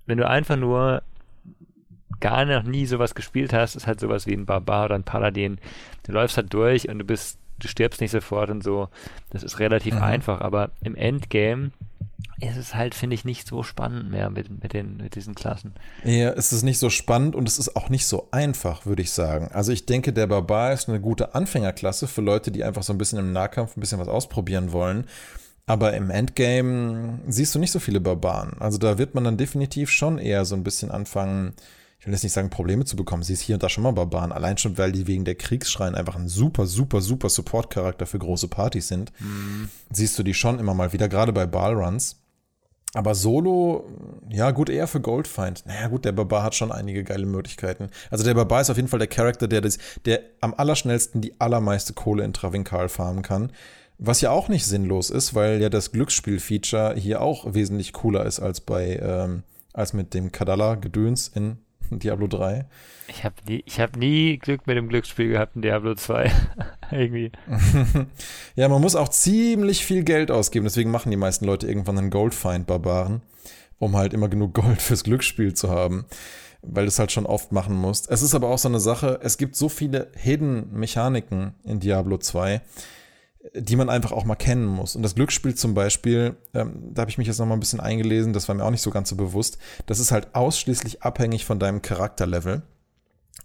wenn 0.05 0.17
du 0.17 0.27
einfach 0.27 0.57
nur 0.57 1.01
gar 2.19 2.45
noch 2.45 2.63
nie 2.63 2.85
sowas 2.85 3.15
gespielt 3.15 3.51
hast, 3.51 3.75
ist 3.75 3.87
halt 3.87 3.99
sowas 3.99 4.27
wie 4.27 4.33
ein 4.33 4.45
Barbar 4.45 4.85
oder 4.85 4.95
ein 4.95 5.03
Paladin. 5.03 5.59
Du 6.03 6.13
läufst 6.13 6.37
halt 6.37 6.53
durch 6.53 6.87
und 6.87 6.99
du 6.99 7.05
bist 7.05 7.37
du 7.63 7.67
stirbst 7.67 8.01
nicht 8.01 8.11
sofort 8.11 8.49
und 8.49 8.63
so. 8.63 8.89
Das 9.31 9.43
ist 9.43 9.59
relativ 9.59 9.95
mhm. 9.95 10.03
einfach, 10.03 10.41
aber 10.41 10.71
im 10.81 10.95
Endgame 10.95 11.71
ist 12.39 12.57
es 12.57 12.75
halt, 12.75 12.95
finde 12.95 13.13
ich, 13.15 13.25
nicht 13.25 13.47
so 13.47 13.63
spannend 13.63 14.09
mehr 14.09 14.29
mit, 14.29 14.49
mit, 14.61 14.73
den, 14.73 14.97
mit 14.97 15.15
diesen 15.15 15.35
Klassen. 15.35 15.73
Ja, 16.03 16.31
es 16.31 16.51
ist 16.51 16.63
nicht 16.63 16.79
so 16.79 16.89
spannend 16.89 17.35
und 17.35 17.47
es 17.47 17.59
ist 17.59 17.75
auch 17.75 17.89
nicht 17.89 18.05
so 18.05 18.27
einfach, 18.31 18.85
würde 18.85 19.01
ich 19.01 19.11
sagen. 19.11 19.49
Also 19.53 19.71
ich 19.71 19.85
denke, 19.85 20.13
der 20.13 20.27
Barbar 20.27 20.73
ist 20.73 20.89
eine 20.89 20.99
gute 20.99 21.35
Anfängerklasse 21.35 22.07
für 22.07 22.21
Leute, 22.21 22.51
die 22.51 22.63
einfach 22.63 22.83
so 22.83 22.93
ein 22.93 22.97
bisschen 22.97 23.19
im 23.19 23.31
Nahkampf 23.31 23.77
ein 23.77 23.79
bisschen 23.79 23.99
was 23.99 24.07
ausprobieren 24.07 24.71
wollen. 24.71 25.05
Aber 25.65 25.93
im 25.93 26.09
Endgame 26.09 27.19
siehst 27.27 27.55
du 27.55 27.59
nicht 27.59 27.71
so 27.71 27.79
viele 27.79 28.01
Barbaren. 28.01 28.57
Also 28.59 28.77
da 28.77 28.97
wird 28.97 29.15
man 29.15 29.23
dann 29.23 29.37
definitiv 29.37 29.89
schon 29.89 30.17
eher 30.17 30.43
so 30.43 30.55
ein 30.55 30.63
bisschen 30.63 30.91
anfangen, 30.91 31.53
ich 32.03 32.07
will 32.07 32.13
jetzt 32.15 32.23
nicht 32.23 32.33
sagen, 32.33 32.49
Probleme 32.49 32.83
zu 32.83 32.97
bekommen. 32.97 33.23
Sie 33.23 33.31
ist 33.31 33.39
hier 33.39 33.55
und 33.55 33.63
da 33.63 33.69
schon 33.69 33.85
mal 33.85 33.91
Barbaren. 33.91 34.33
Allein 34.33 34.57
schon, 34.57 34.77
weil 34.77 34.91
die 34.91 35.07
wegen 35.07 35.23
der 35.23 35.35
Kriegsschreien 35.35 35.95
einfach 35.95 36.17
ein 36.17 36.27
super, 36.27 36.65
super, 36.65 36.99
super 36.99 37.29
Support-Charakter 37.29 38.05
für 38.05 38.19
große 38.19 38.49
Partys 38.49 38.89
sind. 38.89 39.13
Mhm. 39.19 39.69
Siehst 39.89 40.19
du 40.19 40.23
die 40.23 40.33
schon 40.33 40.59
immer 40.59 40.73
mal 40.73 40.91
wieder, 40.91 41.07
gerade 41.07 41.31
bei 41.31 41.45
Ballruns. 41.45 42.17
Aber 42.93 43.15
Solo, 43.15 43.89
ja 44.29 44.51
gut, 44.51 44.69
eher 44.69 44.89
für 44.89 44.99
Goldfind. 44.99 45.65
Naja 45.65 45.87
gut, 45.87 46.03
der 46.03 46.11
Barbar 46.11 46.43
hat 46.43 46.55
schon 46.55 46.73
einige 46.73 47.05
geile 47.05 47.25
Möglichkeiten. 47.25 47.89
Also 48.11 48.25
der 48.25 48.33
Barbar 48.33 48.59
ist 48.59 48.69
auf 48.69 48.75
jeden 48.75 48.89
Fall 48.89 48.99
der 48.99 49.07
Charakter, 49.07 49.47
der, 49.47 49.61
das, 49.61 49.77
der 50.03 50.19
am 50.41 50.53
allerschnellsten 50.53 51.21
die 51.21 51.39
allermeiste 51.39 51.93
Kohle 51.93 52.25
in 52.25 52.33
Travinkal 52.33 52.89
farmen 52.89 53.23
kann. 53.23 53.53
Was 53.97 54.19
ja 54.19 54.31
auch 54.31 54.49
nicht 54.49 54.65
sinnlos 54.65 55.09
ist, 55.09 55.35
weil 55.35 55.61
ja 55.61 55.69
das 55.69 55.93
Glücksspiel-Feature 55.93 56.95
hier 56.97 57.21
auch 57.21 57.53
wesentlich 57.53 57.93
cooler 57.93 58.25
ist 58.25 58.41
als 58.41 58.59
bei, 58.59 58.99
ähm, 59.01 59.43
als 59.71 59.93
mit 59.93 60.13
dem 60.13 60.33
Kadala-Gedöns 60.33 61.29
in 61.29 61.62
Diablo 61.99 62.27
3. 62.27 62.65
Ich 63.07 63.23
habe 63.23 63.35
nie, 63.47 63.63
hab 63.77 63.95
nie 63.97 64.37
Glück 64.37 64.65
mit 64.67 64.77
dem 64.77 64.89
Glücksspiel 64.89 65.29
gehabt 65.29 65.55
in 65.55 65.61
Diablo 65.61 65.95
2. 65.95 66.31
Irgendwie. 66.91 67.31
ja, 68.55 68.69
man 68.69 68.81
muss 68.81 68.95
auch 68.95 69.09
ziemlich 69.09 69.85
viel 69.85 70.03
Geld 70.03 70.31
ausgeben. 70.31 70.65
Deswegen 70.65 70.91
machen 70.91 71.11
die 71.11 71.17
meisten 71.17 71.45
Leute 71.45 71.67
irgendwann 71.67 71.97
einen 71.97 72.09
Goldfind-Barbaren, 72.09 73.21
um 73.79 73.95
halt 73.95 74.13
immer 74.13 74.29
genug 74.29 74.53
Gold 74.53 74.81
fürs 74.81 75.03
Glücksspiel 75.03 75.53
zu 75.53 75.69
haben. 75.69 76.05
Weil 76.61 76.85
du 76.85 76.87
es 76.89 76.99
halt 76.99 77.11
schon 77.11 77.25
oft 77.25 77.51
machen 77.51 77.75
musst. 77.75 78.09
Es 78.09 78.21
ist 78.21 78.35
aber 78.35 78.47
auch 78.47 78.57
so 78.57 78.69
eine 78.69 78.79
Sache, 78.79 79.19
es 79.21 79.37
gibt 79.37 79.55
so 79.57 79.67
viele 79.67 80.11
Hidden-Mechaniken 80.15 81.55
in 81.65 81.81
Diablo 81.81 82.17
2 82.17 82.61
die 83.53 83.75
man 83.75 83.89
einfach 83.89 84.11
auch 84.11 84.25
mal 84.25 84.35
kennen 84.35 84.65
muss. 84.65 84.95
Und 84.95 85.03
das 85.03 85.15
Glücksspiel 85.15 85.55
zum 85.55 85.73
Beispiel, 85.73 86.37
ähm, 86.53 86.93
da 86.93 87.01
habe 87.01 87.11
ich 87.11 87.17
mich 87.17 87.27
jetzt 87.27 87.39
noch 87.39 87.45
mal 87.45 87.55
ein 87.55 87.59
bisschen 87.59 87.79
eingelesen, 87.79 88.33
das 88.33 88.47
war 88.47 88.55
mir 88.55 88.63
auch 88.63 88.71
nicht 88.71 88.81
so 88.81 88.91
ganz 88.91 89.09
so 89.09 89.15
bewusst, 89.15 89.57
das 89.85 89.99
ist 89.99 90.11
halt 90.11 90.33
ausschließlich 90.33 91.03
abhängig 91.03 91.45
von 91.45 91.59
deinem 91.59 91.81
Charakterlevel. 91.81 92.63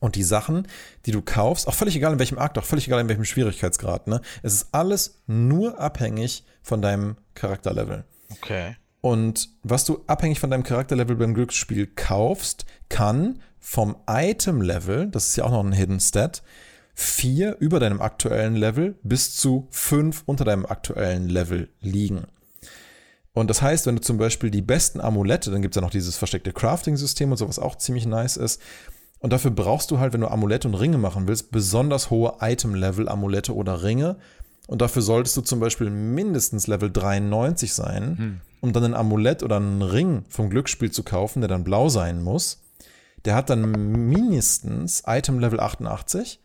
Und 0.01 0.15
die 0.15 0.23
Sachen, 0.23 0.69
die 1.07 1.11
du 1.11 1.23
kaufst, 1.23 1.67
auch 1.67 1.75
völlig 1.75 1.97
egal 1.97 2.13
in 2.13 2.21
welchem 2.21 2.39
Akt, 2.39 2.57
auch 2.57 2.65
völlig 2.65 2.87
egal 2.87 3.01
in 3.01 3.09
welchem 3.09 3.25
Schwierigkeitsgrad, 3.25 4.07
ne? 4.07 4.21
Es 4.43 4.55
ist 4.55 4.69
alles 4.71 5.23
nur 5.27 5.81
abhängig 5.81 6.45
von 6.63 6.81
deinem 6.81 7.17
Charakterlevel. 7.35 8.05
Okay. 8.31 8.77
Und 9.01 9.49
was 9.65 9.85
du 9.85 10.05
abhängig 10.07 10.39
von 10.39 10.51
deinem 10.51 10.63
Charakterlevel 10.63 11.17
beim 11.17 11.35
Glücksspiel 11.35 11.87
kaufst, 11.87 12.65
kann 12.89 13.41
vom 13.59 13.97
Item-Level, 14.09 15.09
das 15.09 15.29
ist 15.29 15.37
ja 15.37 15.45
auch 15.45 15.51
noch 15.51 15.65
ein 15.65 15.73
Hidden 15.73 16.01
Stat, 16.01 16.43
vier 17.01 17.57
über 17.61 17.79
deinem 17.79 18.01
aktuellen 18.01 18.57
Level 18.57 18.99
bis 19.05 19.37
zu 19.37 19.69
fünf 19.71 20.25
unter 20.27 20.45
deinem 20.45 20.67
aktuellen 20.67 21.29
Level 21.29 21.69
liegen. 21.81 22.25
Und 23.33 23.49
das 23.51 23.63
heißt, 23.63 23.87
wenn 23.87 23.95
du 23.95 24.03
zum 24.03 24.19
Beispiel 24.19 24.51
die 24.51 24.63
besten 24.63 25.01
Amulette, 25.01 25.53
dann 25.53 25.63
gibt 25.63 25.77
es 25.77 25.81
ja 25.81 25.83
noch 25.83 25.93
dieses 25.93 26.17
versteckte 26.17 26.53
Crafting-System 26.53 27.31
und 27.31 27.37
sowas 27.37 27.61
auch 27.61 27.77
ziemlich 27.77 28.05
nice 28.05 28.37
ist. 28.37 28.61
Und 29.21 29.33
dafür 29.33 29.53
brauchst 29.53 29.93
du 29.93 30.01
halt, 30.01 30.13
wenn 30.13 30.23
du 30.23 30.29
Amulette 30.29 30.67
und 30.67 30.75
Ringe 30.75 30.99
machen 30.99 31.29
willst, 31.29 31.53
besonders 31.53 32.11
hohe 32.11 32.35
Item-Level 32.41 33.09
Amulette 33.09 33.55
oder 33.55 33.85
Ringe. 33.85 34.17
Und 34.67 34.83
dafür 34.83 35.03
solltest 35.03 35.37
du 35.37 35.43
zum 35.43 35.61
Beispiel 35.61 35.91
mindestens 35.91 36.67
Level 36.67 36.91
93 36.91 37.75
sein, 37.75 38.19
hm. 38.19 38.41
um 38.61 38.73
dann 38.73 38.83
ein 38.83 38.95
Amulett 38.95 39.45
oder 39.45 39.57
einen 39.59 39.83
Ring 39.83 40.25
vom 40.29 40.51
Glücksspiel 40.51 40.91
zu 40.91 41.05
kaufen, 41.05 41.43
der 41.43 41.49
dann 41.49 41.63
blau 41.63 41.91
sein 41.91 42.25
muss. 42.25 42.65
Der 43.25 43.37
hat 43.37 43.51
dann 43.51 43.71
mindestens 43.71 45.05
Item 45.07 45.39
Level 45.39 45.61
88 45.61 46.41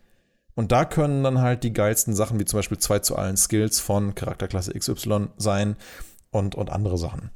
und 0.56 0.72
da 0.72 0.86
können 0.86 1.24
dann 1.24 1.42
halt 1.42 1.64
die 1.64 1.74
geilsten 1.74 2.16
Sachen, 2.16 2.40
wie 2.40 2.46
zum 2.46 2.60
Beispiel 2.60 2.78
2 2.78 3.00
zu 3.00 3.16
allen 3.16 3.38
Skills 3.38 3.80
von 3.80 4.14
Charakterklasse 4.16 4.74
XY 4.74 5.30
sein 5.38 5.76
und, 6.32 6.56
und 6.56 6.70
andere 6.70 6.98
Sachen. 6.98 7.32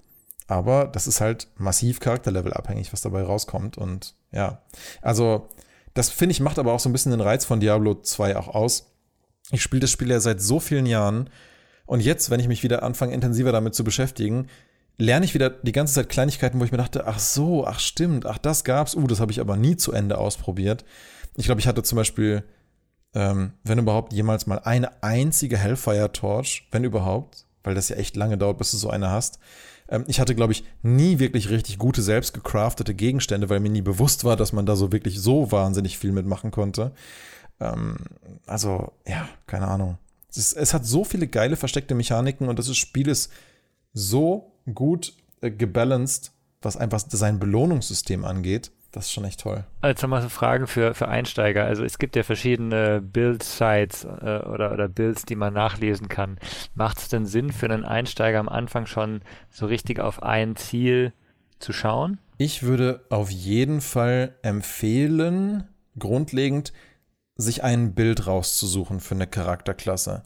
Aber 0.47 0.88
das 0.88 1.07
ist 1.07 1.20
halt 1.20 1.47
massiv 1.57 1.99
Charakterlevel 1.99 2.53
abhängig, 2.53 2.93
was 2.93 3.01
dabei 3.01 3.24
rauskommt. 3.24 3.78
Und 3.78 4.15
ja, 4.32 4.61
also 5.01 5.49
das 5.93 6.09
finde 6.09 6.32
ich 6.32 6.39
macht 6.39 6.59
aber 6.59 6.74
auch 6.74 6.80
so 6.80 6.89
ein 6.89 6.93
bisschen 6.93 7.11
den 7.11 7.22
Reiz 7.22 7.43
von 7.43 7.59
Diablo 7.59 7.95
2 7.95 8.38
auch 8.38 8.47
aus. 8.49 8.91
Ich 9.51 9.61
spiele 9.61 9.82
das 9.82 9.91
Spiel 9.91 10.09
ja 10.09 10.20
seit 10.20 10.41
so 10.41 10.59
vielen 10.59 10.86
Jahren. 10.86 11.30
Und 11.86 12.01
jetzt, 12.01 12.30
wenn 12.30 12.39
ich 12.39 12.47
mich 12.47 12.63
wieder 12.63 12.84
anfange, 12.84 13.13
intensiver 13.13 13.51
damit 13.51 13.74
zu 13.74 13.84
beschäftigen, 13.84 14.47
lerne 14.97 15.26
ich 15.26 15.34
wieder 15.34 15.49
die 15.49 15.72
ganze 15.72 15.95
Zeit 15.95 16.09
Kleinigkeiten, 16.09 16.59
wo 16.59 16.65
ich 16.65 16.72
mir 16.72 16.78
dachte, 16.78 17.07
ach 17.07 17.20
so, 17.20 17.65
ach 17.65 17.80
stimmt, 17.80 18.26
ach 18.26 18.38
das 18.38 18.63
gab's, 18.63 18.95
uh, 18.95 19.07
das 19.07 19.20
habe 19.20 19.32
ich 19.32 19.39
aber 19.39 19.55
nie 19.55 19.76
zu 19.76 19.91
Ende 19.91 20.18
ausprobiert. 20.18 20.86
Ich 21.36 21.45
glaube, 21.45 21.61
ich 21.61 21.68
hatte 21.68 21.84
zum 21.84 21.97
Beispiel 21.97 22.43
ähm, 23.14 23.53
wenn 23.64 23.80
überhaupt 23.80 24.14
jemals 24.14 24.47
mal 24.47 24.60
eine 24.60 25.03
einzige 25.03 25.58
Hellfire 25.58 26.12
Torch, 26.12 26.68
wenn 26.72 26.84
überhaupt, 26.84 27.45
weil 27.64 27.76
das 27.76 27.89
ja 27.89 27.95
echt 27.95 28.16
lange 28.16 28.38
dauert, 28.38 28.58
bis 28.58 28.72
du 28.72 28.78
so 28.78 28.89
eine 28.89 29.10
hast. 29.10 29.39
Ähm, 29.89 30.05
ich 30.08 30.20
hatte, 30.20 30.36
glaube 30.36 30.53
ich, 30.53 30.64
nie 30.84 31.20
wirklich 31.20 31.49
richtig 31.49 31.78
gute, 31.78 32.01
selbst 32.01 32.34
gecraftete 32.34 32.93
Gegenstände, 32.93 33.49
weil 33.49 33.60
mir 33.60 33.70
nie 33.70 33.82
bewusst 33.82 34.24
war, 34.24 34.36
dass 34.36 34.53
man 34.53 34.66
da 34.66 34.76
so 34.76 34.91
wirklich 34.91 35.20
so 35.20 35.51
wahnsinnig 35.51 35.97
viel 35.97 36.12
mitmachen 36.12 36.51
konnte. 36.51 36.91
Ähm, 37.60 37.97
also, 38.45 38.93
ja, 39.08 39.28
keine 39.45 39.68
Ahnung. 39.68 39.97
Es, 40.30 40.38
ist, 40.38 40.53
es, 40.53 40.74
hat 40.74 40.86
so 40.86 41.03
viele 41.03 41.28
geile 41.28 41.55
versteckte 41.55 41.95
Mechaniken 41.95 42.49
und 42.49 42.60
das 42.60 42.76
Spiel 42.76 43.08
ist 43.08 43.32
so 43.93 44.51
gut 44.74 45.14
äh, 45.41 45.49
gebalanced, 45.49 46.32
was 46.62 46.78
einfach 46.78 47.01
sein 47.08 47.39
Belohnungssystem 47.39 48.26
angeht. 48.26 48.72
Das 48.98 49.06
ist 49.06 49.12
schon 49.12 49.26
echt 49.26 49.41
toll. 49.41 49.64
Also 49.82 50.08
nochmal 50.08 50.24
so 50.24 50.30
Fragen 50.30 50.66
für, 50.66 50.95
für 50.95 51.08
Einsteiger. 51.08 51.66
Also 51.66 51.84
es 51.84 52.00
gibt 52.00 52.16
ja 52.16 52.24
verschiedene 52.24 53.00
Build-Sites 53.00 54.06
äh, 54.06 54.41
oder, 54.43 54.72
oder 54.74 54.88
Builds, 54.88 55.24
die 55.24 55.36
man 55.36 55.54
nachlesen 55.54 56.10
kann. 56.10 56.39
Macht 56.74 56.98
es 56.98 57.08
denn 57.08 57.28
Sinn 57.28 57.52
für 57.52 57.68
einen 57.68 57.86
Einsteiger 57.86 58.39
am 58.39 58.50
Anfang 58.50 58.88
schon 58.88 59.22
so 59.52 59.68
richtig 59.68 60.00
auf 60.00 60.24
ein 60.24 60.56
Ziel 60.56 61.14
zu 61.60 61.74
schauen? 61.74 62.18
Ich 62.39 62.64
würde 62.64 63.06
auf 63.12 63.30
jeden 63.30 63.82
Fall 63.82 64.36
empfehlen, 64.41 65.68
grundlegend 66.00 66.74
sich 67.36 67.64
ein 67.64 67.93
Bild 67.93 68.26
rauszusuchen 68.26 69.00
für 69.00 69.14
eine 69.14 69.28
Charakterklasse. 69.28 70.24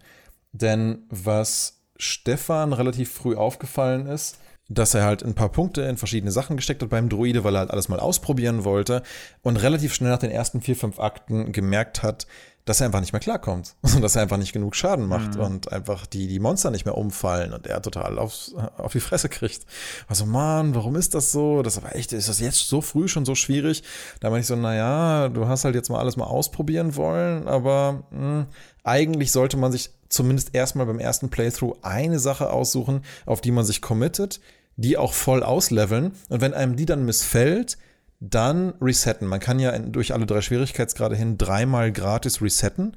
Denn 0.53 0.99
was 1.09 1.82
Stefan 1.97 2.72
relativ 2.72 3.11
früh 3.11 3.36
aufgefallen 3.36 4.07
ist, 4.07 4.39
dass 4.74 4.93
er 4.93 5.03
halt 5.03 5.24
ein 5.24 5.34
paar 5.34 5.49
Punkte 5.49 5.82
in 5.82 5.97
verschiedene 5.97 6.32
Sachen 6.32 6.55
gesteckt 6.55 6.82
hat 6.82 6.89
beim 6.89 7.09
Druide, 7.09 7.43
weil 7.43 7.55
er 7.55 7.59
halt 7.59 7.72
alles 7.72 7.89
mal 7.89 7.99
ausprobieren 7.99 8.63
wollte 8.63 9.03
und 9.41 9.57
relativ 9.57 9.93
schnell 9.93 10.11
nach 10.11 10.19
den 10.19 10.32
ersten 10.32 10.61
vier, 10.61 10.76
fünf 10.76 10.99
Akten 10.99 11.51
gemerkt 11.51 12.03
hat, 12.03 12.26
dass 12.65 12.80
er 12.80 12.86
einfach 12.86 12.99
nicht 12.99 13.11
mehr 13.11 13.19
klarkommt 13.19 13.76
und 13.82 14.01
dass 14.01 14.15
er 14.15 14.22
einfach 14.22 14.38
nicht 14.38 14.53
genug 14.53 14.76
Schaden 14.76 15.07
macht 15.07 15.36
mhm. 15.36 15.41
und 15.41 15.72
einfach 15.72 16.05
die, 16.05 16.28
die 16.28 16.39
Monster 16.39 16.72
nicht 16.72 16.86
mehr 16.86 16.97
umfallen 16.97 17.53
und 17.53 17.67
er 17.67 17.82
total 17.82 18.17
auf, 18.19 18.51
auf 18.78 18.91
die 18.91 18.99
Fresse 18.99 19.30
kriegt. 19.30 19.65
Also, 20.07 20.26
Mann, 20.26 20.76
warum 20.76 20.95
ist 20.95 21.15
das 21.15 21.32
so? 21.32 21.63
Das 21.63 21.78
ist 21.78 21.84
aber 21.84 21.95
echt, 21.95 22.13
ist 22.13 22.30
das 22.30 22.39
jetzt 22.39 22.67
so 22.67 22.82
früh 22.82 23.07
schon 23.07 23.26
so 23.26 23.36
schwierig? 23.36 23.84
Da 24.19 24.30
meine 24.30 24.41
ich 24.41 24.47
so, 24.47 24.55
naja, 24.55 25.30
du 25.30 25.47
hast 25.47 25.65
halt 25.65 25.76
jetzt 25.76 25.89
mal 25.89 25.99
alles 25.99 26.17
mal 26.17 26.26
ausprobieren 26.26 26.95
wollen, 26.95 27.47
aber 27.47 28.03
mh, 28.11 28.19
hm, 28.19 28.45
eigentlich 28.84 29.32
sollte 29.32 29.57
man 29.57 29.72
sich 29.72 29.89
zumindest 30.09 30.53
erstmal 30.53 30.86
beim 30.86 30.99
ersten 30.99 31.30
Playthrough 31.30 31.78
eine 31.82 32.19
Sache 32.19 32.51
aussuchen, 32.51 33.03
auf 33.26 33.41
die 33.41 33.51
man 33.51 33.65
sich 33.65 33.82
committet, 33.82 34.39
die 34.82 34.97
auch 34.97 35.13
voll 35.13 35.43
ausleveln. 35.43 36.13
Und 36.29 36.41
wenn 36.41 36.53
einem 36.53 36.75
die 36.75 36.86
dann 36.86 37.05
missfällt, 37.05 37.77
dann 38.19 38.73
resetten. 38.82 39.27
Man 39.27 39.39
kann 39.39 39.59
ja 39.59 39.77
durch 39.77 40.13
alle 40.13 40.25
drei 40.25 40.41
Schwierigkeitsgrade 40.41 41.15
hin 41.15 41.38
dreimal 41.38 41.91
gratis 41.91 42.41
resetten. 42.41 42.95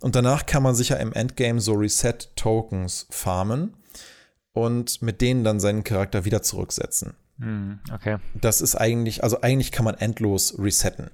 Und 0.00 0.16
danach 0.16 0.46
kann 0.46 0.62
man 0.62 0.74
sich 0.74 0.90
ja 0.90 0.96
im 0.96 1.12
Endgame 1.12 1.60
so 1.60 1.74
Reset-Tokens 1.74 3.06
farmen 3.10 3.74
und 4.52 5.02
mit 5.02 5.20
denen 5.20 5.44
dann 5.44 5.60
seinen 5.60 5.84
Charakter 5.84 6.24
wieder 6.24 6.42
zurücksetzen. 6.42 7.14
Hm, 7.38 7.80
okay. 7.92 8.18
Das 8.34 8.60
ist 8.60 8.76
eigentlich, 8.76 9.22
also 9.22 9.40
eigentlich 9.40 9.72
kann 9.72 9.84
man 9.84 9.96
endlos 9.96 10.58
resetten. 10.58 11.10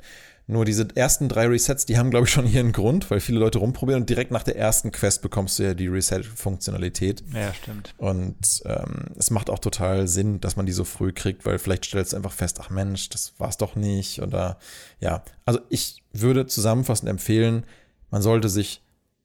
Nur 0.49 0.65
diese 0.65 0.87
ersten 0.95 1.29
drei 1.29 1.47
Resets, 1.49 1.87
die 1.87 1.99
haben, 1.99 2.11
glaube 2.11 2.27
ich, 2.27 2.33
schon 2.33 2.47
ihren 2.47 2.71
Grund, 2.71 3.11
weil 3.11 3.19
viele 3.19 3.41
Leute 3.41 3.59
rumprobieren 3.59 4.03
und 4.03 4.11
direkt 4.11 4.31
nach 4.31 4.45
der 4.45 4.57
ersten 4.57 4.93
Quest 4.93 5.21
bekommst 5.23 5.59
du 5.59 5.65
ja 5.65 5.75
die 5.75 5.89
Reset-Funktionalität. 5.89 7.25
Ja, 7.35 7.53
stimmt. 7.53 7.95
Und 7.99 8.63
ähm, 8.65 9.07
es 9.19 9.31
macht 9.31 9.51
auch 9.51 9.59
total 9.59 10.07
Sinn, 10.07 10.41
dass 10.41 10.55
man 10.55 10.65
die 10.65 10.73
so 10.73 10.85
früh 10.85 11.13
kriegt, 11.13 11.45
weil 11.47 11.59
vielleicht 11.59 11.87
stellst 11.87 12.13
du 12.13 12.17
einfach 12.17 12.33
fest, 12.33 12.61
ach 12.61 12.71
Mensch, 12.71 13.09
das 13.09 13.35
war's 13.39 13.57
doch 13.57 13.75
nicht. 13.75 14.23
Oder 14.23 14.59
ja, 15.01 15.25
also 15.45 15.59
ich 15.69 16.05
würde 16.13 16.47
zusammenfassend 16.47 17.11
empfehlen, 17.11 17.65
man 18.11 18.23
sollte 18.23 18.49
sich 18.49 18.83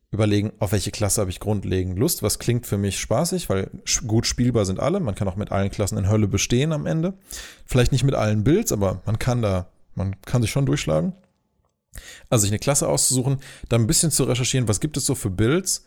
überlegen, 0.09 0.51
auf 0.57 0.71
welche 0.71 0.91
Klasse 0.91 1.21
habe 1.21 1.31
ich 1.31 1.39
grundlegend 1.39 1.97
Lust. 1.97 2.23
Was 2.23 2.39
klingt 2.39 2.65
für 2.65 2.77
mich 2.77 2.99
spaßig, 2.99 3.47
weil 3.47 3.69
gut 4.07 4.25
spielbar 4.25 4.65
sind 4.65 4.79
alle. 4.79 4.99
Man 4.99 5.15
kann 5.15 5.27
auch 5.27 5.37
mit 5.37 5.51
allen 5.51 5.71
Klassen 5.71 5.97
in 5.97 6.09
Hölle 6.09 6.27
bestehen 6.27 6.73
am 6.73 6.85
Ende. 6.85 7.13
Vielleicht 7.65 7.91
nicht 7.91 8.03
mit 8.03 8.15
allen 8.15 8.43
Builds, 8.43 8.71
aber 8.71 9.01
man 9.05 9.19
kann 9.19 9.41
da 9.41 9.67
man 10.01 10.21
kann 10.21 10.41
sich 10.41 10.51
schon 10.51 10.65
durchschlagen. 10.65 11.13
Also 12.29 12.43
sich 12.43 12.51
eine 12.51 12.59
Klasse 12.59 12.87
auszusuchen, 12.87 13.39
dann 13.69 13.81
ein 13.81 13.87
bisschen 13.87 14.11
zu 14.11 14.23
recherchieren, 14.23 14.67
was 14.67 14.79
gibt 14.79 14.97
es 14.97 15.05
so 15.05 15.15
für 15.15 15.29
Builds 15.29 15.85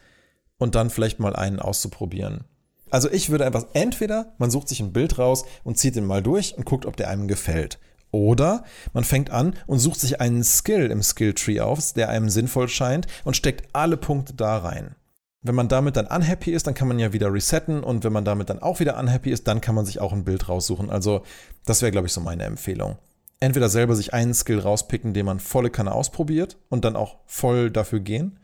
und 0.58 0.74
dann 0.74 0.90
vielleicht 0.90 1.18
mal 1.18 1.34
einen 1.34 1.60
auszuprobieren. 1.60 2.44
Also 2.90 3.10
ich 3.10 3.30
würde 3.30 3.46
einfach 3.46 3.66
entweder 3.72 4.34
man 4.38 4.50
sucht 4.50 4.68
sich 4.68 4.80
ein 4.80 4.92
Bild 4.92 5.18
raus 5.18 5.44
und 5.64 5.78
zieht 5.78 5.96
den 5.96 6.04
mal 6.04 6.22
durch 6.22 6.56
und 6.56 6.64
guckt, 6.64 6.86
ob 6.86 6.96
der 6.96 7.08
einem 7.08 7.26
gefällt. 7.26 7.78
Oder 8.10 8.62
man 8.92 9.02
fängt 9.02 9.30
an 9.30 9.56
und 9.66 9.80
sucht 9.80 9.98
sich 9.98 10.20
einen 10.20 10.44
Skill 10.44 10.90
im 10.92 11.02
Skilltree 11.02 11.60
auf, 11.60 11.92
der 11.94 12.10
einem 12.10 12.28
sinnvoll 12.28 12.68
scheint 12.68 13.08
und 13.24 13.36
steckt 13.36 13.74
alle 13.74 13.96
Punkte 13.96 14.34
da 14.34 14.58
rein. 14.58 14.94
Wenn 15.42 15.56
man 15.56 15.68
damit 15.68 15.96
dann 15.96 16.06
unhappy 16.06 16.52
ist, 16.52 16.66
dann 16.66 16.74
kann 16.74 16.86
man 16.86 16.98
ja 16.98 17.12
wieder 17.12 17.32
resetten 17.32 17.82
und 17.82 18.04
wenn 18.04 18.12
man 18.12 18.24
damit 18.24 18.50
dann 18.50 18.60
auch 18.60 18.78
wieder 18.78 18.98
unhappy 18.98 19.30
ist, 19.30 19.48
dann 19.48 19.60
kann 19.60 19.74
man 19.74 19.84
sich 19.84 20.00
auch 20.00 20.12
ein 20.12 20.24
Bild 20.24 20.48
raussuchen. 20.48 20.90
Also 20.90 21.22
das 21.66 21.82
wäre, 21.82 21.90
glaube 21.90 22.06
ich, 22.06 22.12
so 22.12 22.20
meine 22.20 22.44
Empfehlung 22.44 22.96
entweder 23.44 23.68
selber 23.68 23.94
sich 23.94 24.12
einen 24.12 24.34
Skill 24.34 24.58
rauspicken, 24.58 25.14
den 25.14 25.26
man 25.26 25.40
volle 25.40 25.70
Kanne 25.70 25.92
ausprobiert 25.92 26.56
und 26.68 26.84
dann 26.84 26.96
auch 26.96 27.16
voll 27.26 27.70
dafür 27.70 28.00
gehen. 28.00 28.38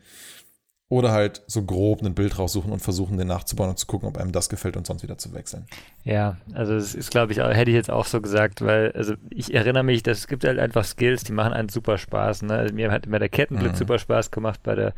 Oder 0.91 1.13
halt 1.13 1.41
so 1.47 1.63
grob 1.63 2.03
ein 2.03 2.13
Bild 2.13 2.37
raussuchen 2.37 2.69
und 2.69 2.81
versuchen, 2.81 3.17
den 3.17 3.27
nachzubauen 3.27 3.69
und 3.69 3.79
zu 3.79 3.87
gucken, 3.87 4.09
ob 4.09 4.17
einem 4.17 4.33
das 4.33 4.49
gefällt 4.49 4.75
und 4.75 4.85
sonst 4.85 5.03
wieder 5.03 5.17
zu 5.17 5.33
wechseln. 5.33 5.65
Ja, 6.03 6.35
also 6.53 6.73
es 6.73 6.93
ist, 6.93 7.11
glaube 7.11 7.31
ich, 7.31 7.39
hätte 7.39 7.71
ich 7.71 7.75
jetzt 7.75 7.89
auch 7.89 8.05
so 8.05 8.19
gesagt, 8.19 8.59
weil, 8.59 8.91
also 8.91 9.13
ich 9.29 9.53
erinnere 9.53 9.83
mich, 9.83 10.03
dass 10.03 10.17
es 10.17 10.27
gibt 10.27 10.43
halt 10.43 10.59
einfach 10.59 10.83
Skills, 10.83 11.23
die 11.23 11.31
machen 11.31 11.53
einen 11.53 11.69
super 11.69 11.97
Spaß. 11.97 12.41
Ne? 12.41 12.55
Also 12.55 12.75
mir 12.75 12.91
hat 12.91 13.05
immer 13.05 13.19
der 13.19 13.29
Kettenblitz 13.29 13.75
mhm. 13.75 13.77
super 13.77 13.99
Spaß 13.99 14.31
gemacht 14.31 14.59
bei 14.63 14.75
der, 14.75 14.93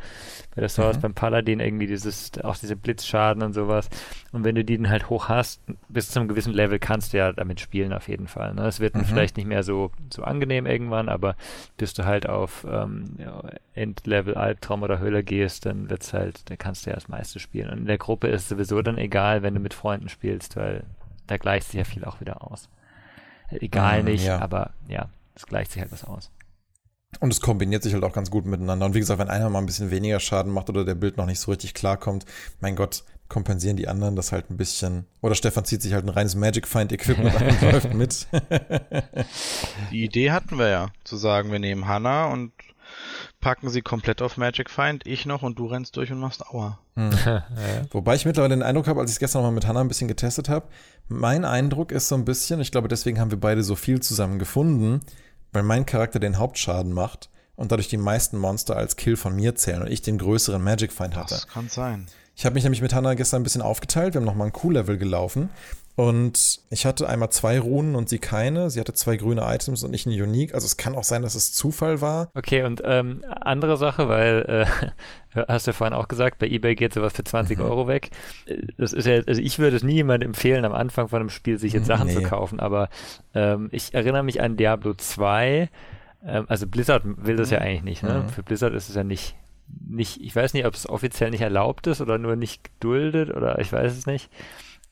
bei 0.56 0.62
der 0.62 0.68
Source, 0.68 0.96
mhm. 0.96 1.02
beim 1.02 1.14
Paladin 1.14 1.60
irgendwie 1.60 1.86
dieses, 1.86 2.32
auch 2.42 2.56
diese 2.56 2.74
Blitzschaden 2.74 3.44
und 3.44 3.52
sowas. 3.52 3.88
Und 4.32 4.42
wenn 4.42 4.56
du 4.56 4.64
die 4.64 4.76
dann 4.76 4.90
halt 4.90 5.10
hoch 5.10 5.28
hast, 5.28 5.60
bis 5.88 6.10
zu 6.10 6.18
einem 6.18 6.28
gewissen 6.28 6.52
Level 6.52 6.80
kannst 6.80 7.12
du 7.12 7.18
ja 7.18 7.32
damit 7.32 7.60
spielen 7.60 7.92
auf 7.92 8.08
jeden 8.08 8.26
Fall. 8.26 8.52
Ne? 8.54 8.66
Es 8.66 8.80
wird 8.80 8.96
dann 8.96 9.02
mhm. 9.02 9.06
vielleicht 9.06 9.36
nicht 9.36 9.46
mehr 9.46 9.62
so, 9.62 9.92
so 10.12 10.24
angenehm 10.24 10.66
irgendwann, 10.66 11.08
aber 11.08 11.36
bis 11.76 11.94
du 11.94 12.04
halt 12.04 12.28
auf 12.28 12.66
ähm, 12.68 13.14
ja, 13.18 13.44
Endlevel 13.74 14.34
Albtraum 14.34 14.82
oder 14.82 14.98
Hölle 14.98 15.22
gehst, 15.22 15.66
dann 15.66 15.83
wird's 15.90 16.12
halt, 16.12 16.48
dann 16.50 16.58
kannst 16.58 16.84
du 16.86 16.90
ja 16.90 16.96
das 16.96 17.08
meiste 17.08 17.40
spielen. 17.40 17.70
Und 17.70 17.78
in 17.78 17.86
der 17.86 17.98
Gruppe 17.98 18.28
ist 18.28 18.42
es 18.42 18.48
sowieso 18.48 18.82
dann 18.82 18.98
egal, 18.98 19.42
wenn 19.42 19.54
du 19.54 19.60
mit 19.60 19.74
Freunden 19.74 20.08
spielst, 20.08 20.56
weil 20.56 20.84
da 21.26 21.36
gleicht 21.36 21.68
sich 21.68 21.78
ja 21.78 21.84
viel 21.84 22.04
auch 22.04 22.20
wieder 22.20 22.50
aus. 22.50 22.68
Egal 23.50 24.00
mhm, 24.00 24.10
nicht, 24.10 24.24
ja. 24.24 24.40
aber 24.40 24.72
ja, 24.88 25.08
es 25.34 25.46
gleicht 25.46 25.72
sich 25.72 25.80
halt 25.80 25.92
was 25.92 26.04
aus. 26.04 26.30
Und 27.20 27.32
es 27.32 27.40
kombiniert 27.40 27.82
sich 27.82 27.94
halt 27.94 28.04
auch 28.04 28.12
ganz 28.12 28.30
gut 28.30 28.44
miteinander. 28.44 28.86
Und 28.86 28.94
wie 28.94 29.00
gesagt, 29.00 29.20
wenn 29.20 29.30
einer 29.30 29.48
mal 29.48 29.60
ein 29.60 29.66
bisschen 29.66 29.90
weniger 29.90 30.20
Schaden 30.20 30.52
macht 30.52 30.68
oder 30.68 30.84
der 30.84 30.96
Bild 30.96 31.16
noch 31.16 31.26
nicht 31.26 31.38
so 31.38 31.50
richtig 31.50 31.74
klarkommt, 31.74 32.24
mein 32.60 32.76
Gott, 32.76 33.04
kompensieren 33.28 33.76
die 33.76 33.88
anderen 33.88 34.16
das 34.16 34.32
halt 34.32 34.50
ein 34.50 34.56
bisschen. 34.56 35.06
Oder 35.20 35.34
Stefan 35.34 35.64
zieht 35.64 35.82
sich 35.82 35.92
halt 35.92 36.04
ein 36.04 36.10
reines 36.10 36.34
Magic 36.34 36.66
Find 36.66 36.92
Equipment 36.92 37.34
an 37.36 37.48
und 37.48 37.62
läuft 37.72 37.94
mit. 37.94 38.26
die 39.90 40.04
Idee 40.04 40.32
hatten 40.32 40.58
wir 40.58 40.68
ja, 40.68 40.88
zu 41.04 41.16
sagen, 41.16 41.52
wir 41.52 41.58
nehmen 41.58 41.86
Hannah 41.86 42.26
und 42.26 42.52
packen 43.44 43.68
sie 43.68 43.82
komplett 43.82 44.22
auf 44.22 44.38
Magic 44.38 44.70
Find, 44.70 45.06
ich 45.06 45.26
noch 45.26 45.42
und 45.42 45.58
du 45.58 45.66
rennst 45.66 45.98
durch 45.98 46.10
und 46.10 46.18
machst 46.18 46.46
Aua. 46.46 46.78
Hm. 46.96 47.12
Wobei 47.90 48.14
ich 48.14 48.24
mittlerweile 48.24 48.56
den 48.56 48.62
Eindruck 48.62 48.86
habe, 48.86 49.00
als 49.00 49.10
ich 49.10 49.16
es 49.16 49.20
gestern 49.20 49.42
noch 49.42 49.50
mal 49.50 49.54
mit 49.54 49.66
Hannah 49.66 49.82
ein 49.82 49.88
bisschen 49.88 50.08
getestet 50.08 50.48
habe, 50.48 50.66
mein 51.08 51.44
Eindruck 51.44 51.92
ist 51.92 52.08
so 52.08 52.14
ein 52.14 52.24
bisschen, 52.24 52.58
ich 52.62 52.72
glaube, 52.72 52.88
deswegen 52.88 53.20
haben 53.20 53.30
wir 53.30 53.38
beide 53.38 53.62
so 53.62 53.76
viel 53.76 54.00
zusammen 54.00 54.38
gefunden, 54.38 55.00
weil 55.52 55.62
mein 55.62 55.84
Charakter 55.84 56.18
den 56.18 56.38
Hauptschaden 56.38 56.94
macht 56.94 57.28
und 57.54 57.70
dadurch 57.70 57.88
die 57.88 57.98
meisten 57.98 58.38
Monster 58.38 58.78
als 58.78 58.96
Kill 58.96 59.16
von 59.16 59.36
mir 59.36 59.54
zählen 59.56 59.82
und 59.82 59.90
ich 59.90 60.00
den 60.00 60.16
größeren 60.16 60.64
Magic 60.64 60.90
Find 60.90 61.14
hatte. 61.14 61.34
Das 61.34 61.46
kann 61.46 61.68
sein. 61.68 62.06
Ich 62.36 62.46
habe 62.46 62.54
mich 62.54 62.64
nämlich 62.64 62.80
mit 62.80 62.94
Hannah 62.94 63.12
gestern 63.12 63.42
ein 63.42 63.44
bisschen 63.44 63.62
aufgeteilt. 63.62 64.14
Wir 64.14 64.20
haben 64.20 64.26
nochmal 64.26 64.48
ein 64.48 64.54
Q-Level 64.54 64.96
gelaufen. 64.96 65.50
Und 65.96 66.60
ich 66.70 66.86
hatte 66.86 67.08
einmal 67.08 67.30
zwei 67.30 67.60
Runen 67.60 67.94
und 67.94 68.08
sie 68.08 68.18
keine. 68.18 68.68
Sie 68.68 68.80
hatte 68.80 68.94
zwei 68.94 69.16
grüne 69.16 69.42
Items 69.42 69.84
und 69.84 69.94
ich 69.94 70.06
eine 70.06 70.20
Unique. 70.20 70.52
Also 70.52 70.66
es 70.66 70.76
kann 70.76 70.96
auch 70.96 71.04
sein, 71.04 71.22
dass 71.22 71.36
es 71.36 71.52
Zufall 71.52 72.00
war. 72.00 72.30
Okay, 72.34 72.64
und 72.64 72.82
ähm, 72.84 73.24
andere 73.40 73.76
Sache, 73.76 74.08
weil 74.08 74.66
äh, 75.36 75.44
hast 75.48 75.66
du 75.66 75.70
ja 75.70 75.72
vorhin 75.76 75.94
auch 75.94 76.08
gesagt, 76.08 76.40
bei 76.40 76.48
eBay 76.48 76.74
geht 76.74 76.94
sowas 76.94 77.12
für 77.12 77.22
20 77.22 77.58
mhm. 77.58 77.64
Euro 77.64 77.86
weg. 77.86 78.10
Das 78.76 78.92
ist 78.92 79.06
ja, 79.06 79.20
also 79.24 79.40
ich 79.40 79.60
würde 79.60 79.76
es 79.76 79.84
nie 79.84 79.94
jemandem 79.94 80.30
empfehlen, 80.30 80.64
am 80.64 80.72
Anfang 80.74 81.08
von 81.08 81.20
einem 81.20 81.30
Spiel 81.30 81.58
sich 81.58 81.72
jetzt 81.72 81.86
Sachen 81.86 82.08
nee. 82.08 82.14
zu 82.14 82.22
kaufen, 82.22 82.58
aber 82.58 82.88
ähm, 83.32 83.68
ich 83.70 83.94
erinnere 83.94 84.24
mich 84.24 84.40
an 84.40 84.56
Diablo 84.56 84.94
2. 84.94 85.70
Ähm, 86.26 86.44
also 86.48 86.66
Blizzard 86.66 87.04
will 87.04 87.36
das 87.36 87.50
ja 87.50 87.60
mhm. 87.60 87.66
eigentlich 87.66 87.84
nicht, 87.84 88.02
ne? 88.02 88.24
Mhm. 88.24 88.28
Für 88.30 88.42
Blizzard 88.42 88.74
ist 88.74 88.88
es 88.88 88.96
ja 88.96 89.04
nicht 89.04 89.36
nicht, 89.88 90.20
ich 90.20 90.34
weiß 90.36 90.54
nicht, 90.54 90.66
ob 90.66 90.74
es 90.74 90.88
offiziell 90.88 91.30
nicht 91.30 91.40
erlaubt 91.40 91.86
ist 91.86 92.00
oder 92.00 92.18
nur 92.18 92.36
nicht 92.36 92.64
geduldet 92.64 93.30
oder 93.34 93.58
ich 93.58 93.72
weiß 93.72 93.96
es 93.96 94.06
nicht. 94.06 94.28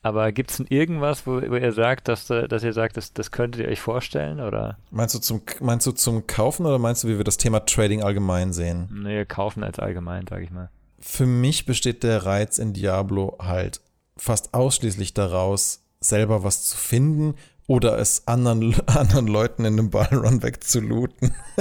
Aber 0.03 0.33
gibt 0.33 0.51
es 0.51 0.57
denn 0.57 0.67
irgendwas, 0.69 1.27
wo, 1.27 1.41
wo, 1.41 1.55
ihr 1.55 1.73
sagt, 1.73 2.09
dass, 2.09 2.27
dass 2.27 2.65
ihr 2.65 2.73
sagt, 2.73 2.97
das, 2.97 3.13
das 3.13 3.31
könntet 3.31 3.63
ihr 3.63 3.69
euch 3.69 3.81
vorstellen? 3.81 4.41
Oder? 4.41 4.79
Meinst 4.91 5.15
du, 5.15 5.21
zum, 5.21 5.43
meinst 5.61 5.87
du 5.87 5.93
zum 5.93 6.27
Kaufen 6.27 6.67
oder 6.67 6.79
meinst 6.79 7.05
du, 7.05 7.09
wie 7.09 7.19
wir 7.19 7.25
das 7.25 7.37
Thema 7.37 7.61
Trading 7.61 8.03
allgemein 8.03 8.53
sehen? 8.53 8.89
Nee, 8.93 9.25
kaufen 9.25 9.63
als 9.63 9.79
allgemein, 9.79 10.27
sage 10.27 10.45
ich 10.45 10.51
mal. 10.51 10.71
Für 10.99 11.27
mich 11.27 11.67
besteht 11.67 12.03
der 12.03 12.27
Reiz 12.27 12.59
in 12.59 12.73
Diablo 12.73 13.39
halt 13.41 13.81
fast 14.17 14.55
ausschließlich 14.55 15.15
daraus, 15.15 15.85
selber 16.01 16.43
was 16.43 16.65
zu 16.65 16.77
finden 16.77 17.35
oder 17.67 17.99
es 17.99 18.27
anderen, 18.27 18.75
anderen 18.87 19.27
Leuten 19.27 19.65
in 19.65 19.79
einem 19.79 19.91
Ballrun 19.91 20.43
wegzulooten. 20.43 21.35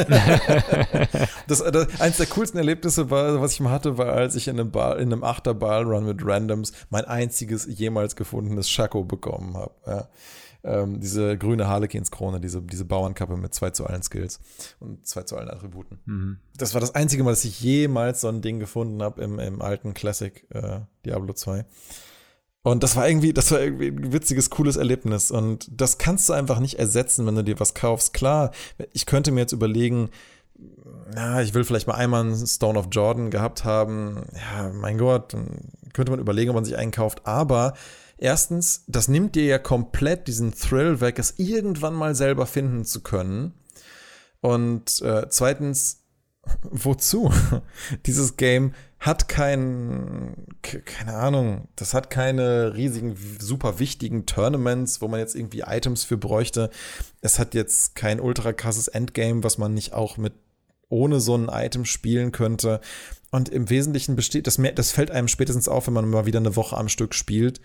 das, 1.48 1.64
das, 1.64 2.02
eins 2.02 2.18
der 2.18 2.26
coolsten 2.28 2.58
Erlebnisse 2.58 3.10
war, 3.10 3.42
was 3.42 3.54
ich 3.54 3.60
mal 3.60 3.72
hatte, 3.72 3.98
war, 3.98 4.14
als 4.14 4.36
ich 4.36 4.48
in 4.48 4.60
einem, 4.60 4.72
Ball, 4.72 5.00
in 5.00 5.12
einem 5.12 5.24
Achter 5.24 5.54
Ballrun 5.54 6.06
mit 6.06 6.26
Randoms 6.26 6.72
mein 6.90 7.06
einziges 7.06 7.66
jemals 7.68 8.16
gefundenes 8.16 8.70
Schako 8.70 9.04
bekommen 9.04 9.56
habe. 9.56 9.74
Ja. 9.86 10.08
Ähm, 10.64 11.00
diese 11.00 11.38
grüne 11.38 11.68
Harlequins-Krone, 11.68 12.40
diese, 12.40 12.62
diese 12.62 12.86
Bauernkappe 12.86 13.36
mit 13.36 13.54
zwei 13.54 13.72
zu 13.72 13.88
allen 13.88 14.04
Skills 14.04 14.40
und 14.80 15.08
zwei 15.08 15.24
zu 15.24 15.36
allen 15.36 15.50
Attributen. 15.50 16.00
Mhm. 16.06 16.38
Das 16.56 16.76
war 16.76 16.82
das 16.82 16.94
einzige 16.94 17.24
Mal, 17.24 17.32
dass 17.32 17.46
ich 17.46 17.62
jemals 17.62 18.22
so 18.22 18.28
ein 18.28 18.42
Ding 18.42 18.60
gefunden 18.60 19.02
habe 19.02 19.24
im, 19.24 19.40
im 19.40 19.62
alten 19.62 19.96
Classic 19.96 20.46
äh, 20.52 20.82
Diablo 21.04 21.34
2. 21.34 21.66
Und 22.64 22.84
das 22.84 22.96
war 22.96 23.08
irgendwie, 23.08 23.34
das 23.34 23.52
war 23.52 23.60
irgendwie 23.60 23.88
ein 23.88 24.14
witziges, 24.14 24.52
cooles 24.52 24.76
Erlebnis. 24.76 25.32
Und 25.32 25.68
das 25.72 25.98
kannst 25.98 26.30
du 26.30 26.34
einfach 26.34 26.60
nicht 26.60 26.78
ersetzen, 26.78 27.26
wenn 27.26 27.36
du 27.36 27.44
dir 27.44 27.60
was 27.60 27.74
kaufst. 27.74 28.14
Klar, 28.14 28.52
ich 28.94 29.06
könnte 29.06 29.32
mir 29.32 29.42
jetzt 29.42 29.52
überlegen, 29.52 30.12
ja, 31.16 31.42
ich 31.42 31.54
will 31.54 31.64
vielleicht 31.64 31.88
mal 31.88 31.96
einmal 31.96 32.22
einen 32.22 32.48
Stone 32.48 32.78
of 32.78 32.88
Jordan 32.92 33.32
gehabt 33.32 33.66
haben. 33.66 34.26
Ja, 34.34 34.70
mein 34.70 34.98
Gott, 34.98 35.34
dann 35.34 35.72
könnte 35.94 36.12
man 36.12 36.20
überlegen, 36.20 36.52
ob 36.52 36.56
man 36.56 36.66
sich 36.66 36.78
einen 36.78 36.92
kauft. 36.92 37.26
Aber 37.26 37.74
erstens, 38.18 38.84
das 38.88 39.08
nimmt 39.08 39.36
dir 39.36 39.46
ja 39.46 39.58
komplett 39.58 40.28
diesen 40.28 40.54
Thrill 40.54 41.02
weg, 41.02 41.18
es 41.18 41.36
irgendwann 41.38 41.96
mal 41.96 42.16
selber 42.16 42.46
finden 42.46 42.86
zu 42.86 43.02
können. 43.02 43.54
Und 44.40 45.02
äh, 45.02 45.28
zweitens, 45.30 46.04
wozu? 46.64 47.32
Dieses 48.06 48.38
Game 48.38 48.74
hat 49.02 49.28
kein, 49.28 50.46
keine 50.62 51.16
Ahnung, 51.16 51.68
das 51.76 51.96
hat 51.96 52.12
keine 52.12 52.76
riesigen, 52.76 53.18
super 53.40 53.80
wichtigen 53.80 54.28
Tournaments, 54.28 55.02
wo 55.02 55.08
man 55.08 55.20
jetzt 55.20 55.36
irgendwie 55.36 55.62
Items 55.62 56.04
für 56.04 56.18
bräuchte. 56.18 56.70
Es 57.20 57.40
hat 57.40 57.56
jetzt 57.56 57.96
kein 57.96 58.20
ultra 58.20 58.54
krasses 58.54 58.88
Endgame, 58.88 59.44
was 59.44 59.58
man 59.58 59.74
nicht 59.74 59.94
auch 59.94 60.18
mit 60.18 60.34
ohne 60.88 61.20
so 61.20 61.36
ein 61.36 61.50
Item 61.50 61.86
spielen 61.86 62.32
könnte. 62.32 62.80
Und 63.32 63.50
im 63.50 63.72
Wesentlichen 63.72 64.16
besteht, 64.16 64.46
das, 64.46 64.60
das 64.76 64.92
fällt 64.92 65.10
einem 65.10 65.28
spätestens 65.28 65.68
auf, 65.68 65.88
wenn 65.88 65.96
man 65.96 66.08
mal 66.08 66.28
wieder 66.28 66.40
eine 66.40 66.56
Woche 66.56 66.78
am 66.78 66.88
Stück 66.88 67.16
spielt. 67.16 67.60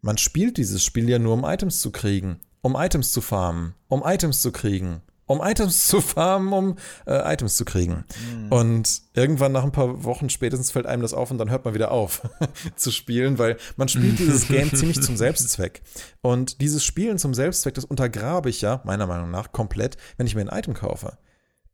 Man 0.00 0.16
spielt 0.16 0.56
dieses 0.56 0.82
Spiel 0.82 1.10
ja 1.10 1.18
nur, 1.18 1.34
um 1.34 1.44
Items 1.44 1.82
zu 1.82 1.92
kriegen, 1.92 2.40
um 2.62 2.74
Items 2.74 3.12
zu 3.12 3.20
farmen, 3.20 3.74
um 3.88 4.02
Items 4.02 4.40
zu 4.40 4.50
kriegen 4.50 5.02
um 5.30 5.40
Items 5.40 5.86
zu 5.86 6.00
farmen, 6.00 6.52
um 6.52 6.76
äh, 7.06 7.32
Items 7.32 7.56
zu 7.56 7.64
kriegen. 7.64 8.04
Mhm. 8.34 8.52
Und 8.52 9.02
irgendwann 9.14 9.52
nach 9.52 9.62
ein 9.62 9.70
paar 9.70 10.02
Wochen 10.02 10.28
spätestens 10.28 10.72
fällt 10.72 10.86
einem 10.86 11.02
das 11.02 11.14
auf 11.14 11.30
und 11.30 11.38
dann 11.38 11.50
hört 11.50 11.64
man 11.64 11.72
wieder 11.72 11.92
auf 11.92 12.28
zu 12.76 12.90
spielen, 12.90 13.38
weil 13.38 13.56
man 13.76 13.86
spielt 13.86 14.18
dieses 14.18 14.48
Game 14.48 14.74
ziemlich 14.74 15.00
zum 15.00 15.16
Selbstzweck. 15.16 15.82
Und 16.20 16.60
dieses 16.60 16.84
Spielen 16.84 17.16
zum 17.16 17.32
Selbstzweck, 17.32 17.74
das 17.74 17.84
untergrabe 17.84 18.50
ich 18.50 18.60
ja, 18.60 18.80
meiner 18.84 19.06
Meinung 19.06 19.30
nach, 19.30 19.52
komplett, 19.52 19.96
wenn 20.16 20.26
ich 20.26 20.34
mir 20.34 20.40
ein 20.40 20.58
Item 20.58 20.74
kaufe. 20.74 21.16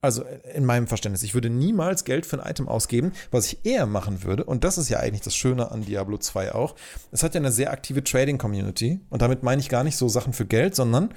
Also 0.02 0.24
in 0.54 0.66
meinem 0.66 0.86
Verständnis, 0.86 1.22
ich 1.22 1.32
würde 1.32 1.48
niemals 1.48 2.04
Geld 2.04 2.26
für 2.26 2.38
ein 2.38 2.48
Item 2.48 2.68
ausgeben, 2.68 3.12
was 3.30 3.46
ich 3.46 3.64
eher 3.64 3.86
machen 3.86 4.22
würde, 4.22 4.44
und 4.44 4.64
das 4.64 4.76
ist 4.76 4.90
ja 4.90 4.98
eigentlich 5.00 5.22
das 5.22 5.34
Schöne 5.34 5.70
an 5.70 5.86
Diablo 5.86 6.18
2 6.18 6.54
auch. 6.54 6.74
Es 7.10 7.22
hat 7.22 7.34
ja 7.34 7.40
eine 7.40 7.50
sehr 7.50 7.72
aktive 7.72 8.04
Trading-Community, 8.04 9.00
und 9.08 9.22
damit 9.22 9.42
meine 9.42 9.62
ich 9.62 9.70
gar 9.70 9.82
nicht 9.82 9.96
so 9.96 10.08
Sachen 10.08 10.34
für 10.34 10.44
Geld, 10.44 10.76
sondern 10.76 11.08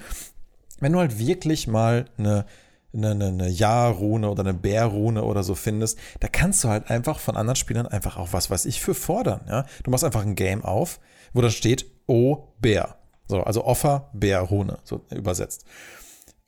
wenn 0.80 0.92
du 0.92 0.98
halt 0.98 1.18
wirklich 1.18 1.66
mal 1.66 2.06
eine 2.18 2.46
eine, 2.92 3.10
eine, 3.10 3.26
eine 3.26 3.48
Ja-Rune 3.48 4.28
oder 4.28 4.40
eine 4.40 4.54
Bär-Rune 4.54 5.22
oder 5.24 5.42
so 5.42 5.54
findest, 5.54 5.98
da 6.20 6.28
kannst 6.28 6.64
du 6.64 6.68
halt 6.68 6.90
einfach 6.90 7.18
von 7.18 7.36
anderen 7.36 7.56
Spielern 7.56 7.86
einfach 7.86 8.16
auch 8.16 8.32
was 8.32 8.50
weiß 8.50 8.64
ich 8.66 8.80
für 8.80 8.94
fordern. 8.94 9.42
Ja? 9.48 9.64
Du 9.84 9.90
machst 9.90 10.04
einfach 10.04 10.22
ein 10.22 10.34
Game 10.34 10.64
auf, 10.64 11.00
wo 11.32 11.40
dann 11.40 11.50
steht 11.50 11.86
O 12.06 12.48
Bär. 12.60 12.96
So, 13.28 13.42
also 13.42 13.64
Offer, 13.64 14.10
Bär, 14.12 14.40
Rune, 14.40 14.78
so 14.82 15.02
übersetzt. 15.10 15.64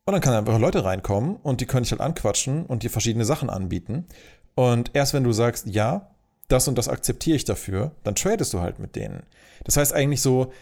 Und 0.05 0.15
dann 0.15 0.21
kann 0.21 0.35
einfach 0.35 0.59
Leute 0.59 0.85
reinkommen 0.85 1.37
und 1.37 1.61
die 1.61 1.67
können 1.67 1.85
dich 1.85 1.93
halt 1.93 2.01
anquatschen 2.01 2.67
und 2.67 2.83
dir 2.83 2.91
verschiedene 2.91 3.25
Sachen 3.25 3.49
anbieten. 3.49 4.07
Und 4.57 4.91
erst 4.95 5.15
wenn 5.15 5.23
du 5.23 5.33
sagst, 5.33 5.67
ja, 5.67 6.11
das 6.49 6.67
und 6.67 6.77
das 6.77 6.89
akzeptiere 6.89 7.37
ich 7.37 7.45
dafür, 7.45 7.93
dann 8.03 8.17
tradest 8.17 8.53
du 8.53 8.61
halt 8.61 8.81
mit 8.81 8.97
denen. 8.97 9.23
Das 9.63 9.77
heißt 9.77 9.93
eigentlich 9.93 10.21
so, 10.21 10.53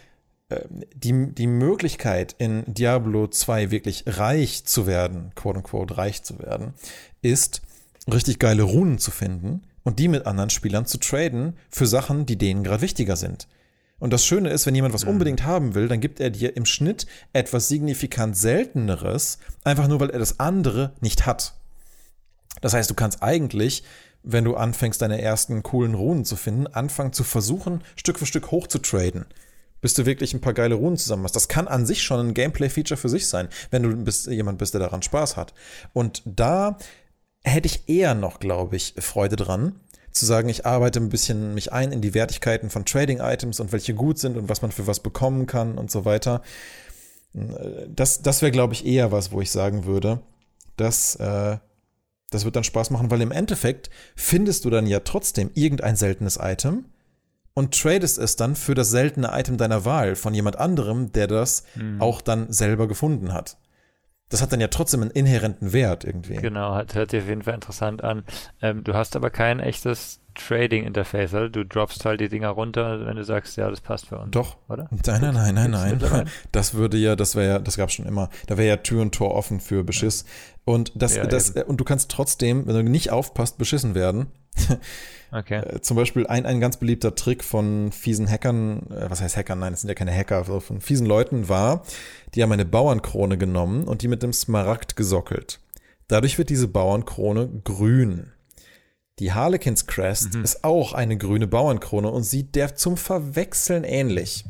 die, 0.93 1.33
die 1.33 1.47
Möglichkeit 1.47 2.35
in 2.37 2.63
Diablo 2.67 3.27
2 3.27 3.71
wirklich 3.71 4.03
reich 4.07 4.65
zu 4.65 4.87
werden, 4.87 5.31
quote 5.35 5.59
unquote 5.59 5.97
reich 5.97 6.23
zu 6.23 6.39
werden, 6.39 6.73
ist 7.21 7.61
richtig 8.11 8.39
geile 8.39 8.63
Runen 8.63 8.97
zu 8.97 9.11
finden 9.11 9.63
und 9.83 9.99
die 9.99 10.07
mit 10.07 10.25
anderen 10.25 10.49
Spielern 10.49 10.85
zu 10.85 10.97
traden 10.97 11.57
für 11.69 11.87
Sachen, 11.87 12.25
die 12.25 12.37
denen 12.37 12.63
gerade 12.63 12.81
wichtiger 12.81 13.15
sind. 13.15 13.47
Und 13.99 14.11
das 14.11 14.25
Schöne 14.25 14.49
ist, 14.49 14.65
wenn 14.65 14.75
jemand 14.75 14.93
was 14.93 15.05
mhm. 15.05 15.11
unbedingt 15.11 15.43
haben 15.43 15.75
will, 15.75 15.87
dann 15.87 16.01
gibt 16.01 16.19
er 16.19 16.31
dir 16.31 16.57
im 16.57 16.65
Schnitt 16.65 17.05
etwas 17.33 17.67
signifikant 17.67 18.35
selteneres, 18.35 19.37
einfach 19.63 19.87
nur 19.87 19.99
weil 19.99 20.09
er 20.09 20.19
das 20.19 20.39
andere 20.39 20.93
nicht 21.01 21.25
hat. 21.25 21.53
Das 22.61 22.73
heißt, 22.73 22.89
du 22.89 22.95
kannst 22.95 23.21
eigentlich, 23.21 23.83
wenn 24.23 24.43
du 24.43 24.55
anfängst, 24.55 25.01
deine 25.01 25.21
ersten 25.21 25.61
coolen 25.63 25.93
Runen 25.93 26.25
zu 26.25 26.35
finden, 26.35 26.67
anfangen 26.67 27.13
zu 27.13 27.23
versuchen, 27.23 27.81
Stück 27.95 28.17
für 28.19 28.25
Stück 28.25 28.51
hoch 28.51 28.67
zu 28.67 28.79
traden 28.79 29.25
bis 29.81 29.93
du 29.93 30.05
wirklich 30.05 30.33
ein 30.33 30.41
paar 30.41 30.53
geile 30.53 30.75
Runen 30.75 30.97
zusammen 30.97 31.23
hast. 31.23 31.35
Das 31.35 31.47
kann 31.47 31.67
an 31.67 31.85
sich 31.85 32.03
schon 32.03 32.19
ein 32.19 32.33
Gameplay-Feature 32.33 32.97
für 32.97 33.09
sich 33.09 33.27
sein, 33.27 33.49
wenn 33.71 33.83
du 33.83 33.95
bist, 33.95 34.27
jemand 34.27 34.57
bist, 34.57 34.73
der 34.73 34.81
daran 34.81 35.01
Spaß 35.01 35.37
hat. 35.37 35.53
Und 35.93 36.21
da 36.25 36.77
hätte 37.43 37.67
ich 37.67 37.89
eher 37.89 38.13
noch, 38.13 38.39
glaube 38.39 38.75
ich, 38.75 38.93
Freude 38.99 39.35
dran, 39.35 39.75
zu 40.11 40.25
sagen, 40.25 40.49
ich 40.49 40.65
arbeite 40.65 40.99
ein 40.99 41.09
bisschen 41.09 41.53
mich 41.53 41.71
ein 41.71 41.91
in 41.91 42.01
die 42.01 42.13
Wertigkeiten 42.13 42.69
von 42.69 42.85
Trading-Items 42.85 43.59
und 43.59 43.71
welche 43.71 43.93
gut 43.93 44.19
sind 44.19 44.37
und 44.37 44.49
was 44.49 44.61
man 44.61 44.71
für 44.71 44.87
was 44.87 44.99
bekommen 44.99 45.47
kann 45.47 45.77
und 45.77 45.89
so 45.89 46.05
weiter. 46.05 46.41
Das, 47.33 48.21
das 48.21 48.41
wäre, 48.41 48.51
glaube 48.51 48.73
ich, 48.73 48.85
eher 48.85 49.11
was, 49.11 49.31
wo 49.31 49.39
ich 49.39 49.51
sagen 49.51 49.85
würde, 49.85 50.19
dass 50.75 51.15
äh, 51.15 51.57
das 52.29 52.45
wird 52.45 52.55
dann 52.55 52.63
Spaß 52.63 52.89
machen, 52.89 53.11
weil 53.11 53.21
im 53.21 53.31
Endeffekt 53.31 53.89
findest 54.15 54.65
du 54.65 54.69
dann 54.69 54.87
ja 54.87 54.99
trotzdem 55.01 55.51
irgendein 55.53 55.95
seltenes 55.95 56.37
Item 56.41 56.85
und 57.53 57.79
tradest 57.79 58.17
es 58.17 58.35
dann 58.35 58.55
für 58.55 58.75
das 58.75 58.89
seltene 58.89 59.29
Item 59.33 59.57
deiner 59.57 59.85
Wahl 59.85 60.15
von 60.15 60.33
jemand 60.33 60.57
anderem, 60.57 61.11
der 61.11 61.27
das 61.27 61.63
mhm. 61.75 62.01
auch 62.01 62.21
dann 62.21 62.51
selber 62.51 62.87
gefunden 62.87 63.33
hat. 63.33 63.57
Das 64.29 64.41
hat 64.41 64.53
dann 64.53 64.61
ja 64.61 64.69
trotzdem 64.69 65.01
einen 65.01 65.11
inhärenten 65.11 65.73
Wert 65.73 66.05
irgendwie. 66.05 66.35
Genau, 66.35 66.75
hört 66.75 67.11
sich 67.11 67.21
auf 67.21 67.27
jeden 67.27 67.43
Fall 67.43 67.53
interessant 67.53 68.01
an. 68.01 68.23
Ähm, 68.61 68.83
du 68.83 68.93
hast 68.93 69.17
aber 69.17 69.29
kein 69.29 69.59
echtes 69.59 70.20
Trading-Interface, 70.35 71.33
oder? 71.33 71.49
Du 71.49 71.65
droppst 71.65 72.05
halt 72.05 72.21
die 72.21 72.29
Dinger 72.29 72.49
runter, 72.49 73.05
wenn 73.05 73.15
du 73.15 73.23
sagst, 73.23 73.57
ja, 73.57 73.69
das 73.69 73.81
passt 73.81 74.07
für 74.07 74.17
uns. 74.17 74.31
Doch, 74.31 74.57
oder? 74.69 74.89
Nein, 75.05 75.21
nein, 75.21 75.33
nein, 75.33 75.71
nein, 75.71 75.99
nein. 75.99 76.29
Das 76.51 76.73
würde 76.73 76.97
ja, 76.97 77.15
das 77.15 77.35
wäre 77.35 77.47
ja, 77.47 77.59
das 77.59 77.77
gab 77.77 77.89
es 77.89 77.95
schon 77.95 78.05
immer. 78.05 78.29
Da 78.47 78.57
wäre 78.57 78.67
ja 78.67 78.77
Tür 78.77 79.01
und 79.01 79.13
Tor 79.13 79.35
offen 79.35 79.59
für 79.59 79.83
Beschiss. 79.83 80.25
Ja. 80.27 80.73
Und 80.73 80.91
das, 80.95 81.15
ja, 81.15 81.25
das, 81.25 81.55
eben. 81.55 81.69
und 81.69 81.77
du 81.77 81.83
kannst 81.83 82.11
trotzdem, 82.11 82.67
wenn 82.67 82.75
du 82.75 82.83
nicht 82.83 83.11
aufpasst, 83.11 83.57
beschissen 83.57 83.95
werden. 83.95 84.27
okay. 85.31 85.59
Äh, 85.59 85.81
zum 85.81 85.97
Beispiel 85.97 86.27
ein, 86.27 86.45
ein 86.45 86.59
ganz 86.59 86.77
beliebter 86.77 87.15
Trick 87.15 87.43
von 87.43 87.91
fiesen 87.91 88.29
Hackern, 88.29 88.89
äh, 88.91 89.09
was 89.09 89.21
heißt 89.21 89.37
Hackern? 89.37 89.59
Nein, 89.59 89.73
das 89.73 89.81
sind 89.81 89.89
ja 89.89 89.95
keine 89.95 90.15
Hacker, 90.15 90.37
also 90.37 90.59
von 90.59 90.81
fiesen 90.81 91.07
Leuten 91.07 91.49
war, 91.49 91.83
die 92.35 92.43
haben 92.43 92.51
eine 92.51 92.65
Bauernkrone 92.65 93.37
genommen 93.37 93.83
und 93.85 94.01
die 94.01 94.07
mit 94.07 94.23
dem 94.23 94.33
Smaragd 94.33 94.95
gesockelt. 94.95 95.59
Dadurch 96.07 96.37
wird 96.37 96.49
diese 96.49 96.67
Bauernkrone 96.67 97.49
grün. 97.63 98.31
Die 99.21 99.33
Harlequins 99.33 99.85
Crest 99.85 100.33
mhm. 100.33 100.43
ist 100.43 100.63
auch 100.63 100.93
eine 100.93 101.15
grüne 101.15 101.45
Bauernkrone 101.45 102.09
und 102.09 102.23
sieht 102.23 102.55
der 102.55 102.75
zum 102.75 102.97
Verwechseln 102.97 103.83
ähnlich. 103.83 104.45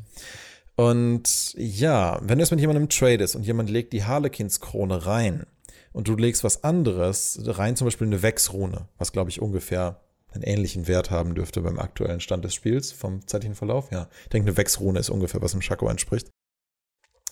Und 0.78 1.54
ja, 1.58 2.18
wenn 2.24 2.38
du 2.38 2.44
es 2.44 2.52
mit 2.52 2.62
jemandem 2.62 2.88
tradest 2.88 3.36
und 3.36 3.46
jemand 3.46 3.70
legt 3.70 3.92
die 3.92 4.06
Harlequins 4.06 4.62
Krone 4.62 5.06
rein 5.06 5.46
und 5.92 6.08
du 6.08 6.16
legst 6.16 6.46
was 6.46 6.64
anderes 6.64 7.42
rein, 7.44 7.76
zum 7.76 7.84
Beispiel 7.84 8.08
eine 8.08 8.22
Wechsrune, 8.22 8.88
was 8.98 9.12
glaube 9.12 9.30
ich 9.30 9.42
ungefähr 9.42 10.00
einen 10.32 10.44
ähnlichen 10.44 10.88
Wert 10.88 11.12
haben 11.12 11.36
dürfte 11.36 11.60
beim 11.60 11.78
aktuellen 11.78 12.22
Stand 12.22 12.46
des 12.46 12.56
Spiels 12.56 12.94
vom 12.94 13.28
zeitlichen 13.28 13.56
Verlauf. 13.56 13.92
Ja, 13.92 14.08
ich 14.24 14.30
denke, 14.30 14.48
eine 14.48 14.58
Wechsrune 14.58 14.98
ist 14.98 15.10
ungefähr, 15.10 15.42
was 15.42 15.54
im 15.54 15.62
Schako 15.62 15.90
entspricht. 15.90 16.30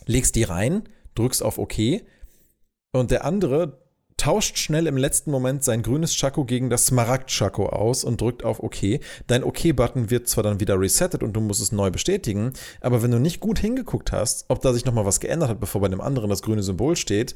Legst 0.05 0.35
die 0.35 0.43
rein, 0.43 0.89
drückst 1.15 1.41
auf 1.41 1.57
OK 1.57 2.01
und 2.91 3.11
der 3.11 3.23
andere 3.23 3.88
tauscht 4.19 4.57
schnell 4.57 4.85
im 4.85 4.97
letzten 4.97 5.31
Moment 5.31 5.63
sein 5.63 5.81
grünes 5.81 6.13
Schako 6.13 6.45
gegen 6.45 6.69
das 6.69 6.87
Smaragd-Schako 6.87 7.67
aus 7.67 8.03
und 8.03 8.21
drückt 8.21 8.43
auf 8.43 8.61
OK. 8.61 8.99
Dein 9.27 9.43
OK-Button 9.43 10.09
wird 10.09 10.27
zwar 10.27 10.43
dann 10.43 10.59
wieder 10.59 10.79
resettet 10.79 11.23
und 11.23 11.33
du 11.33 11.41
musst 11.41 11.61
es 11.61 11.71
neu 11.71 11.89
bestätigen, 11.89 12.53
aber 12.81 13.01
wenn 13.01 13.11
du 13.11 13.19
nicht 13.19 13.39
gut 13.39 13.59
hingeguckt 13.59 14.11
hast, 14.11 14.45
ob 14.49 14.61
da 14.61 14.73
sich 14.73 14.85
nochmal 14.85 15.05
was 15.05 15.19
geändert 15.19 15.49
hat, 15.49 15.59
bevor 15.59 15.81
bei 15.81 15.87
dem 15.87 16.01
anderen 16.01 16.29
das 16.29 16.41
grüne 16.41 16.61
Symbol 16.61 16.95
steht, 16.95 17.33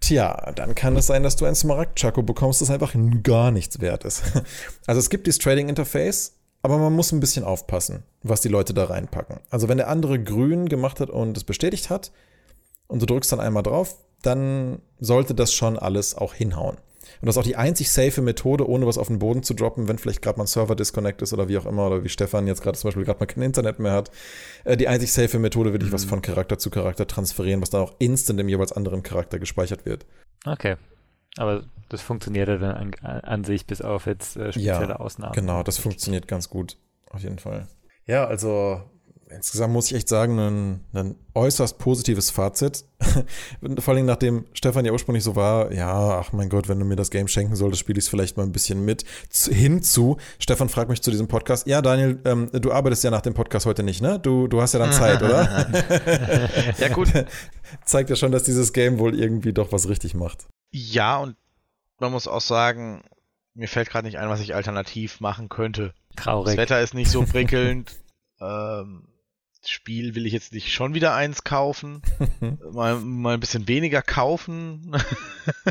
tja, 0.00 0.52
dann 0.54 0.74
kann 0.74 0.96
es 0.96 1.06
sein, 1.06 1.22
dass 1.22 1.36
du 1.36 1.44
ein 1.44 1.56
Smaragd-Schako 1.56 2.22
bekommst, 2.22 2.60
das 2.60 2.70
einfach 2.70 2.94
gar 3.22 3.50
nichts 3.50 3.80
wert 3.80 4.04
ist. 4.04 4.22
Also 4.86 5.00
es 5.00 5.10
gibt 5.10 5.26
dieses 5.26 5.38
Trading-Interface, 5.38 6.34
aber 6.62 6.78
man 6.78 6.92
muss 6.92 7.10
ein 7.10 7.20
bisschen 7.20 7.44
aufpassen, 7.44 8.04
was 8.22 8.42
die 8.42 8.48
Leute 8.48 8.74
da 8.74 8.84
reinpacken. 8.84 9.40
Also 9.50 9.68
wenn 9.68 9.78
der 9.78 9.88
andere 9.88 10.22
grün 10.22 10.68
gemacht 10.68 11.00
hat 11.00 11.10
und 11.10 11.36
es 11.36 11.44
bestätigt 11.44 11.90
hat, 11.90 12.12
und 12.86 13.00
du 13.00 13.06
drückst 13.06 13.32
dann 13.32 13.40
einmal 13.40 13.62
drauf, 13.62 13.96
dann 14.26 14.80
sollte 14.98 15.34
das 15.34 15.52
schon 15.52 15.78
alles 15.78 16.14
auch 16.16 16.34
hinhauen. 16.34 16.76
Und 17.20 17.26
das 17.26 17.36
ist 17.36 17.40
auch 17.40 17.46
die 17.46 17.56
einzig 17.56 17.90
safe 17.90 18.20
Methode, 18.20 18.68
ohne 18.68 18.86
was 18.86 18.98
auf 18.98 19.06
den 19.06 19.18
Boden 19.18 19.42
zu 19.42 19.54
droppen, 19.54 19.88
wenn 19.88 19.98
vielleicht 19.98 20.22
gerade 20.22 20.38
mal 20.38 20.44
ein 20.44 20.48
Server 20.48 20.76
disconnect 20.76 21.22
ist 21.22 21.32
oder 21.32 21.48
wie 21.48 21.56
auch 21.56 21.66
immer, 21.66 21.86
oder 21.86 22.04
wie 22.04 22.08
Stefan 22.08 22.46
jetzt 22.46 22.62
gerade 22.62 22.76
zum 22.76 22.88
Beispiel 22.88 23.04
gerade 23.04 23.20
mal 23.20 23.26
kein 23.26 23.42
Internet 23.42 23.78
mehr 23.78 23.92
hat. 23.92 24.10
Äh, 24.64 24.76
die 24.76 24.88
einzig 24.88 25.12
safe 25.12 25.38
Methode, 25.38 25.72
wirklich 25.72 25.90
mhm. 25.90 25.94
was 25.94 26.04
von 26.04 26.22
Charakter 26.22 26.58
zu 26.58 26.70
Charakter 26.70 27.06
transferieren, 27.06 27.62
was 27.62 27.70
dann 27.70 27.82
auch 27.82 27.94
instant 27.98 28.40
im 28.40 28.48
jeweils 28.48 28.72
anderen 28.72 29.02
Charakter 29.02 29.38
gespeichert 29.38 29.86
wird. 29.86 30.06
Okay. 30.44 30.76
Aber 31.36 31.64
das 31.88 32.02
funktioniert 32.02 32.48
ja 32.48 32.58
dann 32.58 32.94
an, 33.00 33.20
an 33.20 33.44
sich, 33.44 33.66
bis 33.66 33.80
auf 33.80 34.06
jetzt 34.06 34.36
äh, 34.36 34.52
spezielle 34.52 34.88
ja, 34.88 34.96
Ausnahmen. 34.96 35.32
Genau, 35.32 35.62
das 35.62 35.78
funktioniert 35.78 36.28
ganz 36.28 36.48
gut. 36.48 36.76
Auf 37.10 37.22
jeden 37.22 37.38
Fall. 37.38 37.68
Ja, 38.06 38.26
also 38.26 38.82
insgesamt 39.30 39.72
muss 39.72 39.90
ich 39.90 39.96
echt 39.96 40.08
sagen, 40.08 40.38
ein, 40.38 40.80
ein 40.92 41.14
äußerst 41.34 41.78
positives 41.78 42.30
Fazit. 42.30 42.84
Vor 43.78 43.94
allem 43.94 44.06
nachdem 44.06 44.46
Stefan 44.52 44.84
ja 44.84 44.92
ursprünglich 44.92 45.24
so 45.24 45.36
war, 45.36 45.72
ja, 45.72 46.18
ach 46.18 46.32
mein 46.32 46.48
Gott, 46.48 46.68
wenn 46.68 46.78
du 46.78 46.84
mir 46.84 46.96
das 46.96 47.10
Game 47.10 47.28
schenken 47.28 47.56
solltest, 47.56 47.80
spiele 47.80 47.98
ich 47.98 48.04
es 48.04 48.08
vielleicht 48.08 48.36
mal 48.36 48.44
ein 48.44 48.52
bisschen 48.52 48.84
mit. 48.84 49.04
Hinzu, 49.30 50.18
Stefan 50.38 50.68
fragt 50.68 50.90
mich 50.90 51.02
zu 51.02 51.10
diesem 51.10 51.28
Podcast, 51.28 51.66
ja 51.66 51.82
Daniel, 51.82 52.20
ähm, 52.24 52.50
du 52.52 52.72
arbeitest 52.72 53.04
ja 53.04 53.10
nach 53.10 53.22
dem 53.22 53.34
Podcast 53.34 53.66
heute 53.66 53.82
nicht, 53.82 54.00
ne? 54.00 54.18
Du, 54.18 54.48
du 54.48 54.60
hast 54.60 54.72
ja 54.74 54.78
dann 54.78 54.92
Zeit, 54.92 55.22
oder? 55.22 55.66
ja 56.78 56.88
gut. 56.88 57.12
Zeigt 57.84 58.10
ja 58.10 58.16
schon, 58.16 58.32
dass 58.32 58.44
dieses 58.44 58.72
Game 58.72 58.98
wohl 58.98 59.18
irgendwie 59.18 59.52
doch 59.52 59.72
was 59.72 59.88
richtig 59.88 60.14
macht. 60.14 60.46
Ja, 60.70 61.18
und 61.18 61.36
man 61.98 62.12
muss 62.12 62.28
auch 62.28 62.40
sagen, 62.40 63.02
mir 63.54 63.68
fällt 63.68 63.88
gerade 63.88 64.06
nicht 64.06 64.18
ein, 64.18 64.28
was 64.28 64.40
ich 64.40 64.54
alternativ 64.54 65.20
machen 65.20 65.48
könnte. 65.48 65.94
Traurig. 66.16 66.56
Das 66.56 66.62
Wetter 66.62 66.80
ist 66.80 66.94
nicht 66.94 67.10
so 67.10 67.22
prickelnd. 67.22 67.92
ähm, 68.40 69.08
Spiel 69.70 70.14
will 70.14 70.26
ich 70.26 70.32
jetzt 70.32 70.52
nicht 70.52 70.72
schon 70.72 70.94
wieder 70.94 71.14
eins 71.14 71.44
kaufen. 71.44 72.02
mal, 72.72 72.96
mal 72.96 73.34
ein 73.34 73.40
bisschen 73.40 73.68
weniger 73.68 74.02
kaufen. 74.02 74.96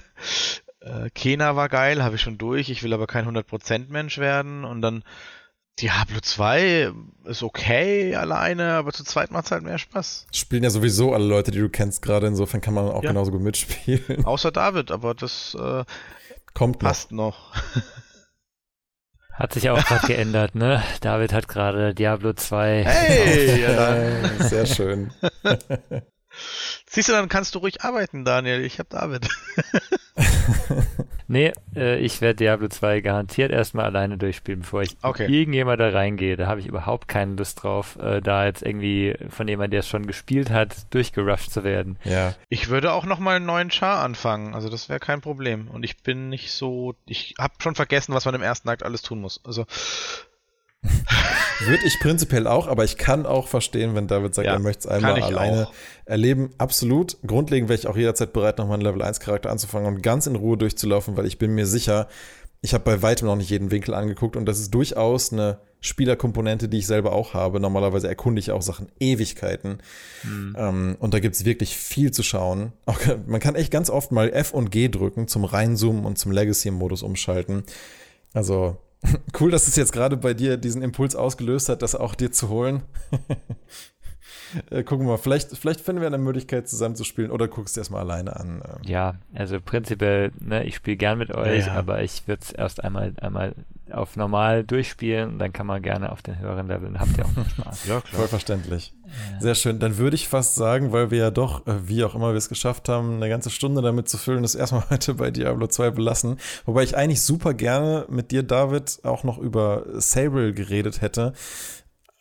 äh, 0.82 1.10
Kena 1.12 1.56
war 1.56 1.70
geil, 1.70 2.04
habe 2.04 2.16
ich 2.16 2.22
schon 2.22 2.38
durch. 2.38 2.70
Ich 2.70 2.84
will 2.84 2.94
aber 2.94 3.08
kein 3.08 3.28
100% 3.28 3.90
Mensch 3.90 4.18
werden. 4.18 4.66
Und 4.66 4.82
dann 4.82 5.04
Diablo 5.80 6.20
2 6.22 6.92
ist 7.26 7.42
okay 7.42 8.16
alleine, 8.16 8.74
aber 8.74 8.94
zu 8.94 9.04
zweit 9.04 9.32
macht 9.32 9.46
es 9.46 9.52
halt 9.52 9.64
mehr 9.64 9.80
Spaß. 9.80 10.28
Spielen 10.32 10.64
ja 10.64 10.70
sowieso 10.70 11.14
alle 11.14 11.26
Leute, 11.26 11.52
die 11.52 11.60
du 11.60 11.70
kennst 11.70 12.02
gerade. 12.02 12.28
Insofern 12.28 12.62
kann 12.62 12.76
man 12.76 12.90
auch 12.90 13.04
ja. 13.04 13.10
genauso 13.10 13.32
gut 13.32 13.42
mitspielen. 13.42 14.24
Außer 14.26 14.52
David, 14.52 14.92
aber 14.92 15.16
das 15.16 15.56
äh, 15.60 15.84
Kommt 16.54 16.80
passt 16.80 17.12
noch. 17.12 17.54
noch. 17.56 17.84
Hat 19.34 19.54
sich 19.54 19.70
auch 19.70 19.84
gerade 19.84 20.08
geändert, 20.08 20.54
ne? 20.54 20.84
David 21.02 21.34
hat 21.34 21.48
gerade 21.48 21.96
Diablo 21.96 22.34
2. 22.34 22.84
Hey! 22.86 23.62
ja, 23.62 24.44
sehr 24.44 24.66
schön. 24.66 25.12
Siehst 26.86 27.10
du, 27.10 27.14
dann 27.14 27.30
kannst 27.30 27.56
du 27.56 27.60
ruhig 27.60 27.82
arbeiten, 27.82 28.26
Daniel. 28.26 28.64
Ich 28.64 28.80
hab 28.80 28.90
David. 28.90 29.28
nee, 31.28 31.54
äh, 31.76 31.98
ich 32.00 32.22
werde 32.22 32.36
Diablo 32.36 32.68
2 32.68 33.02
garantiert 33.02 33.52
erstmal 33.52 33.86
alleine 33.86 34.18
durchspielen, 34.18 34.62
bevor 34.62 34.82
ich 34.82 34.98
okay. 35.02 35.28
irgendjemand 35.28 35.80
da 35.80 35.90
reingehe. 35.90 36.38
Da 36.38 36.48
habe 36.48 36.60
ich 36.60 36.68
überhaupt 36.68 37.08
keine 37.08 37.36
Lust 37.36 37.64
drauf, 37.64 37.98
äh, 38.00 38.22
da 38.22 38.46
jetzt 38.46 38.64
irgendwie 38.64 39.16
von 39.30 39.48
jemandem, 39.48 39.72
der 39.72 39.80
es 39.82 39.88
schon 39.88 40.08
gespielt 40.08 40.50
hat, 40.50 40.94
durchgerusht 40.94 41.52
zu 41.52 41.64
werden. 41.64 41.98
Ja. 42.04 42.36
Ich 42.50 42.70
würde 42.70 42.94
auch 42.94 43.06
nochmal 43.06 43.38
einen 43.38 43.46
neuen 43.46 43.72
Char 43.72 44.04
anfangen. 44.04 44.54
Also 44.54 44.70
das 44.70 44.90
wäre 44.90 45.00
kein 45.00 45.22
Problem. 45.22 45.68
Und 45.68 45.84
ich 45.84 46.04
bin 46.04 46.30
nicht 46.30 46.52
so. 46.52 46.96
Ich 47.06 47.36
habe 47.40 47.54
schon 47.60 47.76
vergessen, 47.76 48.14
was 48.14 48.26
man 48.26 48.36
im 48.36 48.42
ersten 48.42 48.70
Akt 48.70 48.84
alles 48.84 49.02
tun 49.02 49.22
muss. 49.22 49.42
Also 49.46 49.66
würde 51.66 51.86
ich 51.86 52.00
prinzipiell 52.00 52.48
auch, 52.48 52.68
aber 52.68 52.84
ich 52.84 52.98
kann 52.98 53.26
auch 53.26 53.48
verstehen, 53.48 53.96
wenn 53.96 54.08
David 54.08 54.36
sagt, 54.36 54.48
ja, 54.48 54.54
er 54.54 54.60
möchte 54.60 54.82
es 54.82 54.88
einmal 54.88 55.22
alleine 55.22 55.68
auch. 55.68 55.74
erleben. 56.06 56.52
Absolut. 56.58 57.18
Grundlegend 57.26 57.70
wäre 57.70 57.80
ich 57.80 57.88
auch 57.88 57.98
jederzeit 57.98 58.34
bereit, 58.34 58.58
nochmal 58.58 58.76
einen 58.76 58.84
Level 58.84 59.02
1 59.02 59.20
Charakter 59.20 59.50
anzufangen 59.50 59.88
und 59.88 60.04
ganz 60.04 60.28
in 60.28 60.36
Ruhe 60.36 60.58
durchzulaufen, 60.58 61.16
weil 61.18 61.26
ich 61.26 61.38
bin 61.38 61.56
mir 61.56 61.66
sicher, 61.66 62.08
ich 62.62 62.74
habe 62.74 62.84
bei 62.84 63.02
weitem 63.02 63.28
noch 63.28 63.36
nicht 63.36 63.50
jeden 63.50 63.72
Winkel 63.72 63.94
angeguckt 63.94 64.36
und 64.36 64.46
das 64.46 64.60
ist 64.60 64.74
durchaus 64.74 65.34
eine 65.34 65.60
Spielerkomponente, 65.82 66.70
die 66.70 66.78
ich 66.78 66.88
selber 66.88 67.12
auch 67.12 67.34
habe. 67.34 67.60
Normalerweise 67.60 68.08
erkunde 68.08 68.40
ich 68.40 68.52
auch 68.52 68.62
Sachen 68.62 68.88
Ewigkeiten. 69.02 69.80
Mhm. 70.24 70.56
Ähm, 70.58 70.96
und 71.00 71.14
da 71.14 71.20
gibt 71.20 71.36
es 71.36 71.44
wirklich 71.44 71.76
viel 71.76 72.12
zu 72.12 72.24
schauen. 72.24 72.72
Auch, 72.86 73.00
man 73.28 73.42
kann 73.42 73.56
echt 73.56 73.70
ganz 73.70 73.90
oft 73.90 74.14
mal 74.14 74.32
F 74.32 74.54
und 74.54 74.72
G 74.72 74.88
drücken 74.88 75.28
zum 75.28 75.44
Reinzoomen 75.44 76.06
und 76.06 76.18
zum 76.18 76.32
Legacy-Modus 76.32 77.04
umschalten. 77.04 77.64
Also 78.34 78.78
Cool, 79.40 79.52
dass 79.52 79.68
es 79.68 79.76
jetzt 79.76 79.92
gerade 79.92 80.18
bei 80.18 80.34
dir 80.34 80.58
diesen 80.58 80.82
Impuls 80.82 81.16
ausgelöst 81.16 81.70
hat, 81.70 81.82
das 81.82 81.96
auch 81.96 82.16
dir 82.16 82.32
zu 82.32 82.50
holen. 82.50 82.84
äh, 84.70 84.84
gucken 84.84 85.06
wir 85.06 85.14
mal, 85.14 85.18
vielleicht, 85.18 85.58
vielleicht 85.58 85.82
finden 85.82 86.02
wir 86.02 86.08
eine 86.08 86.18
Möglichkeit, 86.18 86.68
zusammen 86.70 86.96
zu 86.96 87.04
spielen 87.04 87.32
oder 87.32 87.48
guckst 87.48 87.76
du 87.76 87.82
erstmal 87.82 88.02
alleine 88.02 88.36
an. 88.36 88.62
Ähm. 88.66 88.82
Ja, 88.84 89.16
also 89.34 89.60
prinzipiell, 89.60 90.32
ne, 90.40 90.64
ich 90.66 90.76
spiele 90.76 90.98
gern 90.98 91.18
mit 91.18 91.32
euch, 91.34 91.66
ja, 91.66 91.74
ja. 91.74 91.80
aber 91.80 92.04
ich 92.04 92.28
würde 92.28 92.42
es 92.44 92.52
erst 92.52 92.84
einmal, 92.84 93.14
einmal 93.20 93.56
auf 93.94 94.16
normal 94.16 94.64
durchspielen 94.64 95.34
und 95.34 95.40
dann 95.40 95.54
kann 95.54 95.68
man 95.68 95.82
gerne 95.82 96.12
auf 96.12 96.22
den 96.22 96.40
höheren 96.40 96.68
Leveln, 96.68 97.00
habt 97.00 97.18
ihr 97.18 97.26
auch 97.26 97.36
noch 97.36 97.50
Spaß. 97.50 97.86
ja, 97.88 98.02
klar. 98.02 98.20
Voll 98.20 98.28
verständlich. 98.28 98.94
Ja. 99.06 99.42
Sehr 99.42 99.56
schön. 99.56 99.80
Dann 99.80 99.98
würde 99.98 100.16
ich 100.16 100.28
fast 100.28 100.56
sagen, 100.56 100.92
weil 100.92 101.12
wir 101.12 101.18
ja 101.18 101.32
doch, 101.32 101.66
äh, 101.68 101.88
wie 101.88 102.04
auch 102.04 102.16
immer 102.16 102.32
wir 102.32 102.38
es 102.38 102.50
geschafft 102.50 102.90
haben, 102.90 103.16
eine 103.16 103.30
ganze 103.30 103.50
Stunde 103.50 103.82
damit 103.82 104.10
zu 104.10 104.18
füllen, 104.18 104.44
das 104.44 104.56
erstmal 104.56 104.84
heute 104.90 105.14
bei 105.16 105.32
Diablo 105.32 105.68
2 105.68 105.92
belassen. 105.92 106.38
Wobei 106.66 106.84
ich 106.84 106.98
eigentlich 106.98 107.22
super 107.22 107.54
gerne 107.54 108.06
mit 108.10 108.32
dir, 108.32 108.44
David, 108.44 109.00
auch 109.04 109.24
noch 109.24 109.38
über 109.38 109.86
Sable 109.94 110.54
geredet 110.54 111.02
hätte. 111.02 111.34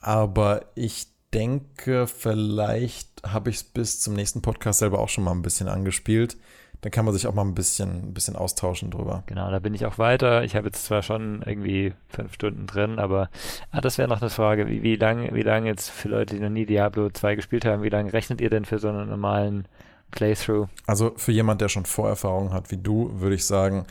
Aber 0.01 0.63
ich 0.75 1.07
denke, 1.33 2.07
vielleicht 2.07 3.23
habe 3.23 3.51
ich 3.51 3.57
es 3.57 3.65
bis 3.65 4.01
zum 4.01 4.15
nächsten 4.15 4.43
Podcast 4.43 4.81
selber 4.81 4.99
auch 4.99 5.09
schon 5.09 5.25
mal 5.25 5.33
ein 5.33 5.43
bisschen 5.43 5.69
angespielt. 5.69 6.37
Dann 6.83 6.91
kann 6.91 7.05
man 7.05 7.15
sich 7.15 7.29
auch 7.29 7.35
mal 7.35 7.43
ein 7.45 7.55
bisschen, 7.55 8.09
ein 8.09 8.13
bisschen 8.15 8.35
austauschen 8.35 8.91
drüber. 8.91 9.23
Genau, 9.27 9.51
da 9.51 9.61
bin 9.61 9.73
ich 9.73 9.87
auch 9.87 9.99
weiter. 9.99 10.43
Ich 10.43 10.57
habe 10.57 10.67
jetzt 10.67 10.85
zwar 10.85 11.03
schon 11.03 11.43
irgendwie 11.47 11.95
fünf 12.09 12.35
Stunden 12.35 12.67
drin, 12.67 12.99
aber 12.99 13.31
ah, 13.71 13.81
das 13.81 13.99
wäre 13.99 14.09
noch 14.09 14.21
eine 14.21 14.31
Frage. 14.31 14.67
Wie, 14.67 14.83
wie 14.83 14.97
lange 14.97 15.33
wie 15.33 15.43
lang 15.43 15.65
jetzt 15.65 15.91
für 15.91 16.09
Leute, 16.09 16.35
die 16.35 16.43
noch 16.43 16.51
nie 16.51 16.67
Diablo 16.67 17.09
2 17.09 17.37
gespielt 17.37 17.65
haben, 17.65 17.85
wie 17.85 17.89
lange 17.89 18.13
rechnet 18.13 18.41
ihr 18.41 18.51
denn 18.51 18.65
für 18.65 18.81
so 18.81 18.89
einen 18.89 19.09
normalen 19.09 19.69
Playthrough? 20.11 20.69
Also 20.85 21.13
für 21.17 21.31
jemand, 21.31 21.61
der 21.61 21.69
schon 21.69 21.87
Vorerfahrung 21.87 22.53
hat 22.53 22.73
wie 22.73 22.79
du, 22.79 23.21
würde 23.21 23.37
ich 23.37 23.47
sagen, 23.47 23.87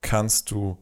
kannst 0.00 0.52
du 0.52 0.78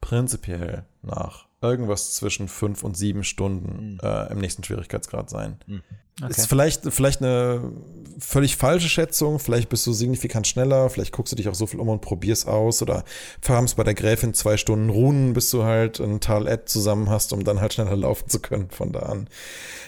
prinzipiell 0.00 0.84
nach 1.02 1.46
irgendwas 1.64 2.14
zwischen 2.14 2.48
fünf 2.48 2.84
und 2.84 2.96
sieben 2.96 3.24
Stunden 3.24 3.94
mhm. 3.94 3.98
äh, 4.02 4.30
im 4.30 4.38
nächsten 4.38 4.62
Schwierigkeitsgrad 4.62 5.30
sein. 5.30 5.58
Mhm. 5.66 5.82
Okay. 6.22 6.30
Ist 6.30 6.46
vielleicht, 6.46 6.92
vielleicht 6.92 7.22
eine 7.22 7.72
völlig 8.20 8.56
falsche 8.56 8.88
Schätzung, 8.88 9.40
vielleicht 9.40 9.68
bist 9.68 9.84
du 9.84 9.92
signifikant 9.92 10.46
schneller, 10.46 10.88
vielleicht 10.88 11.10
guckst 11.12 11.32
du 11.32 11.36
dich 11.36 11.48
auch 11.48 11.56
so 11.56 11.66
viel 11.66 11.80
um 11.80 11.88
und 11.88 12.02
probierst 12.02 12.46
aus 12.46 12.82
oder 12.82 13.04
farmst 13.40 13.76
bei 13.76 13.82
der 13.82 13.94
Gräfin 13.94 14.32
zwei 14.32 14.56
Stunden 14.56 14.90
Runen, 14.90 15.32
bis 15.32 15.50
du 15.50 15.64
halt 15.64 15.98
ein 15.98 16.20
Tal 16.20 16.46
Ed 16.46 16.68
zusammen 16.68 17.10
hast, 17.10 17.32
um 17.32 17.42
dann 17.42 17.60
halt 17.60 17.74
schneller 17.74 17.96
laufen 17.96 18.28
zu 18.28 18.38
können 18.38 18.70
von 18.70 18.92
da 18.92 19.00
an. 19.00 19.28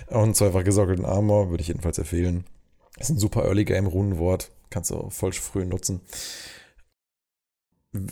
Und 0.08 0.34
zweifach 0.34 0.64
gesockelten 0.64 1.04
Armor 1.04 1.50
würde 1.50 1.60
ich 1.60 1.68
jedenfalls 1.68 1.98
empfehlen. 1.98 2.44
Ist 2.98 3.10
ein 3.10 3.18
super 3.18 3.44
Early 3.44 3.64
Game 3.64 3.86
Runenwort, 3.86 4.50
kannst 4.70 4.90
du 4.90 5.10
voll 5.10 5.32
früh 5.32 5.64
nutzen. 5.64 6.00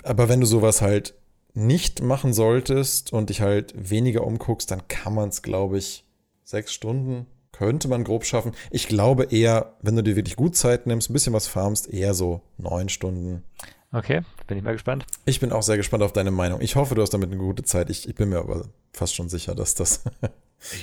Aber 0.04 0.28
wenn 0.28 0.40
du 0.40 0.46
sowas 0.46 0.82
halt 0.82 1.14
nicht 1.54 2.02
machen 2.02 2.34
solltest 2.34 3.12
und 3.12 3.30
dich 3.30 3.40
halt 3.40 3.72
weniger 3.90 4.26
umguckst, 4.26 4.70
dann 4.70 4.86
kann 4.88 5.14
man 5.14 5.28
es, 5.28 5.42
glaube 5.42 5.78
ich, 5.78 6.04
sechs 6.44 6.72
Stunden 6.72 7.26
könnte 7.54 7.86
man 7.86 8.02
grob 8.02 8.24
schaffen. 8.24 8.52
Ich 8.70 8.88
glaube 8.88 9.28
eher, 9.30 9.74
wenn 9.80 9.94
du 9.94 10.02
dir 10.02 10.16
wirklich 10.16 10.36
gut 10.36 10.56
Zeit 10.56 10.86
nimmst, 10.86 11.08
ein 11.08 11.12
bisschen 11.12 11.32
was 11.32 11.46
farmst, 11.46 11.88
eher 11.88 12.12
so 12.12 12.40
neun 12.58 12.88
Stunden. 12.88 13.44
Okay, 13.92 14.22
bin 14.48 14.58
ich 14.58 14.64
mal 14.64 14.72
gespannt. 14.72 15.06
Ich 15.24 15.38
bin 15.38 15.52
auch 15.52 15.62
sehr 15.62 15.76
gespannt 15.76 16.02
auf 16.02 16.12
deine 16.12 16.32
Meinung. 16.32 16.60
Ich 16.60 16.74
hoffe, 16.74 16.96
du 16.96 17.02
hast 17.02 17.14
damit 17.14 17.30
eine 17.30 17.38
gute 17.38 17.62
Zeit. 17.62 17.90
Ich, 17.90 18.08
ich 18.08 18.14
bin 18.16 18.30
mir 18.30 18.40
aber 18.40 18.66
fast 18.92 19.14
schon 19.14 19.28
sicher, 19.28 19.54
dass 19.54 19.76
das 19.76 20.02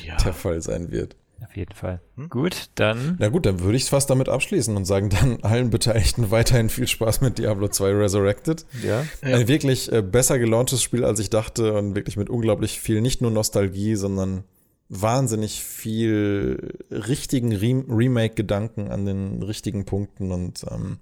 ja. 0.05 0.15
der 0.24 0.34
Fall 0.34 0.61
sein 0.61 0.91
wird. 0.91 1.17
Auf 1.44 1.56
jeden 1.56 1.74
Fall. 1.74 2.02
Hm? 2.16 2.30
Gut, 2.30 2.70
dann. 2.76 3.16
Na 3.20 3.30
gut, 3.30 3.46
dann 3.46 3.60
würde 3.62 3.76
ich 3.76 3.84
es 3.84 3.89
fast 3.89 4.10
damit 4.10 4.30
abschließen 4.30 4.76
und 4.76 4.86
sagen 4.86 5.10
dann 5.10 5.42
allen 5.42 5.70
Beteiligten 5.70 6.32
weiterhin 6.32 6.70
viel 6.70 6.88
Spaß 6.88 7.22
mit 7.22 7.38
Diablo 7.39 7.68
2 7.68 7.92
Resurrected. 7.92 8.66
Ja. 8.84 9.06
Ein 9.22 9.48
wirklich 9.48 9.92
äh, 9.92 10.02
besser 10.02 10.38
gelaunchtes 10.39 10.84
Spiel, 10.84 11.04
als 11.04 11.20
ich 11.20 11.30
dachte 11.30 11.74
und 11.74 11.96
wirklich 11.96 12.18
mit 12.18 12.30
unglaublich 12.30 12.80
viel, 12.80 13.02
nicht 13.02 13.22
nur 13.22 13.32
Nostalgie, 13.32 13.96
sondern 13.96 14.44
wahnsinnig 14.89 15.64
viel 15.64 16.78
richtigen 16.92 17.56
Re 17.56 17.84
Remake-Gedanken 17.88 18.92
an 18.92 19.06
den 19.06 19.42
richtigen 19.42 19.86
Punkten 19.86 20.32
und 20.32 20.66
ähm, 20.70 20.98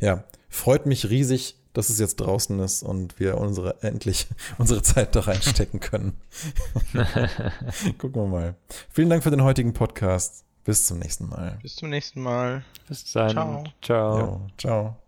ja, 0.00 0.24
freut 0.48 0.86
mich 0.86 1.10
riesig, 1.10 1.56
dass 1.74 1.90
es 1.90 1.98
jetzt 1.98 2.16
draußen 2.16 2.58
ist 2.60 2.82
und 2.82 3.20
wir 3.20 3.36
unsere 3.36 3.82
endlich 3.82 4.26
unsere 4.58 4.82
Zeit 4.82 5.14
da 5.14 5.20
reinstecken 5.20 5.80
können. 5.80 6.18
Gucken 7.98 8.22
wir 8.22 8.26
mal. 8.26 8.54
Vielen 8.88 9.10
Dank 9.10 9.22
für 9.22 9.30
den 9.30 9.42
heutigen 9.42 9.74
Podcast. 9.74 10.44
Bis 10.64 10.86
zum 10.86 10.98
nächsten 10.98 11.28
Mal. 11.28 11.58
Bis 11.60 11.76
zum 11.76 11.90
nächsten 11.90 12.22
Mal. 12.22 12.64
Bis 12.88 13.12
dann. 13.12 13.30
Ciao. 13.30 13.64
Ciao. 13.82 14.18
Jo, 14.18 14.46
ciao. 14.56 15.03